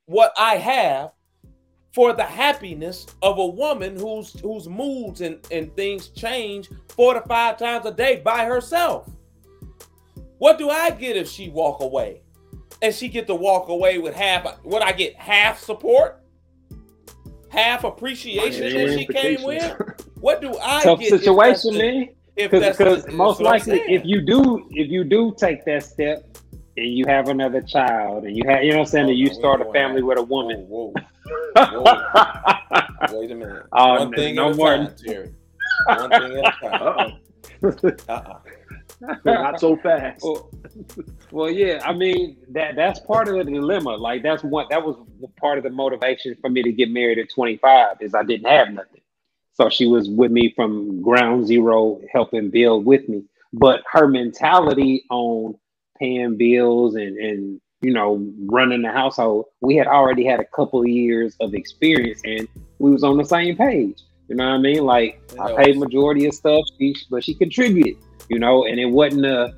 what 0.07 0.33
I 0.39 0.57
have 0.57 1.11
for 1.99 2.13
the 2.13 2.23
happiness 2.23 3.07
of 3.23 3.39
a 3.39 3.47
woman 3.47 3.99
whose 3.99 4.39
whose 4.39 4.69
moods 4.69 5.21
and, 5.21 5.37
and 5.51 5.75
things 5.75 6.11
change 6.11 6.69
four 6.91 7.13
to 7.13 7.21
five 7.23 7.59
times 7.59 7.85
a 7.87 7.91
day 7.91 8.21
by 8.25 8.45
herself? 8.45 9.11
What 10.39 10.59
do 10.59 10.71
I 10.71 10.91
get 10.93 11.17
if 11.17 11.29
she 11.29 11.49
walk 11.49 11.81
away? 11.81 12.21
and 12.83 12.95
she 12.95 13.09
get 13.09 13.27
to 13.27 13.35
walk 13.35 13.69
away 13.69 13.99
with 13.99 14.15
half 14.15 14.45
what 14.63 14.81
I 14.81 14.93
get 14.93 15.17
half 15.17 15.59
support, 15.59 16.23
half 17.49 17.83
appreciation 17.83 18.61
that 18.73 18.97
she 18.97 19.05
came 19.05 19.43
with. 19.43 19.77
What 20.21 20.41
do 20.41 20.57
I 20.63 20.85
Tough 20.85 21.01
get? 21.01 21.09
situation, 21.09 21.77
man. 21.77 22.09
Because 22.37 23.09
most 23.13 23.41
likely, 23.41 23.81
if 23.89 24.03
you 24.05 24.21
do, 24.21 24.69
if 24.71 24.89
you 24.89 25.03
do 25.03 25.35
take 25.37 25.65
that 25.65 25.83
step, 25.83 26.25
and 26.77 26.87
you 26.97 27.05
have 27.09 27.27
another 27.29 27.61
child, 27.63 28.23
and 28.27 28.37
you 28.37 28.45
have, 28.47 28.63
you 28.63 28.71
know, 28.71 28.79
what 28.79 28.83
I'm 28.85 28.91
saying, 28.93 29.07
Oh, 29.07 29.11
and 29.11 29.19
you 29.19 29.27
no, 29.27 29.33
start 29.33 29.61
a 29.61 29.73
family 29.73 29.97
have- 29.97 30.05
with 30.05 30.19
a 30.19 30.23
woman. 30.23 30.67
Whoa, 30.69 30.93
whoa, 30.93 30.93
whoa. 30.93 31.03
Wait 33.13 33.31
a 33.31 33.35
minute. 33.35 33.65
Oh, 33.73 33.99
One 33.99 34.11
no- 34.11 34.17
thing 34.17 34.35
no 34.35 34.51
at 34.51 34.55
a 34.55 34.87
time, 34.87 34.95
Terry. 35.05 35.35
One 35.87 36.11
thing 36.11 36.45
at 36.45 36.55
a 36.63 36.69
time. 36.69 37.19
Uh-oh. 37.63 37.91
Uh-uh. 38.09 38.39
Not 39.25 39.61
so 39.61 39.77
fast. 39.77 40.23
well, 40.23 40.51
well, 41.31 41.51
yeah. 41.51 41.81
I 41.85 41.93
mean, 41.93 42.37
that 42.51 42.75
that's 42.77 42.99
part 43.01 43.29
of 43.29 43.35
the 43.37 43.45
dilemma. 43.45 43.91
Like 43.91 44.23
that's 44.23 44.43
what 44.43 44.69
that 44.71 44.85
was 44.85 44.97
part 45.41 45.59
of 45.59 45.65
the 45.65 45.71
motivation 45.71 46.35
for 46.41 46.51
me 46.51 46.63
to 46.63 46.73
get 46.73 46.91
married 46.91 47.19
at 47.19 47.31
25 47.33 47.97
is 48.01 48.15
I 48.15 48.23
didn't 48.25 48.49
have 48.49 48.71
nothing. 48.73 49.01
So 49.55 49.69
she 49.69 49.87
was 49.87 50.09
with 50.09 50.31
me 50.33 50.53
from 50.57 51.03
ground 51.03 51.47
zero, 51.47 52.01
helping 52.13 52.51
build 52.51 52.85
with 52.87 53.09
me. 53.09 53.25
But 53.53 53.83
her 53.93 54.07
mentality 54.09 55.05
on 55.11 55.57
paying 55.99 56.37
bills 56.37 56.95
and 56.97 57.17
and 57.19 57.61
you 57.81 57.93
know 57.93 58.25
running 58.47 58.83
the 58.83 58.91
household, 58.91 59.47
we 59.61 59.77
had 59.77 59.87
already 59.87 60.25
had 60.25 60.41
a 60.41 60.45
couple 60.45 60.81
of 60.81 60.89
years 60.89 61.37
of 61.41 61.55
experience, 61.55 62.21
and 62.25 62.49
we 62.79 62.91
was 62.91 63.05
on 63.05 63.17
the 63.17 63.25
same 63.25 63.57
page. 63.57 64.01
You 64.29 64.37
know 64.37 64.47
what 64.49 64.55
I 64.55 64.59
mean? 64.59 64.85
Like 64.85 65.21
I 65.41 65.55
paid 65.65 65.79
majority 65.79 66.27
of 66.27 66.35
stuff, 66.35 66.65
she, 66.79 66.95
but 67.11 67.25
she 67.25 67.35
contributed. 67.35 67.97
You 68.29 68.39
know, 68.39 68.67
and 68.67 68.79
it 68.79 68.87
wasn't 68.87 69.25
a 69.25 69.55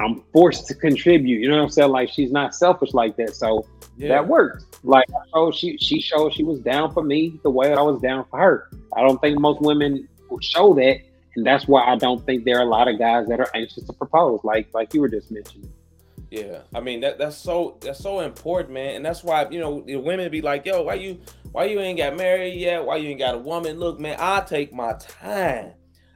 I'm 0.00 0.22
forced 0.32 0.66
to 0.68 0.74
contribute. 0.74 1.40
You 1.40 1.48
know 1.48 1.56
what 1.56 1.64
I'm 1.64 1.70
saying? 1.70 1.90
Like 1.90 2.08
she's 2.08 2.30
not 2.32 2.54
selfish 2.54 2.94
like 2.94 3.16
that. 3.16 3.34
So 3.34 3.66
Yeah. 3.96 4.08
that 4.08 4.28
worked. 4.28 4.64
Like 4.84 5.06
showed 5.34 5.54
she 5.54 5.76
she 5.78 6.00
showed 6.00 6.32
she 6.32 6.44
was 6.44 6.60
down 6.60 6.92
for 6.94 7.02
me 7.02 7.38
the 7.42 7.50
way 7.50 7.68
that 7.68 7.78
I 7.78 7.82
was 7.82 8.00
down 8.00 8.24
for 8.30 8.38
her. 8.38 8.70
I 8.96 9.02
don't 9.02 9.20
think 9.20 9.38
most 9.40 9.60
women 9.60 10.08
would 10.30 10.44
show 10.44 10.72
that, 10.74 11.00
and 11.36 11.44
that's 11.44 11.66
why 11.66 11.82
I 11.84 11.96
don't 11.96 12.24
think 12.24 12.44
there 12.44 12.58
are 12.58 12.62
a 12.62 12.70
lot 12.70 12.86
of 12.88 12.98
guys 12.98 13.26
that 13.28 13.40
are 13.40 13.50
anxious 13.54 13.84
to 13.84 13.92
propose, 13.92 14.40
like 14.44 14.68
like 14.72 14.94
you 14.94 15.00
were 15.00 15.08
just 15.08 15.30
mentioning. 15.30 15.70
Yeah, 16.30 16.60
I 16.74 16.80
mean 16.80 17.00
that 17.00 17.16
that's 17.18 17.36
so 17.38 17.78
that's 17.80 18.00
so 18.00 18.20
important, 18.20 18.74
man, 18.74 18.96
and 18.96 19.04
that's 19.04 19.24
why 19.24 19.48
you 19.50 19.60
know 19.60 19.80
the 19.80 19.96
women 19.96 20.30
be 20.30 20.42
like, 20.42 20.66
"Yo, 20.66 20.82
why 20.82 20.94
you 20.94 21.20
why 21.52 21.64
you 21.64 21.80
ain't 21.80 21.98
got 21.98 22.16
married 22.16 22.54
yet? 22.54 22.84
Why 22.84 22.96
you 22.96 23.08
ain't 23.08 23.18
got 23.18 23.34
a 23.34 23.38
woman?" 23.38 23.78
Look, 23.78 23.98
man, 23.98 24.16
I 24.20 24.40
take 24.42 24.72
my 24.72 24.92
time. 24.94 25.72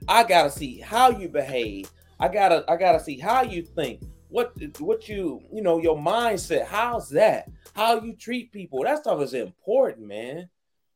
I 0.06 0.24
gotta 0.24 0.50
see 0.50 0.78
how 0.78 1.10
you 1.10 1.28
behave. 1.28 1.90
I 2.20 2.28
gotta 2.28 2.64
I 2.70 2.76
gotta 2.76 3.00
see 3.00 3.18
how 3.18 3.42
you 3.42 3.62
think. 3.62 4.02
What 4.28 4.52
what 4.80 5.08
you 5.08 5.40
you 5.50 5.62
know 5.62 5.78
your 5.78 5.96
mindset? 5.96 6.66
How's 6.66 7.08
that? 7.10 7.50
How 7.74 8.02
you 8.02 8.14
treat 8.14 8.52
people? 8.52 8.82
That 8.82 8.98
stuff 8.98 9.22
is 9.22 9.32
important, 9.32 10.06
man. 10.06 10.50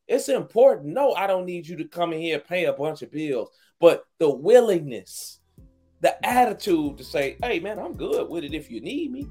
It's 0.06 0.28
important. 0.28 0.88
No, 0.88 1.14
I 1.14 1.26
don't 1.26 1.46
need 1.46 1.66
you 1.66 1.76
to 1.76 1.88
come 1.88 2.12
in 2.12 2.20
here 2.20 2.38
pay 2.38 2.66
a 2.66 2.72
bunch 2.72 3.00
of 3.00 3.10
bills, 3.10 3.48
but 3.80 4.04
the 4.18 4.28
willingness 4.28 5.35
the 6.06 6.24
attitude 6.26 6.96
to 6.96 7.02
say, 7.02 7.36
hey 7.42 7.58
man, 7.58 7.80
I'm 7.80 7.92
good 7.92 8.28
with 8.28 8.44
it 8.44 8.54
if 8.54 8.70
you 8.70 8.80
need 8.80 9.10
me. 9.10 9.26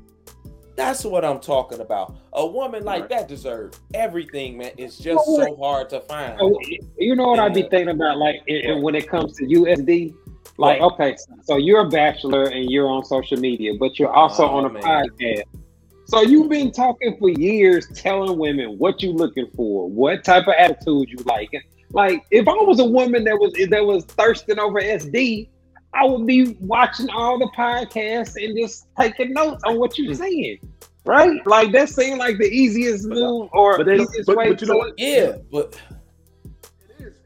That's 0.75 1.05
what 1.05 1.23
I'm 1.23 1.39
talking 1.39 1.79
about. 1.79 2.17
A 2.33 2.45
woman 2.45 2.83
like 2.83 3.03
Right. 3.03 3.09
that 3.11 3.27
deserves 3.29 3.79
everything, 3.93 4.57
man. 4.57 4.71
It's 4.77 4.97
just 4.97 5.23
so 5.25 5.55
hard 5.55 5.89
to 5.91 6.01
find. 6.01 6.37
Oh, 6.41 6.59
you 6.97 7.15
know 7.15 7.27
what 7.29 7.39
I'd 7.39 7.53
be 7.53 7.61
thinking 7.61 7.87
about, 7.95 8.17
like 8.17 8.41
i- 8.49 8.71
i- 8.71 8.79
when 8.81 8.93
it 8.93 9.07
comes 9.07 9.37
to 9.37 9.45
USD. 9.45 10.13
Like, 10.57 10.81
Right. 10.81 10.91
okay, 10.91 11.15
so 11.43 11.55
you're 11.55 11.79
a 11.81 11.89
bachelor 11.89 12.43
and 12.43 12.69
you're 12.69 12.87
on 12.89 13.05
social 13.05 13.37
media, 13.39 13.71
but 13.79 13.97
you're 13.97 14.13
also 14.13 14.43
Oh, 14.43 14.57
on 14.57 14.65
a 14.65 14.69
man. 14.69 14.83
podcast. 14.83 15.43
So 16.07 16.23
you've 16.23 16.49
been 16.49 16.71
talking 16.73 17.15
for 17.19 17.29
years, 17.29 17.87
telling 17.95 18.37
women 18.37 18.77
what 18.77 19.01
you're 19.01 19.13
looking 19.13 19.47
for, 19.55 19.89
what 19.89 20.25
type 20.25 20.45
of 20.47 20.55
attitude 20.59 21.09
you 21.09 21.17
like. 21.25 21.51
Like, 21.91 22.21
if 22.31 22.47
I 22.49 22.53
was 22.53 22.79
a 22.81 22.85
woman 22.85 23.23
that 23.23 23.39
was 23.39 23.53
that 23.69 23.85
was 23.85 24.03
thirsting 24.03 24.59
over 24.59 24.79
SD, 24.81 25.47
I 25.95 26.05
would 26.05 26.25
be 26.27 26.57
watching 26.59 27.09
all 27.09 27.39
the 27.39 27.49
podcasts 27.57 28.35
and 28.43 28.57
just 28.57 28.87
taking 28.99 29.33
notes 29.33 29.63
on 29.65 29.79
what 29.79 29.97
you're 29.97 30.13
saying. 30.13 30.59
Right? 31.05 31.39
Like 31.45 31.71
that 31.73 31.89
seemed 31.89 32.17
like 32.19 32.37
the 32.37 32.45
easiest 32.47 33.05
move 33.07 33.49
or 33.53 33.77
but 33.77 33.87
easiest 33.87 34.25
but- 34.27 34.37
way 34.37 34.49
but 34.49 34.61
you 34.61 34.67
know 34.67 34.77
what? 34.77 34.93
Yeah, 34.99 35.37
but 35.51 35.79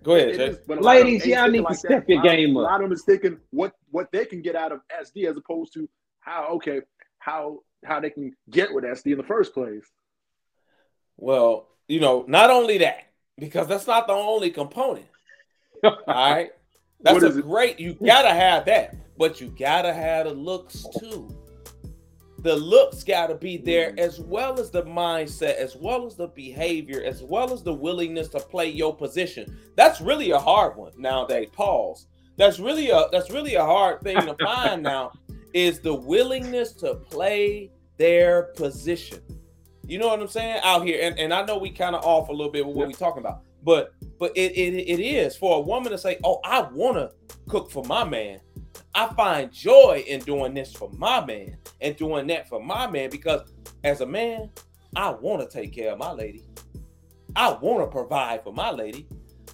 Go 0.04 0.16
ahead, 0.16 0.36
Jay. 0.36 0.48
is, 0.48 0.58
but 0.66 0.78
a 0.78 0.82
lot 0.82 0.96
of 0.96 1.00
them 1.00 1.06
Ladies, 1.08 1.22
ain't 1.24 1.30
y'all 1.32 1.38
thinking 1.46 1.52
need 1.52 1.58
to 1.60 1.64
like 1.66 1.78
step 1.78 2.08
that. 2.08 2.10
your 2.14 2.22
game 2.24 2.24
lot 2.24 2.32
of- 2.34 2.38
game 2.38 2.56
A 2.56 2.60
lot 2.60 2.76
of 2.76 2.82
them 2.82 2.92
is 2.94 3.04
thinking 3.04 3.38
what 3.52 3.74
what 3.92 4.12
they 4.12 4.26
can 4.26 4.42
get 4.42 4.56
out 4.56 4.72
of 4.72 4.82
SD 5.02 5.26
as 5.30 5.36
opposed 5.38 5.74
to 5.74 5.90
how 6.22 6.48
okay 6.56 6.82
how 7.20 7.60
how 7.86 8.00
they 8.00 8.10
can 8.10 8.34
get 8.50 8.74
with 8.74 8.84
SD 8.84 9.12
in 9.14 9.18
the 9.18 9.24
first 9.24 9.54
place. 9.54 9.86
well, 11.18 11.68
you 11.88 12.00
know, 12.00 12.24
not 12.28 12.50
only 12.50 12.78
that, 12.80 13.06
because 13.38 13.68
that's 13.68 13.88
not 13.88 14.08
the 14.08 14.14
only 14.14 14.52
component. 14.52 15.06
All 15.84 15.96
right. 16.08 16.52
That's 17.02 17.24
a 17.24 17.42
great, 17.42 17.80
you 17.80 17.94
gotta 17.94 18.34
have 18.34 18.66
that, 18.66 18.96
but 19.18 19.40
you 19.40 19.54
gotta 19.58 19.94
have 19.94 20.26
the 20.26 20.34
looks 20.34 20.86
too. 21.00 21.34
The 22.40 22.56
looks 22.56 23.04
gotta 23.04 23.36
be 23.36 23.58
there 23.58 23.92
Mm-hmm. 23.92 24.00
as 24.00 24.20
well 24.22 24.60
as 24.60 24.70
the 24.72 24.84
mindset, 24.84 25.56
as 25.56 25.76
well 25.76 26.06
as 26.06 26.16
the 26.16 26.28
behavior, 26.28 27.04
as 27.04 27.22
well 27.22 27.54
as 27.54 27.64
the 27.64 27.74
willingness 27.74 28.30
to 28.30 28.40
play 28.40 28.70
your 28.70 28.96
position. 28.96 29.58
That's 29.76 30.00
really 30.02 30.32
a 30.32 30.40
hard 30.40 30.76
one 30.78 30.94
nowadays. 30.98 31.50
Pause. 31.52 32.08
That's 32.38 32.60
really 32.60 32.90
a 32.90 33.08
that's 33.12 33.30
really 33.32 33.56
a 33.56 33.66
hard 33.66 34.02
thing 34.02 34.18
to 34.22 34.36
find 34.42 34.84
now 34.84 35.12
is 35.54 35.80
the 35.82 35.94
willingness 35.94 36.72
to 36.74 36.96
play 36.96 37.72
their 37.98 38.44
position. 38.56 39.20
You 39.86 39.98
know 39.98 40.08
what 40.08 40.22
I'm 40.22 40.28
saying? 40.28 40.62
Out 40.64 40.86
here, 40.86 41.00
and, 41.02 41.20
and 41.20 41.34
I 41.34 41.44
know 41.44 41.58
we 41.58 41.72
kind 41.72 41.96
of 41.96 42.06
off 42.06 42.30
a 42.30 42.32
little 42.32 42.52
bit 42.52 42.66
with 42.66 42.76
what 42.76 42.88
we're 42.88 42.94
talking 42.94 43.20
about, 43.22 43.42
but 43.64 43.94
but 44.20 44.32
it, 44.36 44.52
it 44.52 44.74
it 44.74 45.00
is 45.00 45.36
for 45.36 45.58
a 45.58 45.62
woman 45.62 45.92
to 45.92 45.98
say, 45.98 46.18
"Oh, 46.24 46.40
I 46.44 46.62
want 46.62 46.98
to 46.98 47.12
cook 47.48 47.72
for 47.72 47.84
my 47.86 48.04
man. 48.04 48.40
I 48.96 49.08
find 49.14 49.52
joy 49.52 50.04
in 50.08 50.22
doing 50.22 50.54
this 50.54 50.74
for 50.74 50.90
my 50.92 51.24
man 51.26 51.58
and 51.82 51.96
doing 51.96 52.28
that 52.28 52.50
for 52.50 52.62
my 52.62 52.88
man 52.88 53.10
because 53.10 53.42
as 53.84 54.02
a 54.02 54.06
man, 54.06 54.50
I 54.96 55.12
want 55.12 55.42
to 55.42 55.58
take 55.58 55.74
care 55.74 55.92
of 55.92 56.00
my 56.00 56.12
lady. 56.12 56.44
I 57.36 57.52
want 57.54 57.80
to 57.80 57.88
provide 57.88 58.44
for 58.44 58.54
my 58.54 58.72
lady, 58.72 59.08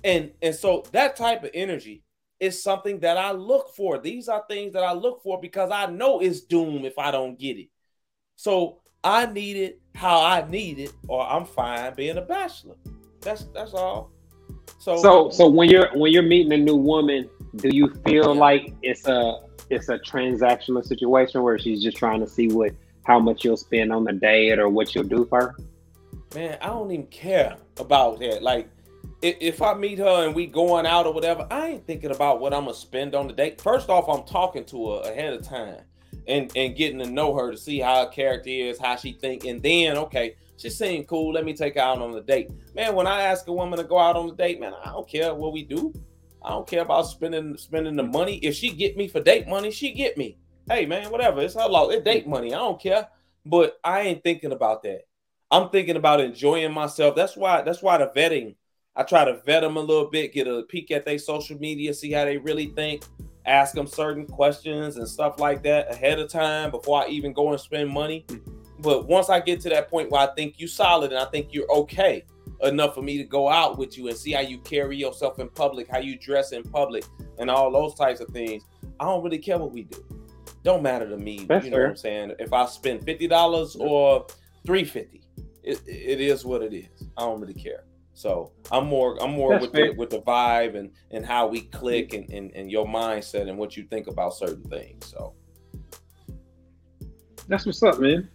and 0.04 0.32
and 0.42 0.56
so 0.56 0.84
that 0.92 1.16
type 1.16 1.44
of 1.44 1.52
energy 1.54 2.04
is 2.40 2.62
something 2.62 3.00
that 3.00 3.18
I 3.18 3.32
look 3.32 3.74
for. 3.76 3.98
These 3.98 4.28
are 4.28 4.44
things 4.50 4.74
that 4.74 4.84
I 4.84 4.94
look 4.94 5.22
for 5.24 5.40
because 5.40 5.72
I 5.72 5.86
know 5.88 6.20
it's 6.20 6.42
doom 6.42 6.86
if 6.86 6.98
I 6.98 7.12
don't 7.12 7.40
get 7.40 7.58
it. 7.58 7.70
So 8.36 8.82
I 9.04 9.26
need 9.28 9.58
it 9.58 9.82
how 9.94 10.22
I 10.22 10.46
need 10.50 10.80
it, 10.80 10.94
or 11.08 11.26
I'm 11.26 11.46
fine 11.46 11.94
being 11.96 12.18
a 12.18 12.22
bachelor. 12.22 12.76
That's 13.26 13.44
that's 13.54 13.74
all. 13.74 14.12
So 14.80 14.96
So 14.98 15.30
so 15.32 15.50
when 15.50 15.70
you're 15.70 15.90
when 15.98 16.14
you're 16.14 16.24
meeting 16.24 16.54
a 16.54 16.58
new 16.58 16.78
woman, 16.78 17.30
do 17.58 17.70
you 17.74 17.94
feel 18.06 18.34
like 18.34 18.74
it's 18.82 19.06
a 19.08 19.42
it's 19.70 19.90
a 19.90 20.00
transactional 20.00 20.86
situation 20.86 21.44
where 21.44 21.60
she's 21.60 21.84
just 21.84 21.98
trying 21.98 22.22
to 22.22 22.28
see 22.28 22.48
what 22.48 22.72
how 23.04 23.20
much 23.20 23.44
you'll 23.44 23.58
spend 23.58 23.92
on 23.92 24.06
the 24.06 24.14
date 24.14 24.58
or 24.60 24.70
what 24.70 24.96
you'll 24.96 25.04
do 25.04 25.26
for 25.26 25.42
her? 25.42 25.56
man, 26.36 26.58
I 26.62 26.68
don't 26.68 26.92
even 26.92 27.08
care 27.08 27.56
about 27.80 28.20
that. 28.20 28.44
Like, 28.44 28.70
if, 29.22 29.38
if 29.40 29.62
I 29.62 29.74
meet 29.74 29.98
her 29.98 30.26
and 30.26 30.36
we 30.36 30.46
going 30.46 30.86
out 30.86 31.08
or 31.08 31.14
whatever, 31.14 31.48
I 31.50 31.70
ain't 31.70 31.88
thinking 31.88 32.12
about 32.12 32.40
what 32.40 32.54
I'm 32.54 32.66
gonna 32.66 32.76
spend 32.76 33.16
on 33.16 33.28
the 33.28 33.34
date. 33.34 33.60
First 33.60 33.90
off, 33.90 34.08
I'm 34.08 34.26
talking 34.26 34.66
to 34.66 34.92
her 34.92 35.12
ahead 35.12 35.34
of 35.34 35.48
time 35.48 35.82
and 36.28 36.52
and 36.56 36.76
getting 36.76 37.00
to 37.00 37.06
know 37.06 37.34
her 37.36 37.52
to 37.52 37.58
see 37.58 37.80
how 37.80 38.06
her 38.06 38.12
character 38.12 38.50
is, 38.50 38.78
how 38.78 38.98
she 38.98 39.14
think, 39.14 39.46
and 39.46 39.64
then 39.64 39.98
okay, 39.98 40.36
she 40.58 40.70
seemed 40.70 41.08
cool. 41.08 41.34
Let 41.34 41.46
me 41.46 41.54
take 41.54 41.76
her 41.76 41.82
out 41.82 42.02
on 42.02 42.12
the 42.12 42.22
date. 42.22 42.50
Man, 42.76 42.96
when 42.96 43.08
I 43.08 43.22
ask 43.22 43.48
a 43.48 43.54
woman 43.54 43.78
to 43.80 43.86
go 43.86 43.98
out 44.00 44.16
on 44.16 44.28
the 44.28 44.36
date, 44.36 44.60
man, 44.60 44.74
I 44.84 44.92
don't 44.92 45.08
care 45.08 45.34
what 45.34 45.54
we 45.54 45.64
do. 45.64 45.94
I 46.44 46.50
don't 46.50 46.68
care 46.68 46.82
about 46.82 47.04
spending 47.04 47.58
spending 47.58 47.96
the 47.96 48.04
money. 48.04 48.38
If 48.38 48.56
she 48.56 48.70
get 48.70 48.96
me 48.98 49.08
for 49.08 49.20
date 49.20 49.48
money, 49.48 49.72
she 49.72 49.92
get 49.94 50.18
me. 50.18 50.38
Hey 50.70 50.86
man, 50.86 51.12
whatever. 51.12 51.42
It's 51.42 51.56
her 51.56 51.68
law. 51.68 51.90
It's 51.90 52.04
date 52.04 52.28
money. 52.28 52.54
I 52.54 52.60
don't 52.60 52.82
care. 52.82 53.08
But 53.46 53.80
I 53.84 54.02
ain't 54.02 54.24
thinking 54.24 54.52
about 54.52 54.84
that. 54.84 55.02
I'm 55.52 55.70
thinking 55.70 55.96
about 55.96 56.22
enjoying 56.22 56.74
myself. 56.74 57.16
That's 57.16 57.36
why. 57.36 57.62
That's 57.62 57.82
why 57.82 57.98
the 57.98 58.08
vetting 58.08 58.56
I 58.96 59.04
try 59.04 59.26
to 59.26 59.42
vet 59.46 59.62
them 59.62 59.76
a 59.76 59.82
little 59.82 60.10
bit, 60.10 60.34
get 60.34 60.48
a 60.48 60.64
peek 60.64 60.90
at 60.92 61.06
their 61.06 61.20
social 61.20 61.58
media, 61.60 61.94
see 61.94 62.14
how 62.14 62.24
they 62.24 62.38
really 62.38 62.68
think, 62.68 63.04
ask 63.46 63.76
them 63.76 63.88
certain 63.88 64.26
questions 64.26 64.96
and 64.96 65.08
stuff 65.08 65.38
like 65.38 65.64
that 65.64 65.92
ahead 65.92 66.18
of 66.20 66.30
time 66.30 66.72
before 66.72 67.04
I 67.04 67.08
even 67.10 67.34
go 67.34 67.52
and 67.52 67.60
spend 67.60 67.90
money. 67.90 68.26
Mm-hmm. 68.30 68.55
But 68.86 69.08
once 69.08 69.30
I 69.32 69.40
get 69.40 69.60
to 69.62 69.70
that 69.70 69.90
point 69.90 70.12
where 70.12 70.22
I 70.22 70.28
think 70.36 70.60
you 70.60 70.68
solid 70.68 71.12
and 71.12 71.20
I 71.20 71.26
think 71.26 71.48
you're 71.52 71.70
okay 71.72 72.24
enough 72.62 72.94
for 72.94 73.02
me 73.02 73.18
to 73.18 73.24
go 73.24 73.50
out 73.50 73.80
with 73.80 73.98
you 73.98 74.10
and 74.10 74.16
see 74.16 74.32
how 74.32 74.42
you 74.42 74.60
carry 74.60 74.96
yourself 74.96 75.40
in 75.40 75.50
public, 75.50 75.88
how 75.90 75.98
you 75.98 76.20
dress 76.20 76.52
in 76.52 76.62
public, 76.62 77.04
and 77.40 77.50
all 77.50 77.72
those 77.72 77.96
types 77.96 78.20
of 78.20 78.28
things, 78.28 78.64
I 79.00 79.06
don't 79.06 79.24
really 79.24 79.40
care 79.40 79.58
what 79.58 79.72
we 79.72 79.86
do. 79.86 80.06
Don't 80.62 80.84
matter 80.84 81.10
to 81.10 81.18
me. 81.18 81.46
That's 81.50 81.66
you 81.66 81.72
know 81.72 81.78
fair. 81.78 81.84
what 81.86 81.90
I'm 81.90 81.98
saying? 81.98 82.34
If 82.38 82.54
I 82.54 82.68
spend 82.68 83.04
fifty 83.04 83.28
dollars 83.28 83.76
or 83.76 84.28
three 84.68 84.84
fifty, 84.84 85.24
it, 85.64 85.82
it 85.88 86.22
is 86.22 86.46
what 86.46 86.62
it 86.62 86.72
is. 86.72 87.08
I 87.18 87.22
don't 87.22 87.42
really 87.42 87.56
care. 87.56 87.86
So 88.14 88.52
I'm 88.72 88.86
more 88.86 89.18
I'm 89.20 89.32
more 89.32 89.54
That's 89.54 89.64
with 89.64 89.72
fair. 89.74 89.94
the 89.94 89.98
with 89.98 90.12
the 90.12 90.22
vibe 90.22 90.76
and 90.78 90.92
and 91.10 91.26
how 91.26 91.48
we 91.48 91.62
click 91.62 92.14
and, 92.14 92.30
and 92.30 92.52
and 92.56 92.72
your 92.72 92.86
mindset 92.86 93.50
and 93.50 93.58
what 93.58 93.76
you 93.76 93.84
think 93.84 94.06
about 94.06 94.36
certain 94.36 94.64
things. 94.70 95.08
So 95.08 95.34
That's 97.48 97.66
what's 97.66 97.82
up, 97.82 98.00
man. 98.00 98.30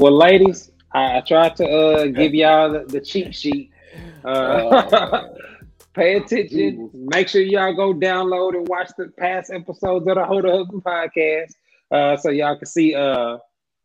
Well, 0.00 0.16
ladies, 0.16 0.72
I, 0.94 1.18
I 1.18 1.20
tried 1.20 1.56
to 1.56 1.68
uh, 1.68 2.06
give 2.06 2.32
y'all 2.32 2.72
the, 2.72 2.84
the 2.86 3.02
cheat 3.02 3.34
sheet. 3.34 3.70
Uh, 4.24 5.28
pay 5.94 6.16
attention. 6.16 6.88
Make 6.94 7.28
sure 7.28 7.42
y'all 7.42 7.74
go 7.74 7.92
download 7.92 8.56
and 8.56 8.66
watch 8.66 8.90
the 8.96 9.08
past 9.18 9.50
episodes 9.52 10.06
of 10.08 10.14
the 10.14 10.24
Hoe 10.24 10.40
to 10.40 10.50
Husband 10.50 10.82
podcast, 10.82 11.52
uh, 11.90 12.16
so 12.16 12.30
y'all 12.30 12.56
can 12.56 12.64
see 12.64 12.94
uh, 12.94 13.36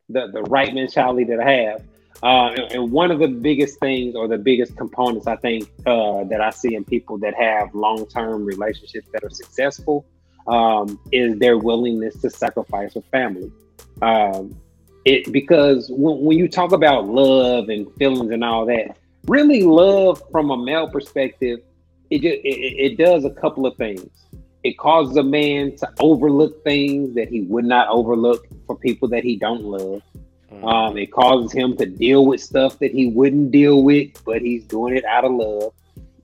the 0.07 0.27
the 0.31 0.43
right 0.43 0.73
mentality 0.73 1.25
that 1.25 1.41
I 1.41 1.51
have. 1.51 1.83
Uh, 2.23 2.53
and, 2.53 2.71
and 2.71 2.91
one 2.93 3.11
of 3.11 3.19
the 3.19 3.27
biggest 3.27 3.81
things, 3.81 4.15
or 4.15 4.29
the 4.29 4.37
biggest 4.37 4.77
components, 4.77 5.27
I 5.27 5.35
think 5.35 5.69
uh, 5.85 6.23
that 6.23 6.39
I 6.39 6.51
see 6.51 6.75
in 6.75 6.85
people 6.85 7.17
that 7.17 7.33
have 7.33 7.75
long 7.75 8.07
term 8.07 8.45
relationships 8.45 9.09
that 9.11 9.25
are 9.25 9.29
successful, 9.29 10.05
um, 10.47 10.97
is 11.11 11.37
their 11.39 11.57
willingness 11.57 12.15
to 12.21 12.29
sacrifice 12.29 12.93
for 12.93 13.01
family. 13.11 13.51
Um, 14.01 14.55
it 15.05 15.31
because 15.31 15.89
when, 15.89 16.19
when 16.21 16.37
you 16.37 16.47
talk 16.47 16.71
about 16.71 17.07
love 17.07 17.69
and 17.69 17.91
feelings 17.95 18.31
and 18.31 18.43
all 18.43 18.65
that, 18.65 18.97
really 19.27 19.61
love 19.61 20.21
from 20.31 20.51
a 20.51 20.57
male 20.57 20.89
perspective, 20.89 21.59
it 22.09 22.21
just 22.21 22.35
it, 22.43 22.93
it 22.93 22.97
does 22.97 23.23
a 23.25 23.29
couple 23.29 23.65
of 23.65 23.75
things. 23.77 24.09
It 24.63 24.77
causes 24.79 25.15
a 25.17 25.23
man 25.23 25.77
to 25.77 25.89
overlook 25.99 26.63
things 26.63 27.13
that 27.15 27.29
he 27.29 27.41
would 27.41 27.65
not 27.65 27.87
overlook 27.89 28.47
for 28.65 28.75
people 28.75 29.07
that 29.09 29.23
he 29.23 29.35
don't 29.35 29.63
love. 29.63 30.01
mm-hmm. 30.51 30.65
Um, 30.65 30.97
it 30.97 31.11
causes 31.11 31.51
him 31.51 31.77
to 31.77 31.85
deal 31.85 32.25
with 32.25 32.41
stuff 32.41 32.79
that 32.79 32.91
he 32.91 33.07
wouldn't 33.07 33.51
deal 33.51 33.83
with, 33.83 34.23
but 34.25 34.41
he's 34.41 34.63
doing 34.65 34.97
it 34.97 35.05
out 35.05 35.23
of 35.23 35.33
love. 35.33 35.71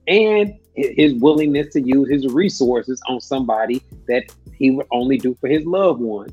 And 0.08 0.58
his 0.74 1.14
willingness 1.14 1.72
to 1.74 1.80
use 1.80 2.08
his 2.08 2.26
resources 2.32 3.00
on 3.08 3.20
somebody 3.20 3.82
that 4.08 4.24
he 4.56 4.70
would 4.70 4.86
only 4.90 5.18
do 5.18 5.34
for 5.40 5.48
his 5.48 5.64
loved 5.66 6.00
ones. 6.00 6.32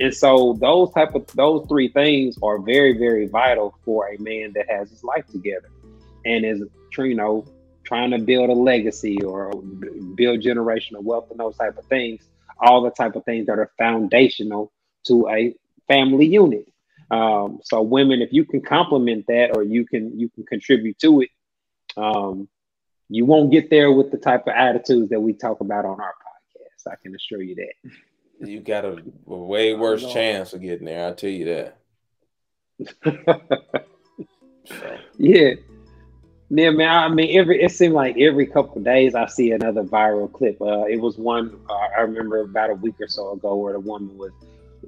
And 0.00 0.14
so 0.14 0.56
those 0.58 0.92
type 0.92 1.14
of 1.14 1.26
those 1.28 1.66
three 1.68 1.88
things 1.88 2.38
are 2.42 2.58
very, 2.58 2.96
very 2.96 3.26
vital 3.26 3.78
for 3.84 4.08
a 4.08 4.18
man 4.18 4.52
that 4.54 4.68
has 4.70 4.88
his 4.90 5.04
life 5.04 5.26
together 5.26 5.70
and 6.24 6.44
is 6.44 6.62
you 6.98 7.14
know 7.14 7.46
trying 7.84 8.10
to 8.10 8.18
build 8.18 8.48
a 8.50 8.54
legacy 8.54 9.22
or 9.22 9.50
build 10.14 10.40
generational 10.40 11.02
wealth 11.02 11.30
and 11.30 11.38
those 11.38 11.56
type 11.56 11.76
of 11.76 11.84
things. 11.86 12.22
All 12.60 12.82
the 12.82 12.90
type 12.90 13.14
of 13.14 13.24
things 13.24 13.46
that 13.46 13.58
are 13.58 13.70
foundational 13.78 14.72
to 15.06 15.28
a 15.28 15.54
family 15.86 16.26
unit. 16.26 16.66
Um, 17.10 17.60
so 17.62 17.82
women, 17.82 18.22
if 18.22 18.32
you 18.32 18.44
can 18.44 18.62
complement 18.62 19.26
that 19.28 19.56
or 19.56 19.62
you 19.62 19.84
can 19.84 20.18
you 20.18 20.30
can 20.30 20.44
contribute 20.44 20.98
to 21.00 21.22
it, 21.22 21.30
um, 21.96 22.48
you 23.08 23.26
won't 23.26 23.50
get 23.50 23.68
there 23.68 23.92
with 23.92 24.10
the 24.10 24.18
type 24.18 24.46
of 24.46 24.54
attitudes 24.56 25.10
that 25.10 25.20
we 25.20 25.34
talk 25.34 25.60
about 25.60 25.84
on 25.84 26.00
our 26.00 26.14
podcast. 26.14 26.90
I 26.90 26.96
can 27.02 27.14
assure 27.14 27.42
you 27.42 27.56
that. 27.56 27.90
You 28.40 28.60
got 28.60 28.84
a, 28.84 29.02
a 29.26 29.36
way 29.36 29.74
worse 29.74 30.10
chance 30.12 30.52
of 30.52 30.62
getting 30.62 30.86
there. 30.86 31.06
I'll 31.06 31.14
tell 31.14 31.30
you 31.30 31.44
that. 31.46 31.76
So, 33.04 33.40
Yeah. 35.18 35.54
Yeah, 36.52 36.70
man. 36.70 36.88
I 36.88 37.08
mean, 37.08 37.38
every 37.38 37.62
it 37.62 37.70
seemed 37.70 37.94
like 37.94 38.18
every 38.18 38.46
couple 38.46 38.78
of 38.78 38.84
days 38.84 39.14
I 39.14 39.26
see 39.26 39.52
another 39.52 39.84
viral 39.84 40.32
clip. 40.32 40.60
Uh, 40.60 40.84
it 40.86 41.00
was 41.00 41.16
one 41.16 41.56
uh, 41.68 41.74
I 41.96 42.00
remember 42.00 42.40
about 42.40 42.70
a 42.70 42.74
week 42.74 43.00
or 43.00 43.06
so 43.06 43.32
ago 43.32 43.56
where 43.56 43.72
the 43.72 43.80
woman 43.80 44.18
was 44.18 44.32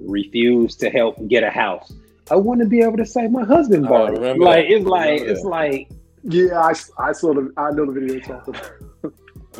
refused 0.01 0.79
to 0.81 0.89
help 0.89 1.25
get 1.29 1.43
a 1.43 1.49
house. 1.49 1.93
I 2.29 2.35
want 2.35 2.59
to 2.61 2.65
be 2.65 2.81
able 2.81 2.97
to 2.97 3.05
say 3.05 3.27
my 3.27 3.45
husband 3.45 3.87
bought 3.87 4.13
it. 4.13 4.21
Like 4.21 4.67
that. 4.67 4.71
it's 4.71 4.85
like 4.85 5.21
it's 5.21 5.43
like 5.43 5.89
Yeah, 6.23 6.59
I, 6.59 6.73
I 6.97 7.11
saw 7.13 7.33
the 7.33 7.53
I 7.55 7.71
know 7.71 7.85
the 7.85 7.93
video 7.93 8.19
talking 8.19 8.55
about. 8.55 9.13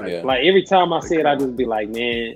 yeah. 0.09 0.23
Like 0.23 0.43
every 0.43 0.63
time 0.63 0.91
I 0.91 0.99
see 0.99 1.15
it, 1.15 1.25
I 1.25 1.35
just 1.35 1.55
be 1.55 1.65
like, 1.65 1.87
man, 1.89 2.35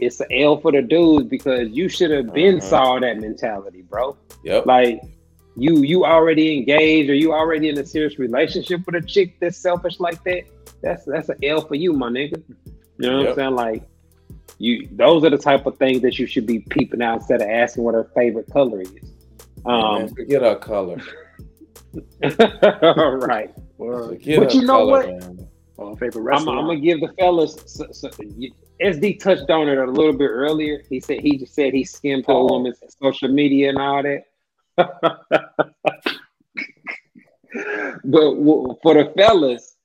it's 0.00 0.20
an 0.20 0.26
L 0.32 0.58
for 0.60 0.72
the 0.72 0.82
dudes 0.82 1.28
because 1.28 1.68
you 1.70 1.88
should 1.88 2.10
have 2.10 2.32
been 2.32 2.58
Uh-huh. 2.58 2.68
saw 2.68 2.98
that 3.00 3.18
mentality, 3.20 3.82
bro. 3.82 4.16
Yep. 4.44 4.66
Like 4.66 5.00
you 5.56 5.78
you 5.82 6.04
already 6.04 6.56
engaged 6.58 7.10
or 7.10 7.14
you 7.14 7.32
already 7.32 7.68
in 7.68 7.78
a 7.78 7.84
serious 7.84 8.18
relationship 8.18 8.80
with 8.86 8.94
a 8.96 9.06
chick 9.06 9.38
that's 9.40 9.58
selfish 9.58 10.00
like 10.00 10.22
that. 10.24 10.44
That's 10.82 11.04
that's 11.04 11.28
an 11.28 11.36
L 11.42 11.60
for 11.60 11.74
you, 11.74 11.92
my 11.92 12.08
nigga. 12.08 12.42
You 12.98 13.10
know 13.10 13.16
what 13.18 13.22
Yep. 13.22 13.30
I'm 13.30 13.36
saying? 13.36 13.54
Like 13.54 13.82
you 14.58 14.88
those 14.92 15.24
are 15.24 15.30
the 15.30 15.38
type 15.38 15.66
of 15.66 15.76
things 15.78 16.00
that 16.02 16.18
you 16.18 16.26
should 16.26 16.46
be 16.46 16.60
peeping 16.60 17.02
out 17.02 17.18
instead 17.18 17.42
of 17.42 17.48
asking 17.48 17.84
what 17.84 17.94
her 17.94 18.10
favorite 18.14 18.48
color 18.52 18.80
is. 18.80 18.90
Man, 19.64 19.84
Um 20.02 20.08
forget 20.08 20.42
our 20.42 20.56
color. 20.56 21.00
All 22.22 23.16
right. 23.18 23.52
Word. 23.78 24.08
Forget 24.10 24.38
But 24.40 24.54
you 24.54 24.62
know 24.62 24.86
color, 24.86 24.90
what? 24.90 25.06
man. 25.08 25.48
Favorite 25.98 26.34
I'm. 26.36 26.48
I'm 26.48 26.66
gonna 26.66 26.76
give 26.78 27.00
the 27.00 27.12
fellas. 27.18 27.56
So, 27.66 27.86
so, 27.90 28.08
you- 28.38 28.52
SD 28.82 29.20
touched 29.20 29.50
on 29.50 29.68
it 29.68 29.78
a 29.78 29.86
little 29.86 30.12
bit 30.12 30.28
earlier. 30.30 30.82
He 30.88 31.00
said 31.00 31.20
he 31.20 31.38
just 31.38 31.54
said 31.54 31.72
he 31.72 31.84
skimmed 31.84 32.24
a 32.28 32.32
Oh. 32.32 32.46
woman's 32.50 32.78
social 33.02 33.28
media 33.28 33.68
and 33.70 33.78
all 33.78 34.02
that. 34.02 34.24
but 38.04 38.76
for 38.82 38.94
the 38.94 39.12
fellas, 39.16 39.76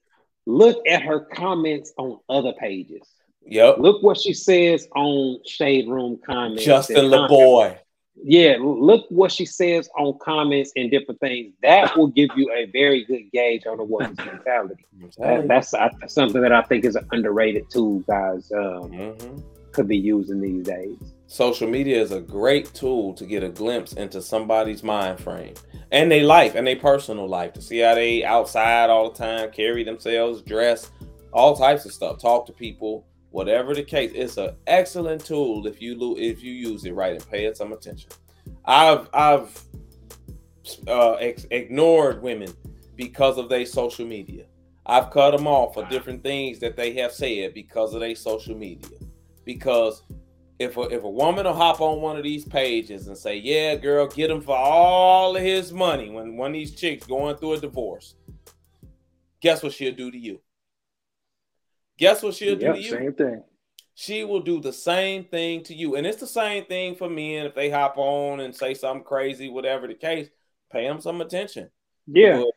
look 0.46 0.78
at 0.88 1.02
her 1.04 1.22
comments 1.22 1.94
on 1.98 2.20
other 2.30 2.54
pages. 2.60 3.04
Yep. 3.46 3.78
Look 3.80 4.04
what 4.04 4.18
she 4.20 4.34
says 4.34 4.88
on 4.96 5.40
Shade 5.46 5.88
Room 5.88 6.20
comments. 6.26 6.64
Justin. 6.66 7.06
LeBoy. 7.06 7.78
Yeah, 8.24 8.58
look 8.60 9.06
what 9.10 9.32
she 9.32 9.46
says 9.46 9.90
on 9.98 10.18
comments 10.20 10.72
and 10.76 10.90
different 10.90 11.20
things. 11.20 11.54
That 11.62 11.96
will 11.96 12.08
give 12.08 12.30
you 12.36 12.52
a 12.52 12.66
very 12.66 13.06
good 13.06 13.32
gauge 13.32 13.66
on 13.68 13.80
a 13.80 13.84
woman's 13.84 14.18
mentality. 14.26 14.86
That, 15.18 15.48
that's 15.48 15.74
I, 15.74 15.92
something 16.08 16.42
that 16.42 16.52
I 16.52 16.64
think 16.64 16.84
is 16.86 16.96
an 16.96 17.06
underrated 17.12 17.70
tool, 17.70 18.00
guys. 18.08 18.52
Um, 18.52 18.92
Mhm. 18.92 19.44
could 19.72 19.88
be 19.88 19.98
using 19.98 20.42
these 20.42 20.66
days. 20.66 20.98
Social 21.28 21.68
media 21.70 22.02
is 22.02 22.12
a 22.12 22.22
great 22.22 22.74
tool 22.74 23.14
to 23.14 23.26
get 23.26 23.44
a 23.44 23.50
glimpse 23.50 23.94
into 23.94 24.22
somebody's 24.22 24.82
mind 24.82 25.20
frame 25.20 25.54
and 25.92 26.10
their 26.12 26.24
life 26.24 26.56
and 26.56 26.66
their 26.66 26.78
personal 26.78 27.28
life 27.28 27.54
to 27.54 27.62
see 27.62 27.80
how 27.80 27.94
they 27.94 28.24
outside 28.24 28.90
all 28.90 29.12
the 29.12 29.18
time, 29.18 29.52
carry 29.52 29.84
themselves, 29.84 30.42
dress, 30.42 30.90
all 31.34 31.56
types 31.56 31.86
of 31.86 31.92
stuff, 31.92 32.20
talk 32.20 32.48
to 32.48 32.54
people, 32.54 33.06
whatever 33.38 33.76
the 33.76 33.84
case. 33.84 34.12
It's 34.16 34.38
an 34.38 34.56
excellent 34.66 35.24
tool 35.24 35.68
if 35.68 35.80
you 35.80 36.18
if 36.18 36.42
you 36.42 36.52
use 36.52 36.86
it 36.86 36.96
right 36.96 37.14
and 37.14 37.30
pay 37.30 37.46
it 37.46 37.56
some 37.56 37.72
attention. 37.72 38.10
I've 38.66 39.08
I've 39.14 39.64
uh, 40.88 41.14
ex- 41.14 41.46
ignored 41.52 42.24
women 42.24 42.52
because 42.96 43.38
of 43.38 43.48
their 43.48 43.68
social 43.68 44.08
media. 44.08 44.46
I've 44.88 45.12
cut 45.12 45.38
them 45.38 45.46
off 45.46 45.76
for 45.76 45.86
different 45.86 46.24
things 46.24 46.58
that 46.60 46.76
they 46.76 46.94
have 46.94 47.12
said 47.12 47.54
because 47.54 47.94
of 47.94 48.00
their 48.00 48.16
social 48.16 48.56
media. 48.58 48.98
Because 49.46 50.02
if 50.58 50.76
a, 50.76 50.82
if 50.90 51.04
a 51.04 51.10
woman 51.10 51.46
will 51.46 51.54
hop 51.54 51.80
on 51.80 52.02
one 52.02 52.18
of 52.18 52.24
these 52.24 52.44
pages 52.44 53.08
and 53.08 53.16
say, 53.16 53.38
"Yeah, 53.38 53.76
girl, 53.76 54.08
get 54.08 54.32
him 54.32 54.42
for 54.42 54.58
all 54.58 55.36
of 55.36 55.44
his 55.44 55.72
money," 55.72 56.10
when 56.10 56.38
one 56.38 56.50
of 56.50 56.54
these 56.54 56.74
chicks 56.74 57.06
going 57.06 57.38
through 57.38 57.54
a 57.54 57.60
divorce, 57.60 58.16
guess 59.42 59.62
what 59.62 59.74
she'll 59.74 59.94
do 59.94 60.10
to 60.10 60.18
you? 60.18 60.42
Guess 61.98 62.24
what 62.24 62.36
she'll 62.36 62.60
Yep, 62.60 62.60
do 62.60 62.74
to 62.74 62.80
you? 62.88 62.90
Same 62.92 63.14
thing. 63.14 63.44
she 63.96 64.24
will 64.24 64.42
do 64.42 64.60
the 64.62 64.72
same 64.74 65.24
thing 65.26 65.64
to 65.64 65.74
you. 65.74 65.96
And 65.96 66.06
it's 66.06 66.20
the 66.20 66.28
same 66.28 66.66
thing 66.66 66.96
for 66.96 67.10
men 67.10 67.46
if 67.48 67.56
they 67.56 67.70
hop 67.70 67.98
on 67.98 68.40
and 68.42 68.56
say 68.56 68.74
something 68.76 69.04
crazy, 69.04 69.50
whatever 69.50 69.88
the 69.88 69.96
case, 69.96 70.30
pay 70.72 70.84
them 70.88 71.02
some 71.02 71.22
attention. 71.22 71.70
Yeah, 72.06 72.38
But, 72.38 72.52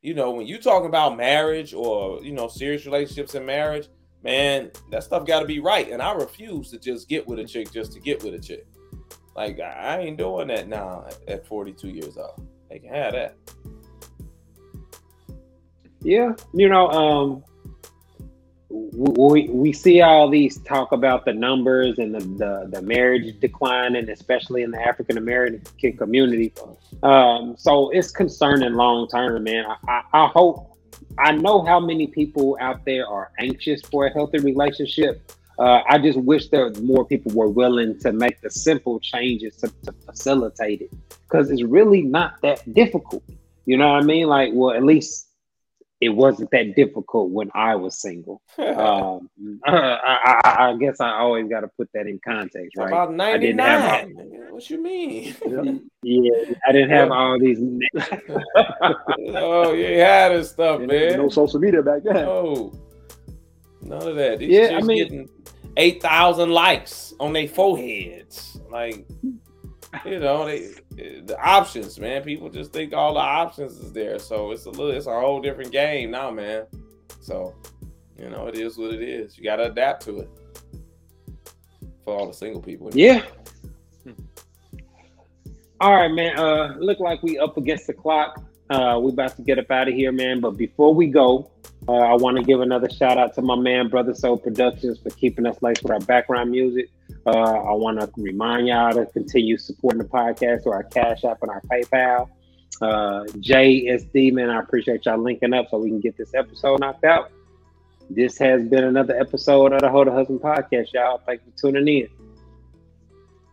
you 0.00 0.14
know, 0.14 0.30
when 0.32 0.46
you 0.46 0.58
talking 0.58 0.88
about 0.88 1.16
marriage 1.16 1.74
or, 1.74 2.22
you 2.22 2.32
know, 2.32 2.48
serious 2.48 2.86
relationships 2.86 3.34
and 3.34 3.44
marriage, 3.46 3.88
man, 4.24 4.70
that 4.90 5.04
stuff 5.04 5.26
got 5.26 5.40
to 5.40 5.46
be 5.46 5.60
right. 5.60 5.90
And 5.90 6.00
I 6.00 6.12
refuse 6.14 6.70
to 6.70 6.78
just 6.78 7.08
get 7.08 7.26
with 7.28 7.38
a 7.38 7.44
chick 7.44 7.70
just 7.72 7.92
to 7.92 8.00
get 8.00 8.22
with 8.24 8.34
a 8.34 8.38
chick. 8.40 8.66
Like, 9.36 9.60
I 9.60 9.98
ain't 10.00 10.16
doing 10.18 10.48
that 10.48 10.68
now 10.68 11.06
at 11.28 11.46
42 11.46 11.88
years 11.88 12.16
old. 12.16 12.46
They 12.70 12.78
can 12.78 12.88
have 12.88 13.12
that. 13.12 13.36
yeah. 16.02 16.32
You 16.54 16.68
know, 16.68 16.88
um, 16.88 17.44
we 18.72 19.48
we 19.48 19.72
see 19.72 20.00
all 20.00 20.30
these 20.30 20.58
talk 20.60 20.92
about 20.92 21.24
the 21.24 21.32
numbers 21.32 21.98
and 21.98 22.14
the 22.14 22.20
the, 22.20 22.68
the 22.70 22.82
marriage 22.82 23.38
declining, 23.40 24.08
especially 24.08 24.62
in 24.62 24.70
the 24.70 24.80
African 24.80 25.18
American 25.18 25.62
community. 25.98 26.54
Um, 27.02 27.54
so 27.58 27.90
it's 27.90 28.10
concerning 28.10 28.74
long 28.74 29.08
term, 29.08 29.44
man. 29.44 29.66
I, 29.88 30.02
I, 30.12 30.26
hope 30.28 30.78
I 31.18 31.32
know 31.32 31.64
how 31.64 31.80
many 31.80 32.06
people 32.06 32.56
out 32.60 32.84
there 32.86 33.06
are 33.06 33.30
anxious 33.38 33.82
for 33.82 34.06
a 34.06 34.10
healthy 34.10 34.38
relationship. 34.38 35.32
Uh, 35.58 35.82
I 35.86 35.98
just 35.98 36.18
wish 36.18 36.48
there 36.48 36.72
more 36.80 37.04
people 37.04 37.32
were 37.32 37.48
willing 37.48 37.98
to 38.00 38.12
make 38.12 38.40
the 38.40 38.50
simple 38.50 39.00
changes 39.00 39.56
to, 39.56 39.68
to 39.84 39.92
facilitate 40.06 40.80
it 40.80 40.92
because 41.24 41.50
it's 41.50 41.62
really 41.62 42.02
not 42.02 42.40
that 42.40 42.72
difficult. 42.72 43.22
You 43.66 43.76
know 43.76 43.92
what 43.92 44.02
I 44.02 44.06
mean? 44.06 44.28
Like, 44.28 44.50
well, 44.54 44.74
at 44.74 44.82
least 44.82 45.28
it 46.02 46.08
wasn't 46.08 46.50
that 46.50 46.74
difficult 46.74 47.30
when 47.30 47.48
I 47.54 47.76
was 47.76 48.00
single. 48.00 48.42
um, 48.58 49.30
I, 49.64 50.40
I, 50.44 50.70
I, 50.70 50.76
guess 50.76 51.00
I 51.00 51.10
always 51.10 51.48
got 51.48 51.60
to 51.60 51.68
put 51.68 51.88
that 51.94 52.08
in 52.08 52.18
context, 52.26 52.76
right? 52.76 52.88
About 52.88 53.14
ninety 53.14 53.52
nine. 53.52 54.12
What 54.50 54.68
you 54.68 54.82
mean? 54.82 55.88
yeah, 56.02 56.54
I 56.66 56.72
didn't 56.72 56.90
have 56.90 57.12
all 57.12 57.38
these. 57.38 57.60
oh, 59.36 59.72
you 59.72 60.00
had 60.00 60.30
this 60.30 60.50
stuff, 60.50 60.80
man. 60.80 61.18
No 61.18 61.28
social 61.28 61.60
media 61.60 61.82
back 61.82 62.02
then. 62.02 62.14
No, 62.14 62.72
none 63.80 64.08
of 64.08 64.16
that. 64.16 64.40
These 64.40 64.50
yeah, 64.50 64.76
I 64.76 64.82
mean, 64.82 65.04
getting 65.04 65.28
eight 65.76 66.02
thousand 66.02 66.50
likes 66.50 67.14
on 67.20 67.32
their 67.32 67.46
foreheads, 67.46 68.58
like 68.72 69.06
you 70.04 70.18
know, 70.18 70.46
they 70.46 70.72
the 70.90 71.36
options, 71.38 71.98
man. 71.98 72.22
People 72.22 72.48
just 72.48 72.72
think 72.72 72.92
all 72.92 73.14
the 73.14 73.20
options 73.20 73.78
is 73.78 73.92
there. 73.92 74.18
So 74.18 74.50
it's 74.52 74.64
a 74.66 74.70
little 74.70 74.90
it's 74.90 75.06
a 75.06 75.20
whole 75.20 75.40
different 75.40 75.72
game 75.72 76.10
now, 76.10 76.30
man. 76.30 76.66
So, 77.20 77.54
you 78.18 78.30
know, 78.30 78.46
it 78.46 78.56
is 78.56 78.78
what 78.78 78.92
it 78.94 79.02
is. 79.02 79.36
You 79.36 79.44
gotta 79.44 79.64
adapt 79.64 80.04
to 80.04 80.20
it. 80.20 80.30
For 82.04 82.18
all 82.18 82.26
the 82.26 82.34
single 82.34 82.60
people. 82.60 82.90
Yeah. 82.92 83.24
All 85.80 85.94
right, 85.94 86.10
man. 86.10 86.38
Uh 86.38 86.74
look 86.78 86.98
like 86.98 87.22
we 87.22 87.38
up 87.38 87.56
against 87.56 87.86
the 87.86 87.92
clock. 87.92 88.42
Uh 88.70 88.98
we 89.02 89.12
about 89.12 89.36
to 89.36 89.42
get 89.42 89.58
up 89.58 89.70
out 89.70 89.88
of 89.88 89.94
here, 89.94 90.12
man. 90.12 90.40
But 90.40 90.52
before 90.52 90.94
we 90.94 91.06
go, 91.06 91.50
uh, 91.88 91.92
I 91.92 92.14
want 92.14 92.36
to 92.36 92.44
give 92.44 92.60
another 92.60 92.88
shout 92.88 93.18
out 93.18 93.34
to 93.34 93.42
my 93.42 93.56
man, 93.56 93.88
Brother 93.88 94.14
Soul 94.14 94.36
Productions, 94.36 94.98
for 94.98 95.10
keeping 95.10 95.46
us 95.46 95.60
laced 95.62 95.82
with 95.82 95.90
our 95.90 96.00
background 96.00 96.52
music. 96.52 96.90
Uh, 97.24 97.30
I 97.30 97.72
want 97.72 98.00
to 98.00 98.10
remind 98.16 98.66
y'all 98.66 98.92
to 98.92 99.06
continue 99.06 99.56
supporting 99.56 99.98
the 99.98 100.08
podcast 100.08 100.66
or 100.66 100.74
our 100.74 100.82
Cash 100.82 101.24
App 101.24 101.42
and 101.42 101.50
our 101.50 101.60
PayPal. 101.62 102.28
Uh, 102.80 103.24
JSD, 103.38 104.32
man, 104.32 104.50
I 104.50 104.58
appreciate 104.58 105.06
y'all 105.06 105.18
linking 105.18 105.52
up 105.52 105.66
so 105.70 105.78
we 105.78 105.88
can 105.88 106.00
get 106.00 106.16
this 106.16 106.34
episode 106.34 106.80
knocked 106.80 107.04
out. 107.04 107.30
This 108.10 108.38
has 108.38 108.64
been 108.64 108.84
another 108.84 109.18
episode 109.18 109.72
of 109.72 109.80
the 109.80 109.88
Hoe 109.88 110.04
to 110.04 110.12
Husband 110.12 110.40
podcast, 110.40 110.92
y'all. 110.92 111.20
Thank 111.24 111.42
you 111.46 111.52
for 111.52 111.72
tuning 111.72 112.08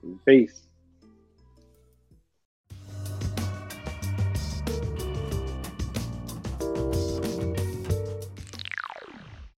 in. 0.03 0.19
Peace. 0.25 0.68